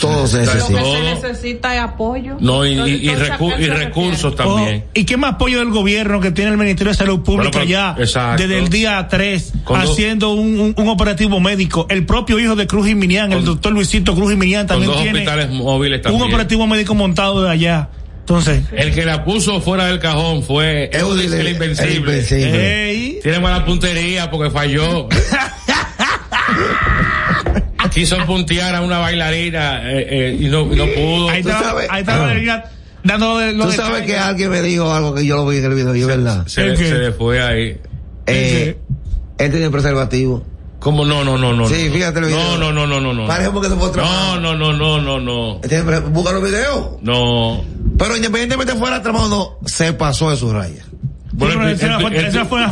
Todos 0.00 0.32
Lo 0.32 0.38
que 0.40 0.46
se 0.46 1.02
necesita 1.28 1.74
es 1.74 1.80
apoyo. 1.82 2.36
No, 2.40 2.64
y, 2.66 2.70
y- 2.72 2.94
y 2.96 3.08
Entonces, 3.08 3.30
¿a 3.30 3.38
recu- 3.38 3.56
qué 3.56 3.62
y 3.62 3.66
se 3.66 3.74
recursos 3.74 4.36
también. 4.36 4.84
Oh, 4.86 4.90
¿Y 4.94 5.04
qué 5.04 5.16
más 5.16 5.34
apoyo 5.34 5.58
del 5.60 5.70
gobierno 5.70 6.20
que 6.20 6.30
tiene 6.30 6.50
el 6.50 6.56
Ministerio 6.56 6.92
de 6.92 6.96
Salud 6.98 7.20
Pública 7.20 7.58
Bueno, 7.58 7.66
pero- 7.66 7.66
ya 7.66 7.96
exacto. 7.98 8.42
desde 8.42 8.58
el 8.58 8.68
día 8.68 9.06
3 9.08 9.52
Con 9.64 9.80
dos- 9.80 9.90
haciendo 9.92 10.32
un, 10.32 10.60
un- 10.60 10.74
un 10.76 10.88
operativo 10.88 11.40
médico? 11.40 11.86
El 11.90 12.06
propio 12.06 12.38
hijo 12.38 12.56
de 12.56 12.66
Cruz 12.66 12.88
y 12.88 12.94
Minian, 12.94 13.32
el 13.32 13.44
doctor 13.44 13.72
Luisito 13.72 14.14
Cruz 14.14 14.32
y 14.32 14.36
Minian 14.36 14.66
Con 14.66 14.68
también 14.68 14.90
dos 14.92 15.02
tiene 15.02 15.18
hospitales 15.20 15.50
móviles 15.50 15.98
un 15.98 16.02
también. 16.02 16.22
operativo 16.28 16.66
médico 16.66 16.94
montado 16.94 17.42
de 17.42 17.50
allá. 17.50 17.88
Entonces, 18.20 18.62
El 18.72 18.94
que 18.94 19.04
la 19.04 19.22
puso 19.22 19.60
fuera 19.60 19.84
del 19.84 19.98
cajón 19.98 20.42
fue 20.42 20.88
Eudis 20.94 21.30
el, 21.30 21.46
Invencible. 21.48 21.90
el 21.92 21.98
Invencible. 21.98 22.90
Ey. 22.90 23.18
Tiene 23.22 23.38
mala 23.38 23.66
puntería 23.66 24.30
porque 24.30 24.50
falló. 24.50 25.08
Quiso 27.94 28.16
puntear 28.26 28.74
a 28.74 28.80
una 28.80 28.98
bailarina 28.98 29.90
eh, 29.92 30.06
eh, 30.10 30.36
y, 30.40 30.46
no, 30.48 30.66
no 30.66 30.86
pudo. 30.86 31.28
ahí 31.30 31.42
tú 31.42 31.48
está, 31.48 31.62
sabes- 31.62 31.86
ahí 31.90 32.00
está 32.00 32.16
la 32.18 32.24
alegría 32.24 32.64
dando 33.04 33.38
de, 33.38 33.52
lo 33.52 33.64
Tú 33.66 33.70
de 33.70 33.76
sabes 33.76 34.02
que 34.02 34.16
alguien 34.16 34.50
me 34.50 34.60
dijo 34.62 34.92
algo 34.92 35.14
que 35.14 35.24
yo 35.24 35.36
lo 35.36 35.46
vi 35.46 35.58
en 35.58 35.64
el 35.66 35.74
video, 35.74 35.94
y 35.94 36.00
es 36.00 36.06
verdad. 36.06 36.46
se, 36.46 36.64
le, 36.64 36.76
se 36.76 36.94
le 36.94 37.12
fue 37.12 37.40
ahí. 37.42 37.78
Eh, 38.26 38.76
él 39.38 39.50
tenía 39.52 39.70
preservativo. 39.70 40.44
¿Cómo 40.80 41.04
no, 41.06 41.24
no, 41.24 41.38
no, 41.38 41.52
no? 41.54 41.66
Sí, 41.68 41.86
no. 41.88 41.94
fíjate 41.94 42.18
el 42.18 42.24
video. 42.26 42.58
No, 42.58 42.58
no, 42.58 42.72
no, 42.72 42.86
no, 42.86 43.00
no, 43.00 43.14
no. 43.14 43.26
Parece 43.26 43.50
porque 43.50 43.68
se 43.70 43.74
fue 43.76 43.88
otra 43.88 44.02
No, 44.02 44.38
no, 44.40 44.54
no, 44.54 44.72
no, 44.74 45.00
no, 45.00 45.18
no. 45.20 45.60
Él 45.62 45.68
tiene 45.68 45.84
pre- 45.84 46.00
Busca 46.00 46.32
los 46.32 46.42
videos. 46.42 46.96
No. 47.00 47.64
Pero 47.98 48.16
independientemente 48.16 48.74
fuera 48.74 49.00
tramado 49.02 49.24
o 49.26 49.28
no, 49.62 49.68
se 49.68 49.92
pasó 49.94 50.30
de 50.30 50.36
su 50.36 50.52
raya. 50.52 50.84
Bueno, 51.36 51.54
pero 51.56 51.68
el- 51.68 51.74
esa 51.74 51.98
fue- 51.98 52.16
el- 52.18 52.24
esa 52.26 52.44
fue 52.44 52.58
una 52.58 52.68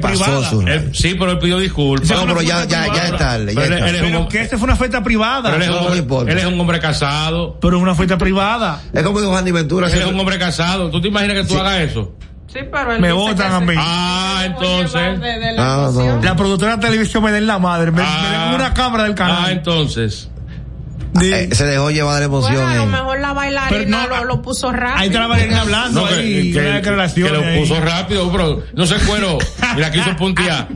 pasó 0.00 0.24
privada. 0.24 0.50
él- 0.74 0.90
sí, 0.94 1.14
pero 1.18 1.32
él 1.32 1.38
pidió 1.38 1.58
disculpas. 1.58 2.08
No, 2.10 2.26
pero 2.26 2.40
ya, 2.42 2.64
ya, 2.64 2.86
ya 2.92 3.04
es 3.04 3.16
tarde. 3.18 3.54
Ya 3.54 3.60
Pero 3.60 3.74
es 3.76 3.82
él- 3.82 3.88
él 3.88 3.94
es 3.94 4.00
tarde. 4.00 4.00
Pero 4.08 4.20
un- 4.20 4.28
que 4.28 4.40
esta 4.40 4.56
fue 4.58 4.64
una 4.64 4.76
fiesta 4.76 5.02
privada. 5.02 5.42
Pero 5.50 5.56
él 5.56 5.62
es, 5.62 5.68
un 5.68 5.74
No, 5.74 5.80
hombre, 5.80 5.94
no 5.96 6.02
importa. 6.02 6.32
él 6.32 6.38
es 6.38 6.44
un 6.46 6.60
hombre 6.60 6.80
casado. 6.80 7.58
Pero 7.60 7.78
una 7.78 7.94
fiesta 7.94 8.16
privada. 8.16 8.80
Es 8.92 9.02
como 9.02 9.20
dijo 9.20 9.36
Andy 9.36 9.50
Ventura. 9.52 9.90
Él 9.92 9.98
es 10.00 10.06
un 10.06 10.18
hombre 10.18 10.38
casado. 10.38 10.90
¿Tú 10.90 11.00
te 11.02 11.08
imaginas 11.08 11.36
que 11.36 11.44
tú 11.44 11.58
hagas 11.58 11.80
eso? 11.80 12.12
Sí, 12.50 12.60
pero 12.72 12.92
él 12.94 13.00
Me 13.02 13.12
votan 13.12 13.52
a 13.52 13.60
mí. 13.60 13.74
Ah, 13.76 14.42
entonces. 14.46 14.94
llevar 14.94 15.20
de- 15.20 15.38
de 15.38 15.52
la 15.52 15.62
Ah, 15.86 15.90
no. 15.92 16.22
La 16.22 16.34
productora 16.34 16.76
de 16.76 16.82
televisión 16.86 17.22
me 17.22 17.30
den 17.30 17.46
la 17.46 17.58
madre. 17.58 17.90
Me, 17.90 18.02
me 18.02 18.08
den 18.38 18.54
una 18.54 18.72
cámara 18.72 19.02
del 19.02 19.12
Ah, 19.12 19.16
canal. 19.16 19.50
entonces. 19.52 20.30
Eh, 21.22 21.48
se 21.52 21.64
dejó 21.64 21.90
llevar 21.90 22.14
de 22.14 22.20
la 22.20 22.26
emoción. 22.26 22.54
Bueno, 22.54 22.68
a 22.70 22.76
lo 22.76 22.82
eh. 22.82 22.86
mejor 22.86 23.20
la 23.20 23.32
bailarina 23.32 23.68
Pero 23.70 23.90
no, 23.90 24.06
lo, 24.08 24.24
lo 24.24 24.42
puso 24.42 24.70
rápido. 24.72 24.98
ahí 24.98 25.06
está 25.08 25.20
la 25.20 25.26
bailarina 25.26 25.60
hablando. 25.62 26.00
No, 26.02 26.08
que, 26.08 26.14
ahí, 26.14 26.52
que- 26.52 26.58
una 26.60 26.68
que 26.68 26.74
declaración 26.76 27.32
lo 27.32 27.44
ahí. 27.44 27.58
puso 27.60 27.80
rápido, 27.80 28.30
pero 28.32 28.62
no 28.74 28.86
se 28.86 28.96
cuero. 29.06 29.38
Y 29.76 29.80
la 29.80 29.90
quiso 29.90 30.16
puntear. 30.16 30.68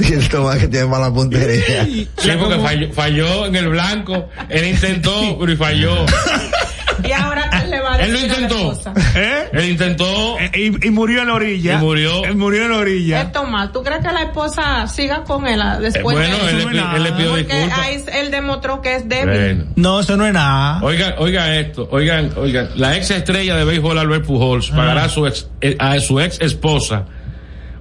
Y 0.00 0.12
el 0.12 0.28
Tomás 0.28 0.58
que 0.58 0.68
tiene 0.68 0.86
mala 0.86 1.12
puntería. 1.12 1.84
Sí, 1.84 2.08
porque 2.38 2.58
falló, 2.60 2.92
falló 2.92 3.46
en 3.46 3.56
el 3.56 3.68
blanco. 3.68 4.28
Él 4.48 4.66
intentó, 4.66 5.38
pero 5.38 5.52
y 5.52 5.56
falló. 5.56 5.94
Y 7.06 7.12
ahora 7.12 7.48
que 7.50 7.66
le 7.68 7.80
va 7.80 7.94
a 7.94 7.98
Él 7.98 8.12
lo 8.12 8.18
decir 8.20 8.32
a 8.32 8.34
la 8.34 8.42
intentó. 8.42 8.72
esposa. 8.72 8.92
¿Eh? 9.16 9.48
Él 9.52 9.68
intentó. 9.70 10.38
Eh, 10.38 10.50
Y, 10.54 10.86
y 10.86 10.90
murió 10.90 11.20
en 11.22 11.28
la 11.28 11.34
orilla. 11.34 11.74
Y 11.74 11.76
murió. 11.78 12.24
Él 12.24 12.36
murió 12.36 12.64
en 12.64 12.70
la 12.70 12.78
orilla. 12.78 13.20
Es 13.22 13.32
Tomás, 13.32 13.72
¿tú 13.72 13.82
crees 13.82 14.00
que 14.04 14.12
la 14.12 14.22
esposa 14.22 14.86
siga 14.86 15.24
con 15.24 15.46
él 15.46 15.60
ah, 15.62 15.78
después 15.78 16.16
Eh, 16.16 16.20
bueno, 16.20 16.44
de 16.44 16.50
él 16.50 16.68
pi- 16.68 16.96
él 16.96 17.02
le 17.02 17.12
pidió 17.12 17.30
Porque 17.30 17.44
disculpas. 17.54 17.78
ahí 17.78 18.04
él 18.14 18.30
demostró 18.30 18.80
que 18.82 18.96
es 18.96 19.08
débil. 19.08 19.34
Bueno. 19.56 19.64
No, 19.76 20.00
eso 20.00 20.16
no 20.16 20.26
es 20.26 20.32
nada. 20.32 20.80
Oigan, 20.82 21.14
oigan 21.18 21.52
esto, 21.52 21.88
oigan, 21.90 22.30
oigan, 22.36 22.68
la 22.76 22.96
ex 22.96 23.10
estrella 23.10 23.56
de 23.56 23.64
béisbol 23.64 23.98
Albert 23.98 24.24
Pujols 24.26 24.70
pagará 24.70 25.04
a 25.04 25.08
su 25.08 25.26
ex, 25.26 25.48
eh, 25.60 25.76
a 25.78 25.98
su 26.00 26.18
ex 26.20 26.40
esposa 26.40 27.04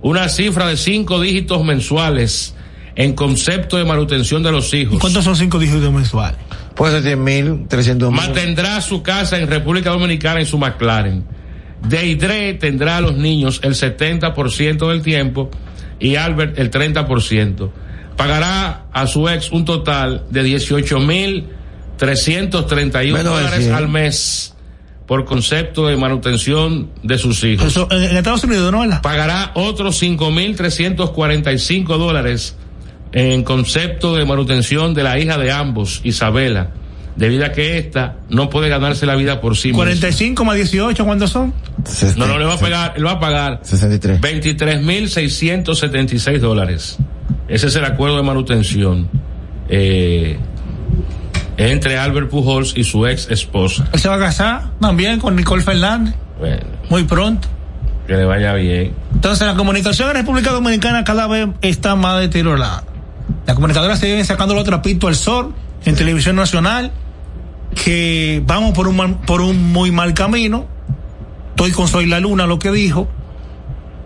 una 0.02 0.30
cifra 0.30 0.68
de 0.68 0.78
cinco 0.78 1.20
dígitos 1.20 1.64
mensuales 1.64 2.54
en 2.96 3.14
concepto 3.14 3.78
de 3.78 3.86
manutención 3.86 4.42
de 4.44 4.52
los 4.52 4.74
hijos. 4.74 5.00
¿Cuántos 5.00 5.24
son 5.24 5.36
cinco 5.36 5.60
dígitos 5.60 5.92
mensuales? 5.92 6.38
Puede 6.78 6.94
ser 6.94 7.04
100 7.04 7.24
mil, 7.24 7.68
300 7.68 8.12
mil. 8.12 8.22
Mantendrá 8.22 8.80
su 8.82 9.02
casa 9.02 9.38
en 9.40 9.48
República 9.48 9.90
Dominicana 9.90 10.40
en 10.40 10.46
su 10.46 10.58
McLaren. 10.58 11.26
Deidre 11.88 12.54
tendrá 12.56 12.98
a 12.98 13.02
los 13.02 13.16
niños 13.16 13.60
el 13.64 13.74
70% 13.74 14.88
del 14.90 15.02
tiempo 15.02 15.50
y 16.00 16.16
Albert 16.16 16.58
el 16.60 16.70
30%. 16.72 17.70
Pagará 18.16 18.86
a 18.94 19.08
su 19.08 19.28
ex 19.30 19.52
un 19.52 19.66
total 19.66 20.26
de 20.30 20.44
18 20.44 21.00
mil 21.00 21.48
331 21.98 23.18
Menos 23.18 23.24
de 23.24 23.42
dólares 23.44 23.64
100. 23.66 23.76
al 23.76 23.88
mes 23.88 24.54
por 25.08 25.26
concepto 25.26 25.88
de 25.88 25.96
manutención 25.98 26.90
de 27.02 27.18
sus 27.18 27.44
hijos. 27.44 27.68
Eso, 27.68 27.88
en, 27.92 28.04
en 28.04 28.18
Estados 28.18 28.44
Unidos, 28.44 28.72
¿no? 28.72 28.82
¿verdad? 28.82 29.02
Pagará 29.02 29.52
otros 29.56 30.02
5.345 30.02 31.98
dólares 31.98 32.56
en 33.12 33.44
concepto 33.44 34.16
de 34.16 34.26
manutención 34.26 34.94
de 34.94 35.04
la 35.04 35.20
hija 35.20 35.38
de 35.38 35.52
ambos, 35.52 36.02
Isabela, 36.04 36.70
debido 37.16 37.46
a 37.46 37.52
que 37.52 37.78
ésta 37.80 38.18
no 38.30 38.50
puede 38.50 38.70
ganarse 38.70 39.06
la 39.06 39.16
vida 39.16 39.42
por 39.42 39.56
sí 39.58 39.70
misma. 39.70 39.84
45 39.84 40.46
más 40.46 40.56
18, 40.56 41.06
¿cuántos 41.06 41.32
son? 41.32 41.54
No, 42.16 42.28
no, 42.28 42.38
le 42.38 42.46
va 42.46 42.54
a 42.56 42.60
pagar, 42.60 42.94
él 42.98 43.06
va 43.06 43.12
a 43.14 43.20
pagar 43.20 43.60
63. 43.64 44.22
23.676 44.22 46.40
dólares. 46.40 46.98
Ese 47.48 47.68
es 47.68 47.76
el 47.76 47.86
acuerdo 47.86 48.18
de 48.18 48.24
manutención 48.24 49.08
eh, 49.70 50.38
entre 51.58 51.98
Albert 51.98 52.30
Pujols 52.30 52.74
y 52.76 52.84
su 52.84 53.06
ex 53.08 53.30
esposa. 53.30 53.88
Él 53.94 54.00
se 54.00 54.10
va 54.10 54.16
a 54.16 54.20
casar 54.20 54.72
también 54.80 55.20
con 55.20 55.36
Nicole 55.36 55.64
Fernández. 55.64 56.14
Bueno, 56.40 56.64
Muy 56.90 57.04
pronto. 57.04 57.48
que 58.06 58.14
le 58.14 58.26
vaya 58.26 58.54
bien. 58.54 58.94
Entonces 59.14 59.48
la 59.48 59.56
comunicación 59.56 60.10
en 60.10 60.16
República 60.18 60.52
Dominicana 60.52 61.04
cada 61.04 61.28
vez 61.28 61.48
está 61.62 61.96
más 61.96 62.20
deteriorada. 62.20 62.84
Las 63.46 63.56
comunicadoras 63.56 64.00
siguen 64.00 64.24
sacando 64.26 64.54
los 64.54 64.64
trapitos 64.64 65.08
al 65.08 65.16
sol 65.16 65.54
en 65.86 65.96
televisión 65.96 66.36
nacional, 66.36 66.92
que 67.84 68.42
vamos 68.46 68.74
por 68.74 68.88
un, 68.88 68.96
mal- 68.98 69.20
por 69.26 69.42
un 69.42 69.72
muy 69.72 69.92
mal 69.92 70.14
camino. 70.14 70.66
Estoy 71.50 71.72
con 71.72 71.88
Soy 71.88 72.06
la 72.06 72.20
Luna, 72.20 72.46
lo 72.46 72.60
que 72.60 72.72
dijo. 72.72 73.08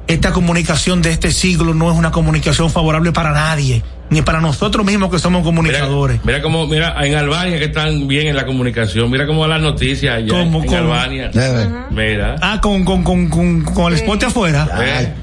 Esta 0.08 0.32
comunicación 0.32 1.02
de 1.02 1.12
este 1.12 1.32
siglo 1.32 1.74
no 1.74 1.92
es 1.92 1.98
una 1.98 2.12
comunicación 2.12 2.70
favorable 2.70 3.12
para 3.14 3.32
nadie, 3.32 3.82
ni 4.10 4.22
para 4.22 4.42
nosotros 4.42 4.86
mismos 4.86 5.10
que 5.10 5.20
somos 5.20 5.42
comunicadores. 5.44 6.20
Mira, 6.26 6.38
mira 6.40 6.42
cómo, 6.42 6.68
mira, 6.68 6.96
en 7.06 7.16
Albania 7.16 7.60
que 7.60 7.66
están 7.66 8.08
bien 8.08 8.28
en 8.28 8.36
la 8.36 8.46
comunicación, 8.46 9.10
mira 9.10 9.26
cómo 9.26 9.42
van 9.42 9.52
las 9.52 9.62
noticias 9.62 10.16
allá 10.18 10.28
¿Cómo, 10.28 10.60
en 10.62 10.66
cómo? 10.66 10.78
Albania. 10.78 11.32
Mira. 11.92 12.36
Ah, 12.42 12.60
con, 12.62 12.84
con, 12.84 13.04
con, 13.04 13.30
con, 13.30 13.62
con 13.64 13.94
el 13.94 14.00
spot 14.00 14.24
afuera. 14.24 14.68
Eh, 14.82 15.14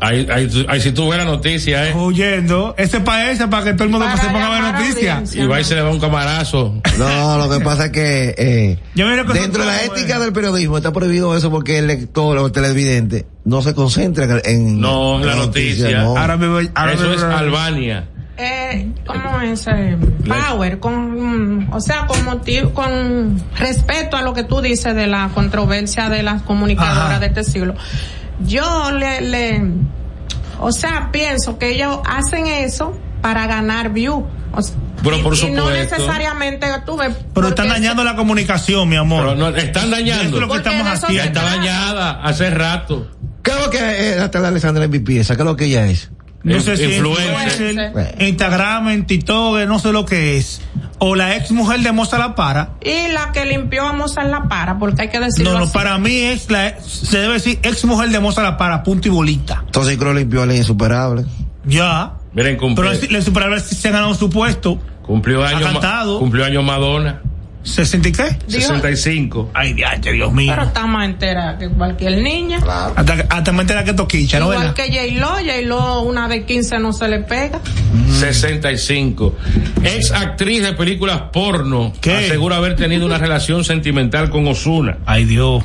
ahí, 0.00 0.26
ahí, 0.30 0.66
ahí 0.68 0.80
si 0.80 0.92
tú 0.92 1.08
ves 1.08 1.18
la 1.18 1.24
noticia, 1.24 1.88
eh. 1.88 1.94
Huyendo. 1.94 2.74
Ese 2.78 3.00
para 3.00 3.30
ese, 3.30 3.48
para 3.48 3.64
que 3.64 3.72
todo 3.74 3.84
el 3.84 3.90
mundo 3.90 4.06
se 4.20 4.26
ponga 4.28 4.46
a 4.46 4.50
ver 4.60 4.72
noticias. 4.72 5.34
Y 5.34 5.46
va 5.46 5.60
y 5.60 5.64
se 5.64 5.74
le 5.74 5.82
va 5.82 5.90
un 5.90 6.00
camarazo. 6.00 6.80
No, 6.98 7.38
lo 7.38 7.50
que 7.50 7.64
pasa 7.64 7.86
es 7.86 7.90
que 7.92 8.34
eh, 8.38 8.78
Yo 8.94 9.06
que 9.06 9.38
dentro 9.38 9.62
de 9.62 9.66
la 9.68 9.82
ética 9.84 10.18
del 10.18 10.32
periodismo 10.32 10.76
está 10.76 10.92
prohibido 10.92 11.36
eso 11.36 11.50
porque 11.50 11.78
el 11.78 11.86
lector 11.86 12.38
o 12.38 12.46
el 12.46 12.52
televidente 12.52 13.26
no 13.44 13.62
se 13.62 13.74
concentra 13.74 14.24
en, 14.24 14.40
en 14.44 14.80
No, 14.80 15.18
la 15.18 15.36
noticia. 15.36 16.02
no. 16.02 16.16
Ahora 16.16 16.36
me 16.36 16.48
voy. 16.48 16.70
ahora 16.74 16.92
Eso 16.92 17.08
me 17.08 17.14
es 17.14 17.22
Albania. 17.22 18.08
Eh, 18.38 18.92
¿Cómo 19.06 19.40
es? 19.40 19.66
eh, 19.66 19.96
power, 20.28 20.78
con, 20.78 21.62
mm, 21.64 21.72
o 21.72 21.80
sea, 21.80 22.06
con 22.06 22.22
motivo, 22.24 22.74
con 22.74 23.42
respeto 23.58 24.18
a 24.18 24.22
lo 24.22 24.34
que 24.34 24.44
tú 24.44 24.60
dices 24.60 24.94
de 24.94 25.06
la 25.06 25.30
controversia 25.32 26.10
de 26.10 26.22
las 26.22 26.42
comunicadoras 26.42 26.98
Ajá. 27.12 27.18
de 27.18 27.26
este 27.28 27.44
siglo. 27.44 27.74
Yo 28.40 28.90
le, 28.92 29.20
le, 29.22 29.62
o 30.60 30.72
sea, 30.72 31.10
pienso 31.12 31.58
que 31.58 31.70
ellos 31.70 31.98
hacen 32.06 32.46
eso 32.46 32.96
para 33.22 33.46
ganar 33.46 33.92
view. 33.92 34.26
O 34.52 34.62
sea, 34.62 34.74
Pero 35.02 35.18
y, 35.18 35.22
por 35.22 35.34
y 35.36 35.50
no 35.50 35.66
supuesto. 35.66 35.96
necesariamente 35.96 36.66
tuve. 36.84 37.10
Pero 37.34 37.48
están 37.48 37.68
dañando 37.68 38.04
la 38.04 38.14
comunicación, 38.16 38.88
mi 38.88 38.96
amor. 38.96 39.22
Pero 39.24 39.34
no, 39.36 39.48
están 39.56 39.90
dañando. 39.90 40.24
Eso 40.24 40.34
es 40.36 40.40
lo 40.40 40.48
que 40.48 40.54
Porque 40.54 40.68
estamos 40.68 40.92
haciendo. 41.04 41.22
está 41.24 41.42
dañada 41.42 42.22
hace 42.22 42.50
rato. 42.50 43.10
¿Qué 43.42 43.50
es 43.52 43.58
lo 43.64 43.70
que 43.70 44.10
es 44.10 44.16
Natalia 44.18 44.48
Alexandra 44.48 44.86
MVP? 44.88 45.04
¿Qué 45.14 45.20
es 45.20 45.38
lo 45.38 45.56
que 45.56 45.64
ella 45.66 45.86
es? 45.86 46.10
No 46.42 46.60
sé 46.60 46.76
si 46.76 46.84
Influencer. 46.84 47.70
influencer, 47.72 48.14
en 48.18 48.28
Instagram, 48.28 48.88
en 48.90 49.06
TikTok, 49.06 49.66
no 49.66 49.78
sé 49.80 49.92
lo 49.92 50.06
que 50.06 50.36
es. 50.36 50.60
O 50.98 51.14
la 51.14 51.36
ex 51.36 51.50
mujer 51.52 51.80
de 51.80 51.92
Moza 51.92 52.18
La 52.18 52.34
Para. 52.34 52.70
Y 52.82 53.12
la 53.12 53.30
que 53.32 53.44
limpió 53.44 53.82
a 53.86 53.92
Mozart 53.92 54.30
la 54.30 54.48
para, 54.48 54.78
porque 54.78 55.02
hay 55.02 55.08
que 55.10 55.20
decirlo 55.20 55.52
No, 55.52 55.58
no, 55.58 55.64
así. 55.64 55.72
para 55.74 55.98
mí 55.98 56.16
es 56.20 56.50
la, 56.50 56.80
se 56.80 57.18
debe 57.18 57.34
decir 57.34 57.58
ex 57.62 57.84
mujer 57.84 58.08
de 58.08 58.18
Moza 58.20 58.42
La 58.42 58.56
Para, 58.56 58.82
punto 58.82 59.08
y 59.08 59.10
bolita. 59.10 59.62
Entonces 59.66 59.98
creo 59.98 60.14
limpió 60.14 60.42
a 60.42 60.46
la 60.46 60.54
insuperable. 60.56 61.26
Ya. 61.64 62.12
Miren, 62.32 62.56
cumplió, 62.56 62.90
Pero 62.98 63.12
la 63.12 63.20
superable 63.22 63.60
se 63.60 63.88
ha 63.88 63.90
ganado 63.90 64.14
su 64.14 64.30
puesto. 64.30 64.78
cumplió 65.02 65.44
años, 65.44 65.62
cantado. 65.70 66.18
cumplió 66.18 66.44
años 66.44 66.64
Madonna. 66.64 67.20
¿60 67.66 68.08
y 68.08 68.12
qué? 68.12 68.38
Dijo- 68.46 68.60
65. 68.68 69.50
Ay, 69.52 69.74
Dios 69.74 70.32
mío. 70.32 70.52
Pero 70.54 70.66
está 70.68 70.86
más 70.86 71.04
entera 71.04 71.58
que 71.58 71.68
cualquier 71.68 72.22
niña. 72.22 72.58
Hasta, 72.94 73.26
hasta 73.28 73.52
me 73.52 73.62
entera 73.62 73.84
que 73.84 73.92
toquicha, 73.92 74.38
¿no? 74.38 74.46
Igual 74.52 74.68
verdad? 74.68 74.74
que 74.74 74.88
J-Lo, 74.88 75.28
J-Lo 75.44 76.00
una 76.02 76.28
de 76.28 76.44
15 76.44 76.78
no 76.78 76.92
se 76.92 77.08
le 77.08 77.18
pega. 77.20 77.60
65. 78.20 79.34
Ex 79.82 80.10
actriz 80.12 80.62
de 80.62 80.72
películas 80.74 81.22
porno. 81.32 81.92
¿Qué? 82.00 82.12
Asegura 82.14 82.56
haber 82.56 82.76
tenido 82.76 83.04
una 83.04 83.18
relación 83.18 83.64
sentimental 83.64 84.30
con 84.30 84.46
Osuna. 84.46 84.98
Ay, 85.04 85.24
Dios. 85.24 85.64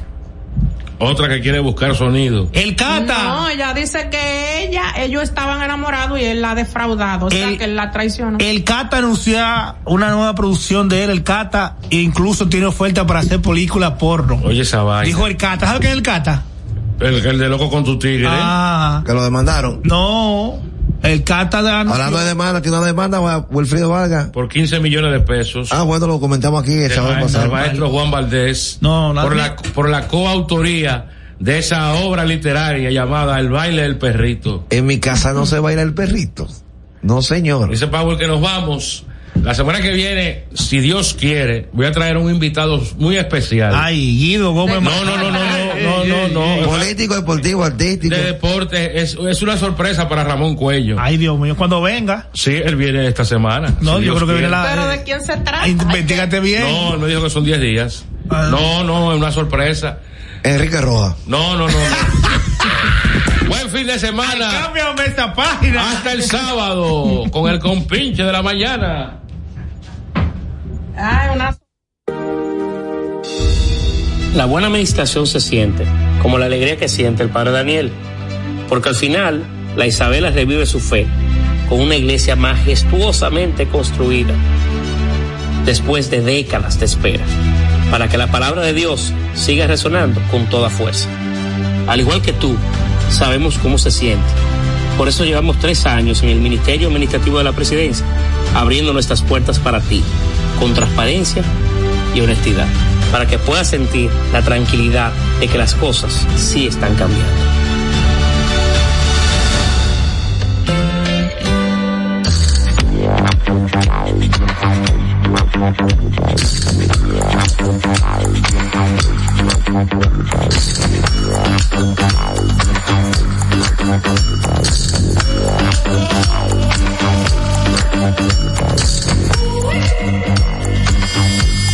Otra 1.01 1.27
que 1.27 1.41
quiere 1.41 1.59
buscar 1.59 1.95
sonido. 1.95 2.47
El 2.53 2.75
Cata. 2.75 3.23
No, 3.23 3.49
ella 3.49 3.73
dice 3.73 4.09
que 4.09 4.63
ella, 4.65 4.93
ellos 4.97 5.23
estaban 5.23 5.61
enamorados 5.63 6.19
y 6.19 6.23
él 6.25 6.41
la 6.41 6.51
ha 6.51 6.55
defraudado, 6.55 7.25
o 7.25 7.31
sea 7.31 7.49
El- 7.49 7.57
que 7.57 7.63
él 7.65 7.75
la 7.75 7.91
traicionó. 7.91 8.37
El 8.39 8.63
Cata 8.63 8.97
anuncia 8.97 9.75
una 9.85 10.09
nueva 10.11 10.35
producción 10.35 10.87
de 10.89 11.03
él, 11.03 11.09
el 11.09 11.23
Cata, 11.23 11.77
e 11.89 11.97
incluso 11.97 12.47
tiene 12.47 12.67
oferta 12.67 13.05
para 13.07 13.19
hacer 13.21 13.41
película 13.41 13.97
porno. 13.97 14.39
Oye, 14.43 14.61
esa 14.61 14.83
vaina. 14.83 15.05
Dijo 15.07 15.25
el 15.27 15.37
Cata, 15.37 15.65
¿sabes 15.65 15.81
qué 15.81 15.87
es 15.87 15.93
el 15.93 16.03
Cata? 16.03 16.43
El, 16.99 17.15
el 17.25 17.39
de 17.39 17.49
loco 17.49 17.69
con 17.71 17.83
tu 17.83 17.97
tigre. 17.97 18.27
Ah. 18.29 19.01
Que 19.05 19.13
lo 19.13 19.23
demandaron. 19.23 19.81
No, 19.83 20.59
el 21.03 21.23
Cata 21.23 21.63
de 21.63 21.69
Hablando 21.69 22.19
de 22.19 22.25
demanda, 22.25 22.61
tiene 22.61 22.77
una 22.77 22.87
demanda, 22.87 23.19
Wilfrido 23.49 23.89
Vargas. 23.89 24.27
Por 24.27 24.49
15 24.49 24.79
millones 24.79 25.11
de 25.11 25.19
pesos. 25.21 25.69
Ah, 25.71 25.83
bueno, 25.83 26.07
lo 26.07 26.19
comentamos 26.19 26.63
aquí 26.63 26.73
el 26.73 26.91
sábado 26.91 27.21
pasado. 27.21 27.45
el 27.45 27.51
maestro 27.51 27.89
Juan 27.89 28.11
Valdés. 28.11 28.77
No, 28.81 29.13
por 29.21 29.35
la, 29.35 29.55
por 29.55 29.89
la 29.89 30.07
coautoría 30.07 31.09
de 31.39 31.57
esa 31.57 31.93
obra 31.95 32.23
literaria 32.23 32.91
llamada 32.91 33.39
El 33.39 33.49
baile 33.49 33.81
del 33.81 33.97
perrito. 33.97 34.65
En 34.69 34.85
mi 34.85 34.99
casa 34.99 35.33
no 35.33 35.45
se 35.45 35.59
baila 35.59 35.81
el 35.81 35.93
perrito. 35.93 36.47
No, 37.01 37.21
señor. 37.21 37.69
Dice 37.69 37.87
Power 37.87 38.17
que 38.17 38.27
nos 38.27 38.41
vamos. 38.41 39.05
La 39.43 39.55
semana 39.55 39.81
que 39.81 39.91
viene, 39.91 40.45
si 40.53 40.79
Dios 40.81 41.15
quiere, 41.19 41.69
voy 41.73 41.87
a 41.87 41.91
traer 41.91 42.17
un 42.17 42.29
invitado 42.31 42.79
muy 42.97 43.17
especial. 43.17 43.73
Ay, 43.75 44.17
Guido 44.17 44.53
Gómez. 44.53 44.81
No, 44.81 45.03
no, 45.03 45.17
no, 45.17 45.31
no, 45.31 45.31
no, 45.31 45.60
no, 46.05 46.27
no, 46.27 46.57
no. 46.61 46.67
Político, 46.67 47.15
deportivo, 47.15 47.63
artístico. 47.63 48.15
De 48.15 48.23
deporte, 48.23 49.01
es, 49.01 49.17
es 49.27 49.41
una 49.41 49.57
sorpresa 49.57 50.07
para 50.09 50.23
Ramón 50.23 50.55
Cuello. 50.55 50.95
Ay, 50.99 51.17
Dios 51.17 51.37
mío, 51.39 51.55
cuando 51.55 51.81
venga. 51.81 52.27
Sí, 52.33 52.51
él 52.53 52.75
viene 52.75 53.07
esta 53.07 53.25
semana. 53.25 53.75
No, 53.81 53.97
si 53.97 54.05
yo 54.05 54.13
Dios 54.13 54.15
creo 54.15 54.27
que 54.27 54.33
viene 54.33 54.49
la. 54.49 54.67
Pero 54.69 54.87
de 54.87 55.03
quién 55.03 55.21
se 55.21 55.37
trata? 55.37 55.67
Investígate 55.67 56.39
bien. 56.39 56.63
No, 56.63 56.93
él 56.93 56.99
me 56.99 57.07
dijo 57.07 57.23
que 57.23 57.29
son 57.29 57.43
10 57.43 57.61
días. 57.61 58.05
No, 58.29 58.83
no, 58.83 59.11
es 59.11 59.17
una 59.17 59.31
sorpresa. 59.31 59.99
Enrique 60.43 60.81
Roja. 60.81 61.15
No, 61.27 61.55
no, 61.55 61.67
no. 61.67 61.73
no. 61.73 63.47
Buen 63.47 63.69
fin 63.69 63.85
de 63.85 63.99
semana. 63.99 64.49
Cámbiame 64.63 65.05
esta 65.05 65.33
página. 65.33 65.91
Hasta 65.91 66.13
el 66.13 66.23
sábado 66.23 67.25
con 67.31 67.49
el 67.49 67.59
compinche 67.59 68.23
de 68.23 68.31
la 68.31 68.41
mañana. 68.41 69.19
Ay, 70.97 71.29
una 71.33 71.57
La 74.35 74.45
buena 74.45 74.67
administración 74.67 75.27
se 75.27 75.41
siente, 75.41 75.85
como 76.21 76.37
la 76.37 76.45
alegría 76.45 76.77
que 76.77 76.87
siente 76.87 77.21
el 77.21 77.29
padre 77.29 77.51
Daniel, 77.51 77.91
porque 78.69 78.89
al 78.89 78.95
final 78.95 79.43
la 79.75 79.85
Isabela 79.85 80.29
revive 80.29 80.65
su 80.65 80.79
fe 80.79 81.05
con 81.67 81.81
una 81.81 81.97
iglesia 81.97 82.37
majestuosamente 82.37 83.67
construida, 83.67 84.33
después 85.65 86.09
de 86.09 86.21
décadas 86.21 86.79
de 86.79 86.85
espera, 86.85 87.23
para 87.89 88.07
que 88.07 88.17
la 88.17 88.31
palabra 88.31 88.61
de 88.61 88.73
Dios 88.73 89.11
siga 89.35 89.67
resonando 89.67 90.21
con 90.31 90.45
toda 90.45 90.69
fuerza. 90.69 91.09
Al 91.87 91.99
igual 91.99 92.21
que 92.21 92.31
tú, 92.31 92.55
sabemos 93.09 93.57
cómo 93.57 93.77
se 93.77 93.91
siente. 93.91 94.23
Por 94.97 95.09
eso 95.09 95.25
llevamos 95.25 95.59
tres 95.59 95.85
años 95.85 96.23
en 96.23 96.29
el 96.29 96.39
Ministerio 96.39 96.87
Administrativo 96.87 97.37
de 97.37 97.43
la 97.43 97.53
Presidencia, 97.53 98.05
abriendo 98.55 98.93
nuestras 98.93 99.21
puertas 99.21 99.59
para 99.59 99.81
ti, 99.81 100.01
con 100.57 100.73
transparencia 100.73 101.43
y 102.15 102.21
honestidad, 102.21 102.67
para 103.11 103.27
que 103.27 103.37
puedas 103.37 103.69
sentir 103.69 104.09
la 104.31 104.41
tranquilidad 104.41 105.11
de 105.39 105.47
que 105.47 105.57
las 105.57 105.75
cosas 105.75 106.25
sí 106.37 106.67
están 106.67 106.95
cambiando. 106.95 107.61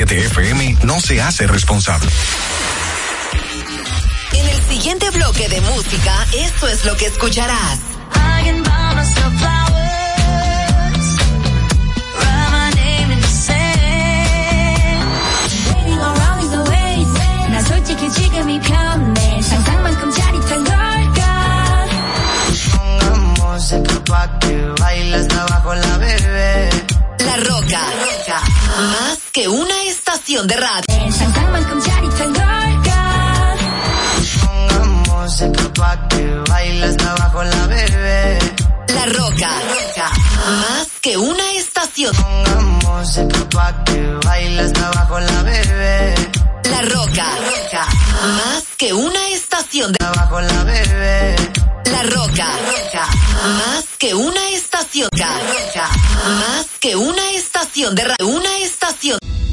967 0.06 0.26
FM 0.28 0.78
no 0.86 1.00
se 1.02 1.22
hace 1.22 1.46
responsable. 1.48 2.10
En 4.32 4.48
el 4.48 4.62
siguiente 4.64 5.10
bloque 5.10 5.50
de 5.50 5.60
música, 5.62 6.26
esto 6.38 6.68
es 6.68 6.86
lo 6.86 6.96
que 6.96 7.08
escucharás. 7.08 7.89
estación 30.40 30.48
de 30.48 30.56
radio. 30.56 30.86
La 38.88 39.06
Roca. 39.06 39.50
Roca. 39.70 40.10
Más 40.46 40.88
que 41.02 41.18
una 41.18 41.52
estación. 41.54 42.16
Pongamos 42.16 43.18
música 43.18 43.84
que 43.86 44.02
bailas 44.26 44.74
abajo 44.82 45.20
la 45.20 45.44
bebé. 45.44 45.69